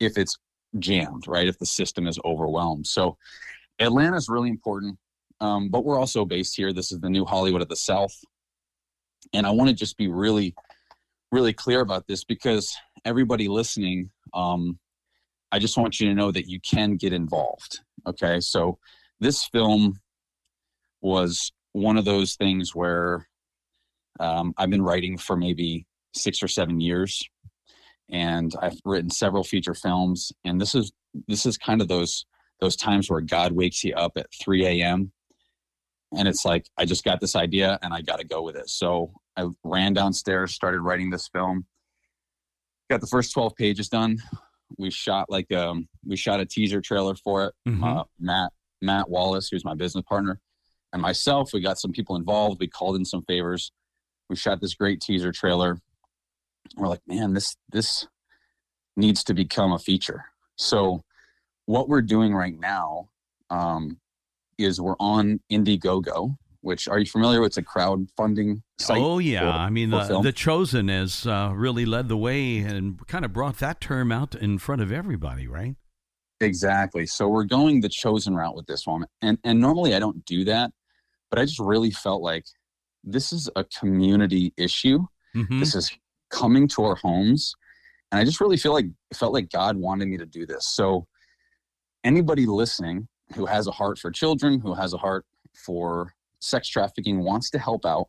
if 0.00 0.18
it's 0.18 0.36
jammed, 0.78 1.28
right? 1.28 1.46
If 1.46 1.58
the 1.58 1.66
system 1.66 2.08
is 2.08 2.18
overwhelmed. 2.24 2.86
So 2.86 3.16
Atlanta 3.78 4.16
is 4.16 4.28
really 4.28 4.50
important. 4.50 4.98
Um, 5.40 5.68
but 5.68 5.84
we're 5.84 5.98
also 5.98 6.24
based 6.24 6.56
here. 6.56 6.72
This 6.72 6.92
is 6.92 7.00
the 7.00 7.10
new 7.10 7.24
Hollywood 7.24 7.62
of 7.62 7.68
the 7.68 7.76
South. 7.76 8.14
And 9.32 9.46
I 9.46 9.50
want 9.50 9.68
to 9.68 9.74
just 9.74 9.96
be 9.96 10.08
really, 10.08 10.54
really 11.32 11.52
clear 11.52 11.80
about 11.80 12.06
this 12.06 12.24
because 12.24 12.74
everybody 13.04 13.48
listening, 13.48 14.10
um, 14.32 14.78
I 15.52 15.58
just 15.58 15.76
want 15.76 16.00
you 16.00 16.08
to 16.08 16.14
know 16.14 16.30
that 16.30 16.48
you 16.48 16.60
can 16.60 16.96
get 16.96 17.12
involved. 17.12 17.80
Okay. 18.06 18.40
So 18.40 18.78
this 19.20 19.44
film 19.44 20.00
was 21.04 21.52
one 21.72 21.96
of 21.96 22.04
those 22.04 22.34
things 22.34 22.74
where 22.74 23.28
um, 24.20 24.54
I've 24.56 24.70
been 24.70 24.82
writing 24.82 25.18
for 25.18 25.36
maybe 25.36 25.86
six 26.14 26.42
or 26.42 26.48
seven 26.48 26.80
years. 26.80 27.22
and 28.10 28.52
I've 28.60 28.78
written 28.84 29.10
several 29.10 29.44
feature 29.44 29.74
films. 29.74 30.32
And 30.44 30.60
this 30.60 30.74
is 30.74 30.92
this 31.28 31.46
is 31.46 31.56
kind 31.56 31.80
of 31.80 31.88
those 31.88 32.26
those 32.60 32.76
times 32.76 33.10
where 33.10 33.20
God 33.20 33.52
wakes 33.52 33.82
you 33.84 33.94
up 33.94 34.12
at 34.16 34.26
3 34.42 34.64
a.m. 34.66 35.12
and 36.16 36.28
it's 36.28 36.44
like 36.44 36.66
I 36.78 36.84
just 36.84 37.04
got 37.04 37.20
this 37.20 37.36
idea 37.36 37.78
and 37.82 37.92
I 37.92 38.00
got 38.02 38.20
to 38.20 38.26
go 38.26 38.42
with 38.42 38.56
it. 38.56 38.68
So 38.68 39.12
I 39.36 39.48
ran 39.64 39.94
downstairs, 39.94 40.54
started 40.54 40.80
writing 40.80 41.10
this 41.10 41.28
film, 41.28 41.66
got 42.90 43.00
the 43.00 43.06
first 43.06 43.32
12 43.32 43.54
pages 43.56 43.88
done. 43.88 44.18
We 44.78 44.90
shot 44.90 45.26
like 45.28 45.52
um 45.52 45.88
we 46.06 46.16
shot 46.16 46.40
a 46.40 46.46
teaser 46.46 46.80
trailer 46.80 47.14
for 47.16 47.46
it. 47.46 47.54
Mm-hmm. 47.68 47.84
Uh, 47.84 48.04
Matt 48.18 48.52
Matt 48.82 49.08
Wallace, 49.08 49.48
who's 49.50 49.64
my 49.64 49.74
business 49.74 50.04
partner, 50.08 50.40
and 50.94 51.02
myself. 51.02 51.52
We 51.52 51.60
got 51.60 51.78
some 51.78 51.92
people 51.92 52.16
involved. 52.16 52.60
We 52.60 52.68
called 52.68 52.96
in 52.96 53.04
some 53.04 53.22
favors. 53.24 53.70
We 54.30 54.36
shot 54.36 54.62
this 54.62 54.74
great 54.74 55.02
teaser 55.02 55.32
trailer. 55.32 55.76
We're 56.76 56.88
like, 56.88 57.02
man, 57.06 57.34
this 57.34 57.54
this 57.70 58.06
needs 58.96 59.22
to 59.24 59.34
become 59.34 59.72
a 59.72 59.78
feature. 59.78 60.24
So 60.56 61.02
what 61.66 61.88
we're 61.88 62.00
doing 62.00 62.34
right 62.34 62.58
now 62.58 63.08
um, 63.50 63.98
is 64.56 64.80
we're 64.80 64.96
on 65.00 65.40
Indiegogo, 65.52 66.36
which 66.60 66.86
are 66.88 66.98
you 66.98 67.06
familiar 67.06 67.40
with? 67.40 67.48
It's 67.48 67.56
a 67.58 67.62
crowdfunding 67.62 68.62
site. 68.78 69.02
Oh 69.02 69.18
yeah, 69.18 69.40
for, 69.40 69.46
I 69.58 69.70
mean 69.70 69.90
the, 69.90 70.20
the, 70.22 70.32
Chosen 70.32 70.88
has 70.88 71.26
uh, 71.26 71.52
really 71.54 71.84
led 71.84 72.08
the 72.08 72.16
way 72.16 72.58
and 72.58 73.04
kind 73.08 73.24
of 73.24 73.32
brought 73.32 73.58
that 73.58 73.80
term 73.80 74.12
out 74.12 74.34
in 74.34 74.58
front 74.58 74.80
of 74.80 74.92
everybody, 74.92 75.46
right? 75.48 75.74
Exactly. 76.40 77.06
So 77.06 77.28
we're 77.28 77.44
going 77.44 77.80
the 77.80 77.88
Chosen 77.88 78.34
route 78.34 78.54
with 78.54 78.66
this 78.66 78.86
one, 78.86 79.04
and 79.22 79.38
and 79.44 79.60
normally 79.60 79.94
I 79.94 79.98
don't 79.98 80.24
do 80.24 80.44
that, 80.44 80.70
but 81.34 81.40
I 81.40 81.46
just 81.46 81.58
really 81.58 81.90
felt 81.90 82.22
like 82.22 82.46
this 83.02 83.32
is 83.32 83.50
a 83.56 83.64
community 83.64 84.52
issue. 84.56 85.00
Mm-hmm. 85.34 85.58
This 85.58 85.74
is 85.74 85.90
coming 86.30 86.68
to 86.68 86.84
our 86.84 86.94
homes, 86.94 87.56
and 88.12 88.20
I 88.20 88.24
just 88.24 88.40
really 88.40 88.56
feel 88.56 88.72
like 88.72 88.86
felt 89.12 89.32
like 89.32 89.50
God 89.50 89.76
wanted 89.76 90.06
me 90.06 90.16
to 90.16 90.26
do 90.26 90.46
this. 90.46 90.68
So 90.68 91.08
anybody 92.04 92.46
listening 92.46 93.08
who 93.34 93.46
has 93.46 93.66
a 93.66 93.72
heart 93.72 93.98
for 93.98 94.12
children, 94.12 94.60
who 94.60 94.74
has 94.74 94.94
a 94.94 94.96
heart 94.96 95.26
for 95.54 96.14
sex 96.38 96.68
trafficking, 96.68 97.24
wants 97.24 97.50
to 97.50 97.58
help 97.58 97.84
out, 97.84 98.06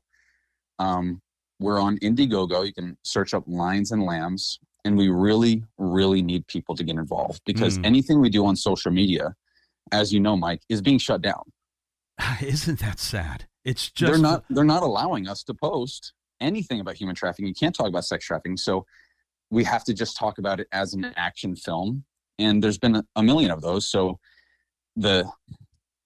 um, 0.78 1.20
we're 1.60 1.82
on 1.82 1.98
Indiegogo. 2.04 2.64
You 2.64 2.74
can 2.74 2.96
search 3.02 3.34
up 3.34 3.44
Lions 3.48 3.92
and 3.92 4.04
Lambs, 4.04 4.60
and 4.84 4.96
we 4.96 5.10
really, 5.10 5.64
really 5.80 6.22
need 6.22 6.46
people 6.46 6.76
to 6.76 6.84
get 6.84 6.98
involved 6.98 7.42
because 7.44 7.80
mm. 7.80 7.88
anything 7.88 8.22
we 8.22 8.30
do 8.30 8.46
on 8.46 8.56
social 8.56 8.92
media, 8.92 9.34
as 9.92 10.14
you 10.14 10.20
know, 10.20 10.38
Mike, 10.38 10.62
is 10.70 10.80
being 10.80 11.00
shut 11.00 11.24
down. 11.24 11.42
Isn't 12.42 12.80
that 12.80 13.00
sad? 13.00 13.48
It's 13.64 13.90
just 13.90 14.12
they're 14.12 14.22
not 14.22 14.46
they're 14.50 14.64
not 14.64 14.84
allowing 14.84 15.28
us 15.28 15.44
to 15.44 15.54
post 15.54 16.14
anything 16.40 16.80
about 16.80 16.96
human 16.96 17.16
trafficking. 17.16 17.48
You 17.48 17.54
can't 17.54 17.76
talk 17.76 17.88
about 17.88 18.06
sex 18.06 18.26
trafficking, 18.26 18.58
so 18.58 18.86
we 19.50 19.64
have 19.64 19.84
to 19.86 19.94
just 19.94 20.18
talk 20.18 20.38
about 20.38 20.60
it 20.60 20.68
as 20.72 20.94
an 20.94 21.14
action 21.16 21.56
film 21.56 22.04
and 22.40 22.64
there's 22.64 22.78
been 22.78 23.02
a, 23.16 23.24
million 23.24 23.52
of 23.52 23.62
those 23.62 23.90
so 23.90 24.20
the 24.96 25.26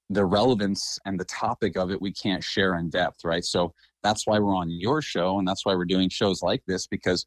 the 0.09 0.25
relevance 0.25 0.97
and 1.05 1.19
the 1.19 1.25
topic 1.25 1.77
of 1.77 1.91
it 1.91 2.01
we 2.01 2.11
can't 2.11 2.43
share 2.43 2.75
in 2.75 2.89
depth 2.89 3.23
right 3.23 3.43
so 3.43 3.73
that's 4.03 4.25
why 4.25 4.39
we're 4.39 4.55
on 4.55 4.69
your 4.69 5.01
show 5.01 5.37
and 5.39 5.47
that's 5.47 5.65
why 5.65 5.75
we're 5.75 5.85
doing 5.85 6.09
shows 6.09 6.41
like 6.41 6.63
this 6.67 6.87
because 6.87 7.25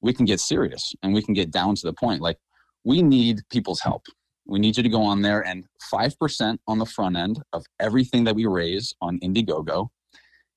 we 0.00 0.12
can 0.12 0.24
get 0.24 0.40
serious 0.40 0.94
and 1.02 1.12
we 1.12 1.22
can 1.22 1.34
get 1.34 1.50
down 1.50 1.74
to 1.74 1.86
the 1.86 1.92
point 1.92 2.20
like 2.20 2.38
we 2.84 3.02
need 3.02 3.40
people's 3.50 3.80
help 3.80 4.04
we 4.46 4.58
need 4.58 4.76
you 4.76 4.82
to 4.82 4.88
go 4.88 5.02
on 5.02 5.22
there 5.22 5.40
and 5.40 5.64
5% 5.92 6.58
on 6.66 6.78
the 6.78 6.86
front 6.86 7.16
end 7.16 7.42
of 7.52 7.64
everything 7.80 8.24
that 8.24 8.34
we 8.34 8.46
raise 8.46 8.94
on 9.00 9.18
indiegogo 9.20 9.88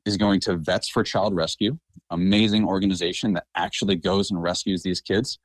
is 0.05 0.17
going 0.17 0.39
to 0.41 0.57
vets 0.57 0.89
for 0.89 1.03
child 1.03 1.35
rescue 1.35 1.77
amazing 2.11 2.65
organization 2.65 3.33
that 3.33 3.45
actually 3.55 3.95
goes 3.95 4.31
and 4.31 4.41
rescues 4.41 4.83
these 4.83 5.01
kids 5.01 5.39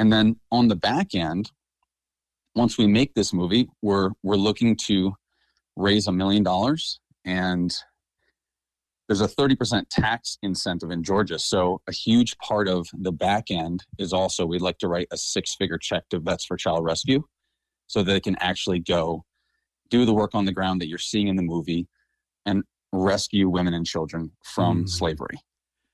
and 0.00 0.10
then 0.10 0.36
on 0.50 0.68
the 0.68 0.76
back 0.76 1.14
end, 1.14 1.50
once 2.54 2.78
we 2.78 2.86
make 2.86 3.12
this 3.12 3.34
movie, 3.34 3.68
we're 3.82 4.10
we're 4.22 4.36
looking 4.36 4.74
to 4.86 5.12
raise 5.76 6.06
a 6.06 6.12
million 6.12 6.42
dollars 6.42 7.00
and 7.26 7.70
there's 9.06 9.20
a 9.20 9.28
30% 9.28 9.84
tax 9.90 10.38
incentive 10.42 10.90
in 10.90 11.02
Georgia. 11.02 11.38
So 11.38 11.82
a 11.86 11.92
huge 11.92 12.38
part 12.38 12.66
of 12.66 12.88
the 12.94 13.12
back 13.12 13.50
end 13.50 13.84
is 13.98 14.14
also 14.14 14.46
we'd 14.46 14.62
like 14.62 14.78
to 14.78 14.88
write 14.88 15.08
a 15.10 15.18
six 15.18 15.54
figure 15.54 15.78
check 15.78 16.08
to 16.08 16.18
Vets 16.18 16.46
for 16.46 16.56
Child 16.56 16.84
Rescue 16.84 17.24
so 17.90 18.04
that 18.04 18.12
they 18.12 18.20
can 18.20 18.36
actually 18.38 18.78
go 18.78 19.24
do 19.88 20.04
the 20.04 20.14
work 20.14 20.32
on 20.32 20.44
the 20.44 20.52
ground 20.52 20.80
that 20.80 20.86
you're 20.86 20.96
seeing 20.96 21.26
in 21.26 21.34
the 21.34 21.42
movie 21.42 21.88
and 22.46 22.62
rescue 22.92 23.48
women 23.48 23.74
and 23.74 23.84
children 23.84 24.30
from 24.44 24.84
mm. 24.84 24.88
slavery 24.88 25.40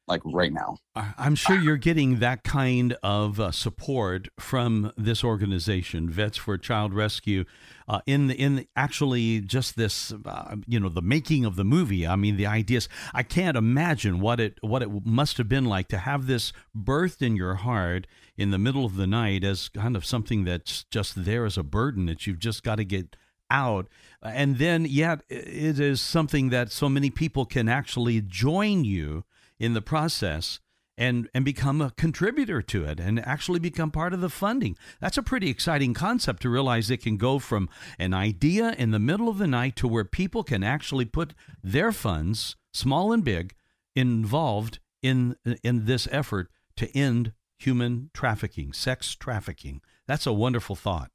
like 0.09 0.21
right 0.25 0.53
now. 0.53 0.77
I'm 0.95 1.35
sure 1.35 1.59
you're 1.59 1.77
getting 1.77 2.21
that 2.21 2.45
kind 2.45 2.97
of 3.03 3.41
uh, 3.41 3.51
support 3.51 4.29
from 4.39 4.93
this 4.97 5.25
organization, 5.25 6.09
Vets 6.09 6.37
for 6.37 6.57
Child 6.57 6.95
Rescue, 6.95 7.45
uh, 7.89 8.01
in 8.07 8.29
the, 8.29 8.35
in 8.35 8.57
the, 8.57 8.69
actually 8.77 9.41
just 9.41 9.77
this, 9.77 10.13
uh, 10.25 10.57
you 10.67 10.79
know, 10.79 10.89
the 10.89 11.03
making 11.03 11.45
of 11.45 11.57
the 11.57 11.65
movie. 11.65 12.07
I 12.07 12.15
mean, 12.15 12.37
the 12.37 12.47
ideas. 12.47 12.89
I 13.15 13.25
can't 13.25 13.57
imagine 13.57 14.21
what 14.21 14.39
it 14.39 14.59
what 14.61 14.83
it 14.83 15.05
must 15.05 15.39
have 15.39 15.49
been 15.49 15.65
like 15.65 15.89
to 15.89 15.99
have 15.99 16.27
this 16.27 16.53
birthed 16.77 17.21
in 17.21 17.37
your 17.37 17.57
heart 17.57 18.07
in 18.37 18.51
the 18.51 18.59
middle 18.59 18.85
of 18.85 18.97
the 18.97 19.07
night 19.07 19.45
as 19.45 19.69
kind 19.69 19.97
of 19.97 20.05
something 20.05 20.45
that's 20.45 20.85
just 20.85 21.25
there 21.25 21.45
as 21.45 21.57
a 21.57 21.63
burden 21.63 22.07
that 22.07 22.27
you've 22.27 22.39
just 22.39 22.63
got 22.63 22.77
to 22.77 22.85
get 22.85 23.17
out. 23.51 23.89
And 24.23 24.59
then, 24.59 24.85
yet, 24.85 25.23
it 25.29 25.79
is 25.81 26.01
something 26.01 26.51
that 26.51 26.73
so 26.73 26.89
many 26.89 27.11
people 27.11 27.47
can 27.47 27.69
actually 27.69 28.21
join 28.21 28.85
you 28.85 29.25
in 29.59 29.75
the 29.75 29.83
process 29.83 30.61
and 30.99 31.29
and 31.35 31.45
become 31.45 31.81
a 31.81 31.91
contributor 31.91 32.63
to 32.63 32.85
it 32.85 32.99
and 32.99 33.25
actually 33.25 33.59
become 33.59 33.91
part 33.91 34.15
of 34.15 34.21
the 34.21 34.31
funding. 34.31 34.77
That's 35.01 35.19
a 35.19 35.23
pretty 35.23 35.51
exciting 35.51 35.95
concept 35.95 36.43
to 36.43 36.49
realize 36.51 36.91
it 36.91 37.03
can 37.03 37.17
go 37.17 37.39
from 37.39 37.69
an 37.99 38.15
idea 38.15 38.75
in 38.79 38.91
the 38.91 38.99
middle 38.99 39.29
of 39.29 39.39
the 39.39 39.47
night 39.47 39.77
to 39.77 39.89
where 39.89 40.05
people 40.05 40.43
can 40.43 40.63
actually 40.63 41.05
put 41.05 41.35
their 41.63 41.93
funds, 41.93 42.57
small 42.73 43.13
and 43.13 43.25
big, 43.25 43.55
involved 43.95 44.79
in 45.03 45.37
in 45.63 45.85
this 45.85 46.09
effort 46.11 46.49
to 46.77 46.91
end 46.97 47.33
human 47.59 48.11
trafficking, 48.13 48.73
sex 48.73 49.15
trafficking. 49.15 49.81
That's 50.07 50.27
a 50.27 50.33
wonderful 50.33 50.77
thought. 50.77 51.11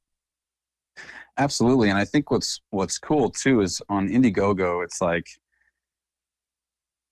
Absolutely, 1.38 1.90
and 1.90 1.98
I 1.98 2.06
think 2.06 2.30
what's 2.30 2.60
what's 2.72 2.98
cool 2.98 3.30
too 3.30 3.62
is 3.62 3.82
on 3.90 4.10
Indiegogo, 4.10 4.84
it's 4.84 5.02
like 5.02 5.26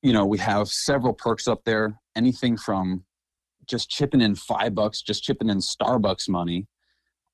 you 0.01 0.13
know, 0.13 0.25
we 0.25 0.37
have 0.37 0.69
several 0.69 1.13
perks 1.13 1.47
up 1.47 1.63
there, 1.65 1.99
anything 2.15 2.57
from 2.57 3.03
just 3.67 3.89
chipping 3.89 4.21
in 4.21 4.35
five 4.35 4.73
bucks, 4.73 5.01
just 5.01 5.23
chipping 5.23 5.49
in 5.49 5.57
Starbucks 5.57 6.29
money, 6.29 6.67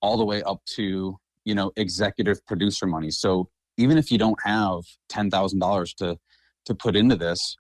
all 0.02 0.18
the 0.18 0.26
way 0.26 0.42
up 0.44 0.62
to, 0.66 1.18
you 1.46 1.56
know, 1.56 1.72
executive 1.76 2.46
producer 2.46 2.88
money. 2.88 3.12
So 3.12 3.50
even 3.78 3.98
if 3.98 4.12
you 4.12 4.18
don't 4.18 4.40
have 4.44 4.82
$10,000 5.12 5.96
to, 5.98 6.18
to 6.66 6.76
put 6.76 6.96
into 6.96 7.16
this, 7.16 7.56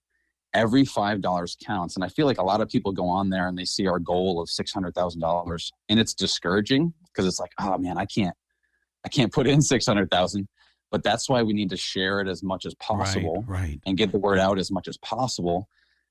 every 0.55 0.83
$5 0.83 1.57
counts. 1.63 1.95
And 1.95 2.03
I 2.03 2.07
feel 2.07 2.25
like 2.25 2.39
a 2.39 2.43
lot 2.43 2.61
of 2.61 2.69
people 2.69 2.91
go 2.91 3.07
on 3.07 3.29
there 3.29 3.47
and 3.47 3.57
they 3.57 3.65
see 3.65 3.85
our 3.85 3.99
goal 3.99 4.41
of 4.41 4.49
$600,000 4.49 5.71
and 5.89 5.99
it's 5.99 6.13
discouraging 6.13 6.93
because 7.05 7.27
it's 7.27 7.39
like, 7.39 7.51
oh 7.59 7.77
man, 7.77 7.97
I 7.97 8.05
can't, 8.05 8.35
I 9.05 9.09
can't 9.09 9.31
put 9.31 9.45
in 9.45 9.61
600,000 9.61 10.47
but 10.91 11.03
that's 11.03 11.27
why 11.27 11.43
we 11.43 11.51
need 11.51 11.69
to 11.69 11.75
share 11.75 12.21
it 12.21 12.27
as 12.29 12.41
much 12.41 12.65
as 12.65 12.73
possible 12.75 13.43
right, 13.47 13.59
right. 13.59 13.79
and 13.85 13.97
get 13.97 14.13
the 14.13 14.17
word 14.17 14.39
out 14.39 14.57
as 14.57 14.71
much 14.71 14.87
as 14.87 14.97
possible 14.99 15.67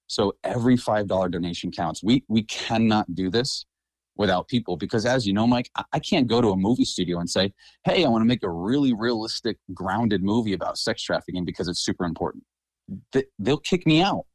so 0.08 0.34
every 0.44 0.76
five 0.76 1.06
dollar 1.06 1.28
donation 1.28 1.70
counts 1.70 2.02
we 2.02 2.22
we 2.28 2.42
cannot 2.42 3.12
do 3.14 3.30
this 3.30 3.64
without 4.16 4.46
people 4.46 4.76
because 4.76 5.06
as 5.06 5.26
you 5.26 5.32
know 5.32 5.46
mike 5.46 5.70
i 5.92 5.98
can't 5.98 6.28
go 6.28 6.40
to 6.40 6.48
a 6.48 6.56
movie 6.56 6.84
studio 6.84 7.18
and 7.18 7.30
say 7.30 7.52
hey 7.84 8.04
i 8.04 8.08
want 8.08 8.20
to 8.20 8.26
make 8.26 8.42
a 8.42 8.50
really 8.50 8.92
realistic 8.92 9.56
grounded 9.72 10.22
movie 10.22 10.52
about 10.52 10.76
sex 10.76 11.02
trafficking 11.02 11.44
because 11.44 11.66
it's 11.66 11.84
super 11.84 12.04
important 12.04 12.44
they'll 13.38 13.56
kick 13.58 13.86
me 13.86 14.02
out 14.02 14.26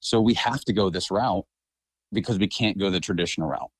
so 0.00 0.20
we 0.20 0.34
have 0.34 0.60
to 0.64 0.72
go 0.72 0.90
this 0.90 1.10
route 1.10 1.44
because 2.12 2.38
we 2.38 2.46
can't 2.46 2.78
go 2.78 2.90
the 2.90 3.00
traditional 3.00 3.48
route 3.48 3.70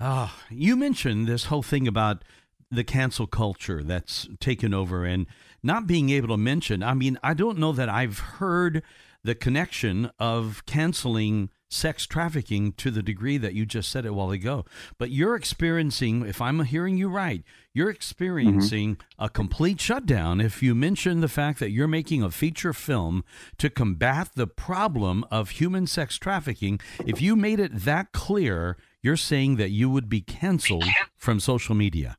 Ah, 0.00 0.34
you 0.48 0.76
mentioned 0.76 1.26
this 1.26 1.44
whole 1.44 1.62
thing 1.62 1.86
about 1.86 2.24
the 2.70 2.84
cancel 2.84 3.26
culture 3.26 3.82
that's 3.82 4.26
taken 4.38 4.72
over 4.72 5.04
and 5.04 5.26
not 5.62 5.86
being 5.86 6.08
able 6.08 6.28
to 6.28 6.38
mention. 6.38 6.82
I 6.82 6.94
mean, 6.94 7.18
I 7.22 7.34
don't 7.34 7.58
know 7.58 7.72
that 7.72 7.90
I've 7.90 8.18
heard 8.18 8.82
the 9.22 9.34
connection 9.34 10.10
of 10.18 10.64
canceling 10.64 11.50
sex 11.70 12.06
trafficking 12.06 12.72
to 12.72 12.90
the 12.90 13.02
degree 13.02 13.38
that 13.38 13.54
you 13.54 13.64
just 13.64 13.90
said 13.90 14.04
it 14.04 14.08
a 14.08 14.12
while 14.12 14.30
ago. 14.30 14.64
But 14.98 15.10
you're 15.10 15.36
experiencing, 15.36 16.26
if 16.26 16.40
I'm 16.40 16.60
hearing 16.64 16.98
you 16.98 17.08
right, 17.08 17.42
you're 17.72 17.90
experiencing 17.90 18.96
mm-hmm. 18.96 19.24
a 19.24 19.28
complete 19.28 19.80
shutdown 19.80 20.40
if 20.40 20.62
you 20.62 20.74
mention 20.74 21.20
the 21.20 21.28
fact 21.28 21.60
that 21.60 21.70
you're 21.70 21.88
making 21.88 22.22
a 22.22 22.30
feature 22.30 22.72
film 22.72 23.24
to 23.58 23.70
combat 23.70 24.30
the 24.34 24.48
problem 24.48 25.24
of 25.30 25.50
human 25.50 25.86
sex 25.86 26.18
trafficking. 26.18 26.80
If 27.06 27.22
you 27.22 27.36
made 27.36 27.60
it 27.60 27.84
that 27.84 28.12
clear, 28.12 28.76
you're 29.02 29.16
saying 29.16 29.56
that 29.56 29.70
you 29.70 29.88
would 29.88 30.08
be 30.08 30.20
canceled 30.20 30.84
from 31.16 31.38
social 31.40 31.74
media. 31.74 32.16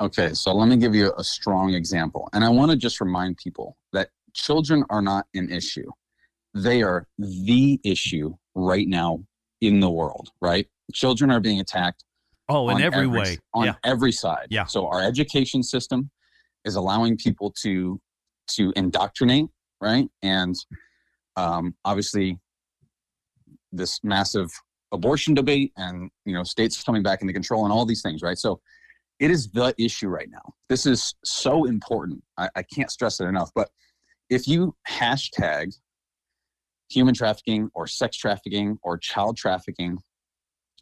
Okay, 0.00 0.32
so 0.32 0.52
let 0.54 0.66
me 0.66 0.76
give 0.76 0.94
you 0.94 1.12
a 1.18 1.24
strong 1.24 1.74
example. 1.74 2.28
And 2.32 2.42
I 2.42 2.48
want 2.48 2.70
to 2.70 2.76
just 2.76 3.00
remind 3.00 3.36
people 3.36 3.76
that 3.92 4.08
children 4.32 4.84
are 4.88 5.02
not 5.02 5.26
an 5.34 5.50
issue. 5.50 5.90
They 6.54 6.82
are 6.82 7.06
the 7.18 7.80
issue 7.84 8.34
right 8.54 8.88
now 8.88 9.24
in 9.60 9.80
the 9.80 9.90
world, 9.90 10.30
right? 10.40 10.66
Children 10.92 11.30
are 11.30 11.40
being 11.40 11.60
attacked. 11.60 12.04
Oh, 12.48 12.68
in 12.70 12.82
every, 12.82 13.04
every, 13.04 13.06
way. 13.06 13.38
On 13.54 13.66
yeah. 13.66 13.74
every 13.84 14.10
side. 14.10 14.48
Yeah. 14.50 14.64
So 14.64 14.88
our 14.88 15.00
education 15.00 15.62
system 15.62 16.10
is 16.64 16.74
allowing 16.74 17.16
people 17.16 17.52
to 17.62 18.00
to 18.52 18.72
indoctrinate, 18.74 19.46
right? 19.80 20.08
And 20.22 20.56
um, 21.36 21.74
obviously 21.84 22.38
this 23.70 24.00
massive 24.02 24.50
abortion 24.92 25.34
debate 25.34 25.72
and 25.76 26.10
you 26.24 26.34
know 26.34 26.42
states 26.42 26.82
coming 26.82 27.04
back 27.04 27.22
into 27.22 27.32
control 27.32 27.64
and 27.64 27.72
all 27.72 27.86
these 27.86 28.02
things, 28.02 28.22
right? 28.22 28.38
So 28.38 28.60
it 29.20 29.30
is 29.30 29.50
the 29.50 29.74
issue 29.78 30.08
right 30.08 30.28
now. 30.30 30.54
This 30.68 30.86
is 30.86 31.14
so 31.24 31.64
important. 31.64 32.22
I, 32.38 32.48
I 32.56 32.62
can't 32.62 32.90
stress 32.90 33.20
it 33.20 33.26
enough. 33.26 33.50
But 33.54 33.68
if 34.30 34.48
you 34.48 34.74
hashtag 34.88 35.72
human 36.90 37.14
trafficking 37.14 37.70
or 37.74 37.86
sex 37.86 38.16
trafficking 38.16 38.78
or 38.82 38.98
child 38.98 39.36
trafficking 39.36 39.98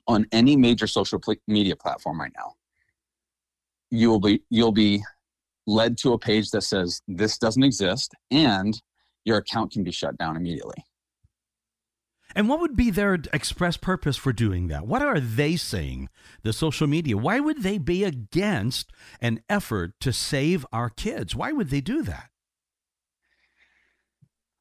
on 0.06 0.26
any 0.32 0.56
major 0.56 0.86
social 0.86 1.18
pl- 1.18 1.36
media 1.46 1.76
platform 1.76 2.20
right 2.20 2.32
now 2.36 2.54
you 3.90 4.09
will 4.11 4.20
be 4.20 4.42
you'll 4.50 4.72
be 4.72 5.02
led 5.66 5.98
to 5.98 6.14
a 6.14 6.18
page 6.18 6.50
that 6.50 6.62
says 6.62 7.02
this 7.06 7.38
doesn't 7.38 7.62
exist 7.62 8.14
and 8.30 8.80
your 9.24 9.36
account 9.36 9.70
can 9.70 9.84
be 9.84 9.92
shut 9.92 10.16
down 10.16 10.36
immediately 10.36 10.82
and 12.34 12.48
what 12.48 12.61
would 12.61 12.76
be 12.76 12.90
their 12.90 13.18
express 13.32 13.76
purpose 13.76 14.16
for 14.16 14.32
doing 14.32 14.68
that? 14.68 14.86
What 14.86 15.02
are 15.02 15.18
they 15.18 15.56
saying, 15.56 16.09
the 16.42 16.52
social 16.52 16.86
media? 16.86 17.16
Why 17.16 17.40
would 17.40 17.62
they 17.62 17.78
be 17.78 18.04
against 18.04 18.92
an 19.20 19.40
effort 19.48 19.98
to 20.00 20.12
save 20.12 20.66
our 20.72 20.90
kids? 20.90 21.34
Why 21.34 21.52
would 21.52 21.70
they 21.70 21.80
do 21.80 22.02
that? 22.02 22.28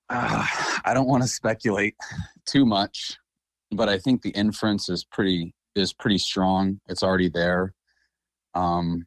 Uh, 0.09 0.45
I 0.85 0.93
don't 0.93 1.07
want 1.07 1.23
to 1.23 1.29
speculate 1.29 1.95
too 2.45 2.65
much, 2.65 3.17
but 3.71 3.89
I 3.89 3.97
think 3.97 4.21
the 4.21 4.29
inference 4.31 4.89
is 4.89 5.03
pretty 5.03 5.53
is 5.75 5.93
pretty 5.93 6.17
strong. 6.17 6.79
It's 6.87 7.03
already 7.03 7.29
there. 7.29 7.73
Um, 8.55 9.05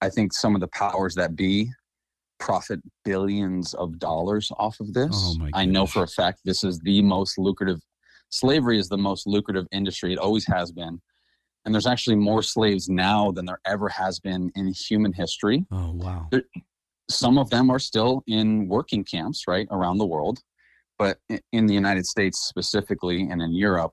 I 0.00 0.08
think 0.08 0.32
some 0.32 0.54
of 0.54 0.60
the 0.60 0.68
powers 0.68 1.14
that 1.16 1.36
be 1.36 1.70
profit 2.38 2.80
billions 3.04 3.74
of 3.74 3.98
dollars 3.98 4.50
off 4.58 4.80
of 4.80 4.94
this. 4.94 5.10
Oh 5.12 5.48
I 5.52 5.66
know 5.66 5.86
for 5.86 6.02
a 6.02 6.08
fact 6.08 6.40
this 6.44 6.64
is 6.64 6.78
the 6.80 7.02
most 7.02 7.38
lucrative. 7.38 7.80
Slavery 8.30 8.78
is 8.78 8.88
the 8.88 8.96
most 8.96 9.26
lucrative 9.26 9.66
industry. 9.72 10.12
It 10.12 10.18
always 10.18 10.46
has 10.46 10.72
been. 10.72 11.00
And 11.64 11.74
there's 11.74 11.86
actually 11.86 12.16
more 12.16 12.42
slaves 12.42 12.88
now 12.88 13.32
than 13.32 13.44
there 13.44 13.60
ever 13.66 13.88
has 13.90 14.18
been 14.18 14.50
in 14.54 14.72
human 14.72 15.12
history. 15.12 15.66
Oh, 15.70 15.92
wow. 15.92 16.28
There, 16.30 16.44
some 17.10 17.38
of 17.38 17.50
them 17.50 17.70
are 17.70 17.78
still 17.78 18.22
in 18.26 18.68
working 18.68 19.04
camps, 19.04 19.44
right, 19.48 19.66
around 19.70 19.98
the 19.98 20.06
world. 20.06 20.40
But 20.98 21.18
in 21.52 21.66
the 21.66 21.74
United 21.74 22.06
States 22.06 22.38
specifically 22.38 23.22
and 23.22 23.40
in 23.40 23.52
Europe, 23.52 23.92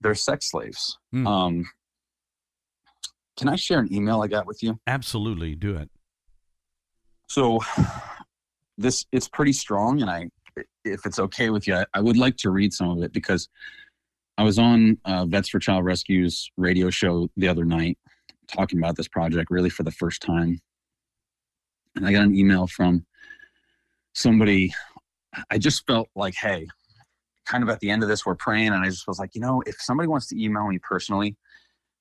they're 0.00 0.14
sex 0.14 0.50
slaves. 0.50 0.98
Hmm. 1.12 1.26
Um, 1.26 1.70
can 3.36 3.48
I 3.48 3.56
share 3.56 3.80
an 3.80 3.92
email 3.92 4.22
I 4.22 4.26
got 4.26 4.46
with 4.46 4.62
you? 4.62 4.78
Absolutely, 4.86 5.54
do 5.54 5.76
it. 5.76 5.90
So 7.28 7.60
this 8.78 9.04
it's 9.12 9.28
pretty 9.28 9.52
strong, 9.52 10.00
and 10.00 10.10
I, 10.10 10.30
if 10.84 11.06
it's 11.06 11.18
okay 11.18 11.50
with 11.50 11.66
you, 11.66 11.74
I, 11.74 11.86
I 11.94 12.00
would 12.00 12.16
like 12.16 12.36
to 12.38 12.50
read 12.50 12.72
some 12.72 12.90
of 12.90 13.02
it 13.02 13.12
because 13.12 13.48
I 14.38 14.42
was 14.42 14.58
on 14.58 14.98
uh, 15.04 15.26
Vets 15.26 15.50
for 15.50 15.58
Child 15.58 15.84
Rescue's 15.84 16.50
radio 16.56 16.88
show 16.88 17.28
the 17.36 17.48
other 17.48 17.64
night 17.64 17.98
talking 18.48 18.78
about 18.78 18.96
this 18.96 19.08
project 19.08 19.50
really 19.50 19.70
for 19.70 19.82
the 19.82 19.90
first 19.90 20.22
time, 20.22 20.60
and 21.96 22.06
I 22.06 22.12
got 22.12 22.24
an 22.24 22.36
email 22.36 22.66
from 22.66 23.04
somebody. 24.14 24.72
I 25.50 25.58
just 25.58 25.86
felt 25.86 26.08
like, 26.14 26.34
hey, 26.34 26.66
kind 27.46 27.62
of 27.62 27.68
at 27.68 27.80
the 27.80 27.90
end 27.90 28.02
of 28.02 28.08
this, 28.08 28.24
we're 28.24 28.34
praying, 28.34 28.68
and 28.68 28.84
I 28.84 28.86
just 28.86 29.06
was 29.06 29.18
like, 29.18 29.34
you 29.34 29.40
know, 29.40 29.62
if 29.66 29.76
somebody 29.80 30.08
wants 30.08 30.28
to 30.28 30.42
email 30.42 30.66
me 30.66 30.78
personally, 30.78 31.36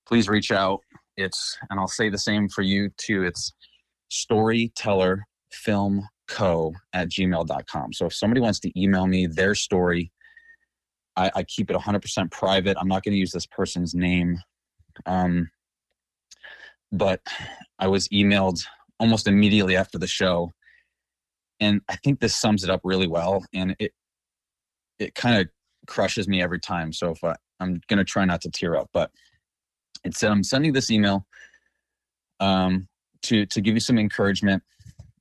please 0.08 0.30
reach 0.30 0.52
out. 0.52 0.82
It's, 1.18 1.58
and 1.70 1.80
I'll 1.80 1.88
say 1.88 2.10
the 2.10 2.18
same 2.18 2.48
for 2.50 2.62
you 2.62 2.90
too. 2.98 3.24
It's 3.24 3.54
storytellerfilmco 4.12 6.74
at 6.94 7.10
gmail.com. 7.10 7.94
So 7.94 8.06
if 8.06 8.14
somebody 8.14 8.42
wants 8.42 8.60
to 8.62 8.80
email 8.80 9.08
me 9.08 9.28
their 9.28 9.56
story, 9.56 10.12
I, 11.16 11.32
I 11.36 11.44
keep 11.44 11.70
it 11.70 11.76
100% 11.76 12.32
private. 12.32 12.78
I'm 12.80 12.88
not 12.88 13.04
going 13.04 13.14
to 13.14 13.20
use 13.20 13.32
this 13.32 13.46
person's 13.46 13.94
name. 13.94 14.40
Um, 15.06 15.50
but 16.92 17.22
I 17.78 17.88
was 17.88 18.08
emailed 18.10 18.64
almost 19.00 19.28
immediately 19.28 19.76
after 19.76 19.98
the 19.98 20.08
show. 20.08 20.52
And 21.60 21.82
I 21.90 21.96
think 21.98 22.20
this 22.20 22.36
sums 22.36 22.64
it 22.64 22.70
up 22.70 22.82
really 22.84 23.08
well. 23.08 23.44
And 23.54 23.76
it, 23.80 23.92
it 24.98 25.16
kind 25.16 25.40
of 25.40 25.48
crushes 25.88 26.28
me 26.28 26.42
every 26.42 26.60
time. 26.60 26.94
So 26.94 27.12
if 27.12 27.24
I, 27.24 27.36
I'm 27.60 27.82
going 27.88 27.98
to 27.98 28.06
try 28.06 28.26
not 28.26 28.42
to 28.42 28.50
tear 28.50 28.76
up, 28.76 28.90
but 28.94 29.12
it 30.04 30.16
said, 30.16 30.32
I'm 30.32 30.44
sending 30.44 30.74
this 30.74 30.92
email 30.92 31.26
um, 32.40 32.88
to 33.24 33.46
to 33.48 33.62
give 33.62 33.74
you 33.74 33.82
some 33.82 33.98
encouragement. 33.98 34.64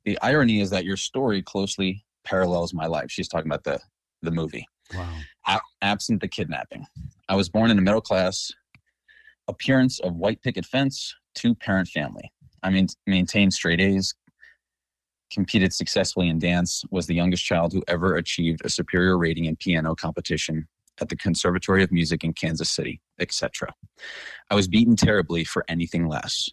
The 0.04 0.18
irony 0.22 0.60
is 0.60 0.70
that 0.70 0.84
your 0.84 0.96
story 0.96 1.42
closely 1.42 2.04
parallels 2.24 2.72
my 2.72 2.86
life. 2.86 3.10
She's 3.10 3.28
talking 3.28 3.50
about 3.50 3.64
the 3.64 3.80
the 4.22 4.30
movie. 4.30 4.66
Wow. 4.94 5.16
A- 5.46 5.60
absent 5.82 6.20
the 6.20 6.28
kidnapping, 6.28 6.86
I 7.28 7.34
was 7.34 7.48
born 7.48 7.70
in 7.70 7.78
a 7.78 7.82
middle 7.82 8.00
class 8.00 8.50
appearance 9.48 9.98
of 10.00 10.14
white 10.14 10.42
picket 10.42 10.64
fence, 10.64 11.14
two 11.34 11.54
parent 11.54 11.88
family. 11.88 12.30
I 12.62 12.70
mean, 12.70 12.88
maintained 13.06 13.54
straight 13.54 13.80
A's, 13.80 14.14
competed 15.30 15.72
successfully 15.72 16.28
in 16.28 16.38
dance, 16.38 16.84
was 16.90 17.06
the 17.06 17.14
youngest 17.14 17.44
child 17.44 17.72
who 17.72 17.82
ever 17.86 18.16
achieved 18.16 18.62
a 18.64 18.70
superior 18.70 19.18
rating 19.18 19.44
in 19.44 19.56
piano 19.56 19.94
competition 19.94 20.66
at 21.00 21.08
the 21.08 21.16
Conservatory 21.16 21.82
of 21.82 21.92
Music 21.92 22.24
in 22.24 22.32
Kansas 22.32 22.70
City, 22.70 23.00
etc. 23.20 23.72
I 24.50 24.54
was 24.54 24.68
beaten 24.68 24.96
terribly 24.96 25.44
for 25.44 25.64
anything 25.68 26.08
less. 26.08 26.48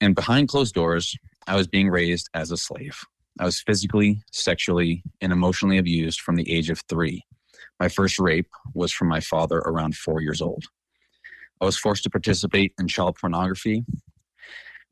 And 0.00 0.14
behind 0.14 0.48
closed 0.48 0.74
doors, 0.74 1.16
I 1.46 1.56
was 1.56 1.66
being 1.66 1.88
raised 1.88 2.28
as 2.34 2.50
a 2.50 2.56
slave. 2.56 3.00
I 3.40 3.44
was 3.44 3.60
physically, 3.60 4.22
sexually, 4.30 5.02
and 5.20 5.32
emotionally 5.32 5.78
abused 5.78 6.20
from 6.20 6.36
the 6.36 6.50
age 6.52 6.70
of 6.70 6.80
three. 6.88 7.24
My 7.80 7.88
first 7.88 8.18
rape 8.18 8.50
was 8.74 8.92
from 8.92 9.08
my 9.08 9.20
father 9.20 9.58
around 9.58 9.96
four 9.96 10.20
years 10.20 10.42
old. 10.42 10.64
I 11.60 11.64
was 11.64 11.76
forced 11.76 12.04
to 12.04 12.10
participate 12.10 12.72
in 12.78 12.88
child 12.88 13.16
pornography. 13.20 13.84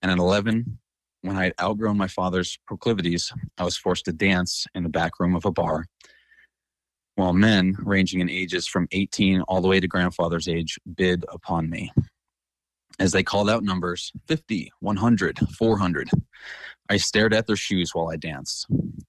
And 0.02 0.10
at 0.10 0.18
11, 0.18 0.78
when 1.22 1.36
I 1.36 1.44
had 1.44 1.54
outgrown 1.60 1.96
my 1.96 2.08
father's 2.08 2.58
proclivities, 2.66 3.32
I 3.58 3.64
was 3.64 3.76
forced 3.76 4.04
to 4.04 4.12
dance 4.12 4.66
in 4.74 4.82
the 4.82 4.88
back 4.88 5.18
room 5.18 5.34
of 5.34 5.44
a 5.44 5.50
bar 5.50 5.86
while 7.16 7.32
men 7.32 7.74
ranging 7.80 8.20
in 8.20 8.30
ages 8.30 8.66
from 8.66 8.86
18 8.92 9.40
all 9.42 9.60
the 9.60 9.68
way 9.68 9.80
to 9.80 9.88
grandfather's 9.88 10.48
age 10.48 10.78
bid 10.96 11.24
upon 11.32 11.68
me 11.68 11.90
as 12.98 13.12
they 13.12 13.22
called 13.22 13.50
out 13.50 13.64
numbers 13.64 14.12
50, 14.28 14.70
100, 14.80 15.38
400. 15.58 16.10
I 16.88 16.96
stared 16.96 17.34
at 17.34 17.46
their 17.46 17.56
shoes 17.56 17.90
while 17.92 18.10
I 18.10 18.16
danced. 18.16 18.66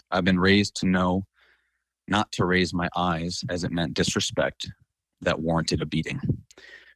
I've 0.09 0.25
been 0.25 0.39
raised 0.39 0.75
to 0.77 0.87
know 0.87 1.25
not 2.07 2.31
to 2.33 2.45
raise 2.45 2.73
my 2.73 2.89
eyes 2.95 3.43
as 3.49 3.63
it 3.63 3.71
meant 3.71 3.93
disrespect 3.93 4.69
that 5.21 5.41
warranted 5.41 5.81
a 5.81 5.85
beating. 5.85 6.21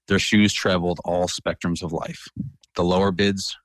Their 0.07 0.19
shoes 0.19 0.53
traveled 0.53 0.99
all 1.05 1.27
spectrums 1.27 1.83
of 1.83 1.91
life. 1.91 2.27
The 2.75 2.83
lower 2.83 3.11
bids 3.11 3.55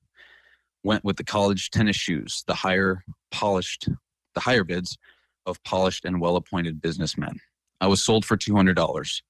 went 0.87 1.05
with 1.05 1.16
the 1.16 1.24
college 1.24 1.70
tennis 1.70 1.97
shoes, 1.97 2.45
the 2.47 2.55
higher 2.55 3.05
polished, 3.30 3.89
the 4.34 4.41
higher 4.41 4.64
bids 4.64 4.97
of 5.45 5.62
polished 5.64 6.05
and 6.05 6.20
well 6.20 6.37
appointed 6.37 6.80
businessmen. 6.80 7.39
I 7.80 7.89
was 7.89 8.03
sold 8.03 8.24
for 8.24 8.37
$200 8.37 9.20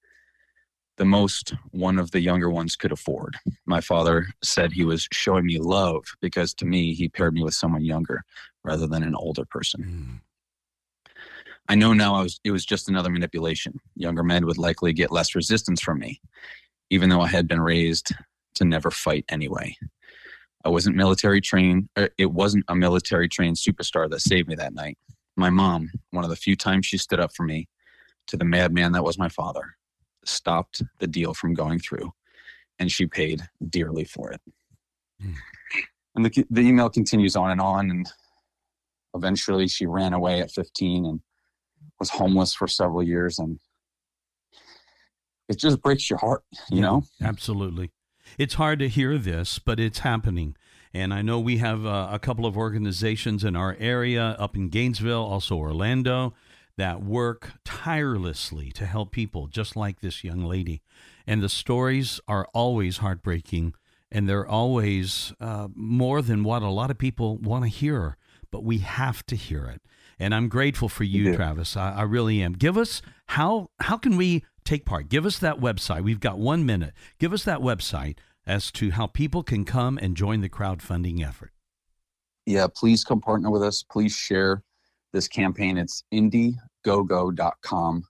the 0.97 1.05
most 1.05 1.55
one 1.71 1.99
of 1.99 2.11
the 2.11 2.21
younger 2.21 2.51
ones 2.51 2.77
could 2.77 2.93
afford. 2.93 3.37
My 3.67 3.81
father 3.81 4.27
said 4.43 4.73
he 4.73 4.85
was 4.85 5.09
showing 5.13 5.47
me 5.47 5.59
love 5.59 6.05
because 6.21 6.55
to 6.55 6.65
me, 6.65 6.95
he 6.95 7.09
paired 7.09 7.35
me 7.35 7.43
with 7.43 7.55
someone 7.55 7.85
younger 7.85 8.25
rather 8.65 8.87
than 8.87 9.03
an 9.03 9.15
older 9.15 9.45
person. 9.45 10.23
Mm. 11.07 11.13
I 11.69 11.75
know 11.75 11.93
now 11.93 12.15
I 12.15 12.23
was, 12.23 12.41
it 12.45 12.53
was 12.53 12.65
just 12.65 12.89
another 12.89 13.11
manipulation. 13.11 13.81
Younger 13.97 14.23
men 14.23 14.47
would 14.47 14.59
likely 14.59 14.93
get 14.93 15.11
less 15.11 15.35
resistance 15.35 15.81
from 15.81 15.99
me, 15.99 16.21
even 16.91 17.09
though 17.09 17.21
I 17.21 17.29
had 17.29 17.49
been 17.49 17.61
raised 17.61 18.13
to 18.55 18.65
never 18.65 18.91
fight 18.91 19.25
anyway. 19.29 19.77
I 20.67 20.69
wasn't 20.69 20.97
military 20.97 21.41
trained. 21.41 21.89
Er, 21.97 22.11
it 22.19 22.33
wasn't 22.33 22.65
a 22.67 22.75
military 22.75 23.29
trained 23.29 23.57
superstar 23.57 24.11
that 24.11 24.21
saved 24.21 24.49
me 24.49 24.57
that 24.57 24.75
night. 24.75 24.99
My 25.37 25.49
mom, 25.49 25.93
one 26.11 26.25
of 26.25 26.31
the 26.31 26.35
few 26.35 26.57
times 26.57 26.87
she 26.87 26.99
stood 26.99 27.21
up 27.21 27.31
for 27.37 27.45
me 27.45 27.69
to 28.27 28.37
the 28.37 28.45
madman 28.45 28.91
that 28.93 29.05
was 29.05 29.17
my 29.17 29.29
father, 29.29 29.77
stopped 30.25 30.83
the 30.99 31.07
deal 31.07 31.35
from 31.35 31.55
going 31.55 31.79
through, 31.79 32.11
and 32.81 32.91
she 32.91 33.07
paid 33.07 33.43
dearly 33.69 34.03
for 34.03 34.33
it. 34.33 34.41
Mm. 35.23 35.35
And 36.17 36.25
the, 36.25 36.45
the 36.51 36.63
email 36.63 36.91
continues 36.91 37.37
on 37.37 37.53
and 37.53 37.61
on, 37.61 37.89
and 37.89 38.09
eventually 39.15 39.69
she 39.69 39.87
ran 39.87 40.15
away 40.15 40.41
at 40.41 40.51
15 40.51 41.07
and 41.07 41.21
was 42.01 42.11
homeless 42.11 42.55
for 42.55 42.67
several 42.67 43.05
years, 43.05 43.39
and 43.39 43.61
it 45.49 45.61
just 45.61 45.81
breaks 45.81 46.11
your 46.11 46.19
heart, 46.19 46.43
you 46.71 46.81
know? 46.81 47.05
Absolutely. 47.23 47.93
It's 48.39 48.55
hard 48.55 48.79
to 48.81 48.89
hear 48.89 49.19
this, 49.19 49.59
but 49.59 49.81
it's 49.81 50.01
happening. 50.01 50.57
And 50.93 51.13
I 51.13 51.23
know 51.23 51.39
we 51.39 51.59
have 51.59 51.85
uh, 51.85 52.09
a 52.11 52.19
couple 52.19 52.47
of 52.47 52.57
organizations 52.57 53.45
in 53.45 53.55
our 53.57 53.77
area 53.79 54.37
up 54.39 54.57
in 54.57 54.69
Gainesville, 54.69 55.25
also 55.25 55.57
Orlando, 55.57 56.35
that 56.77 57.03
work 57.03 57.53
tirelessly 57.65 58.71
to 58.73 58.87
help 58.87 59.11
people, 59.11 59.47
just 59.47 59.77
like 59.77 60.01
this 60.01 60.25
young 60.25 60.43
lady. 60.43 60.83
And 61.27 61.43
the 61.43 61.49
stories 61.49 62.21
are 62.29 62.47
always 62.55 62.99
heartbreaking, 62.99 63.75
and 64.11 64.29
they're 64.29 64.47
always 64.47 65.33
uh, 65.41 65.69
more 65.75 66.23
than 66.23 66.45
what 66.45 66.63
a 66.63 66.69
lot 66.69 66.91
of 66.91 66.99
people 66.99 67.37
want 67.39 67.65
to 67.65 67.71
hear, 67.71 68.17
but 68.51 68.65
we 68.65 68.79
have 68.79 69.25
to 69.27 69.37
hear 69.37 69.67
it. 69.67 69.83
And 70.19 70.35
I'm 70.35 70.49
grateful 70.49 70.89
for 70.89 71.05
you, 71.05 71.35
Travis. 71.37 71.77
I, 71.77 71.93
I 71.93 72.03
really 72.03 72.41
am. 72.43 72.55
Give 72.55 72.79
us 72.79 73.03
how 73.27 73.71
how 73.81 73.99
can 73.99 74.17
we 74.17 74.45
take 74.67 74.85
part? 74.85 75.09
Give 75.09 75.25
us 75.25 75.39
that 75.39 75.61
website. 75.61 76.03
We've 76.03 76.21
got 76.21 76.39
one 76.39 76.67
minute. 76.67 76.93
Give 77.19 77.33
us 77.33 77.45
that 77.45 77.61
website 77.61 78.17
as 78.47 78.71
to 78.73 78.91
how 78.93 79.07
people 79.07 79.43
can 79.43 79.65
come 79.65 79.99
and 79.99 80.17
join 80.17 80.41
the 80.41 80.49
crowdfunding 80.49 81.27
effort. 81.27 81.53
Yeah, 82.45 82.67
please 82.75 83.03
come 83.05 83.21
partner 83.21 83.51
with 83.51 83.63
us. 83.63 83.83
Please 83.83 84.13
share 84.13 84.63
this 85.13 85.27
campaign. 85.27 85.79
It's 85.79 86.05
indiegogo.com. 86.13 88.05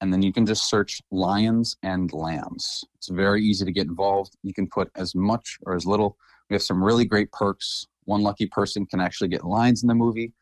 And 0.00 0.12
then 0.12 0.20
you 0.20 0.32
can 0.32 0.46
just 0.46 0.68
search 0.68 1.00
lions 1.12 1.76
and 1.84 2.12
lambs. 2.12 2.84
It's 2.96 3.08
very 3.08 3.44
easy 3.44 3.64
to 3.64 3.70
get 3.70 3.86
involved. 3.86 4.36
You 4.42 4.52
can 4.52 4.66
put 4.66 4.90
as 4.96 5.14
much 5.14 5.58
or 5.64 5.76
as 5.76 5.86
little. 5.86 6.16
We 6.50 6.54
have 6.54 6.62
some 6.62 6.82
really 6.82 7.04
great 7.04 7.30
perks. 7.30 7.86
One 8.04 8.22
lucky 8.22 8.46
person 8.46 8.84
can 8.84 9.00
actually 9.00 9.28
get 9.28 9.44
lines 9.44 9.84
in 9.84 9.86
the 9.86 9.94
movie. 9.94 10.32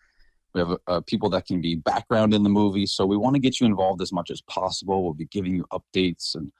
We 0.54 0.60
have 0.60 0.76
uh, 0.86 1.00
people 1.02 1.30
that 1.30 1.46
can 1.46 1.60
be 1.60 1.76
background 1.76 2.34
in 2.34 2.42
the 2.42 2.48
movie. 2.48 2.86
So 2.86 3.06
we 3.06 3.16
want 3.16 3.34
to 3.34 3.40
get 3.40 3.60
you 3.60 3.66
involved 3.66 4.02
as 4.02 4.12
much 4.12 4.30
as 4.30 4.40
possible. 4.42 5.02
We'll 5.04 5.14
be 5.14 5.26
giving 5.26 5.54
you 5.54 5.64
updates 5.72 6.34
and 6.34 6.50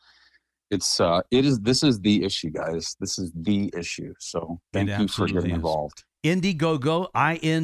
it's 0.70 1.01
uh 1.01 1.20
it 1.30 1.45
is 1.45 1.61
this 1.61 1.82
is 1.82 2.01
the 2.01 2.24
issue 2.24 2.51
guys 2.51 2.97
this 3.01 3.18
is 3.18 3.32
the 3.34 3.72
issue 3.76 4.14
so 4.18 4.61
thank 4.72 4.88
you 4.88 5.09
for 5.09 5.26
getting 5.26 5.51
is. 5.51 5.57
involved 5.57 6.05
indiegogo 6.24 7.09
i-n-d-i-e-g-o-g-o 7.14 7.61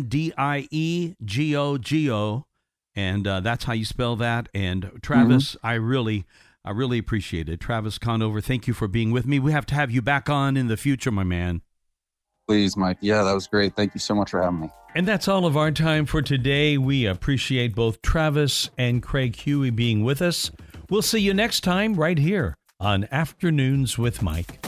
and 2.98 3.26
uh, 3.26 3.40
that's 3.40 3.64
how 3.64 3.72
you 3.72 3.84
spell 3.84 4.16
that 4.16 4.48
and 4.54 4.90
travis 5.02 5.54
mm-hmm. 5.54 5.66
i 5.66 5.74
really 5.74 6.24
i 6.64 6.70
really 6.70 6.98
appreciate 6.98 7.48
it 7.48 7.60
travis 7.60 7.98
conover 7.98 8.40
thank 8.40 8.66
you 8.66 8.74
for 8.74 8.88
being 8.88 9.12
with 9.12 9.26
me 9.26 9.38
we 9.38 9.52
have 9.52 9.66
to 9.66 9.74
have 9.74 9.90
you 9.90 10.02
back 10.02 10.28
on 10.28 10.56
in 10.56 10.66
the 10.66 10.76
future 10.76 11.12
my 11.12 11.24
man 11.24 11.62
please 12.46 12.76
mike 12.76 12.98
yeah 13.00 13.22
that 13.22 13.32
was 13.32 13.46
great 13.46 13.74
thank 13.76 13.94
you 13.94 14.00
so 14.00 14.14
much 14.14 14.30
for 14.30 14.42
having 14.42 14.60
me 14.60 14.70
and 14.96 15.06
that's 15.06 15.28
all 15.28 15.44
of 15.44 15.58
our 15.58 15.70
time 15.70 16.06
for 16.06 16.22
today. 16.22 16.78
We 16.78 17.04
appreciate 17.04 17.74
both 17.74 18.00
Travis 18.00 18.70
and 18.78 19.02
Craig 19.02 19.36
Huey 19.36 19.68
being 19.68 20.04
with 20.04 20.22
us. 20.22 20.50
We'll 20.88 21.02
see 21.02 21.18
you 21.20 21.34
next 21.34 21.60
time 21.60 21.96
right 21.96 22.16
here 22.16 22.56
on 22.80 23.06
Afternoons 23.12 23.98
with 23.98 24.22
Mike. 24.22 24.58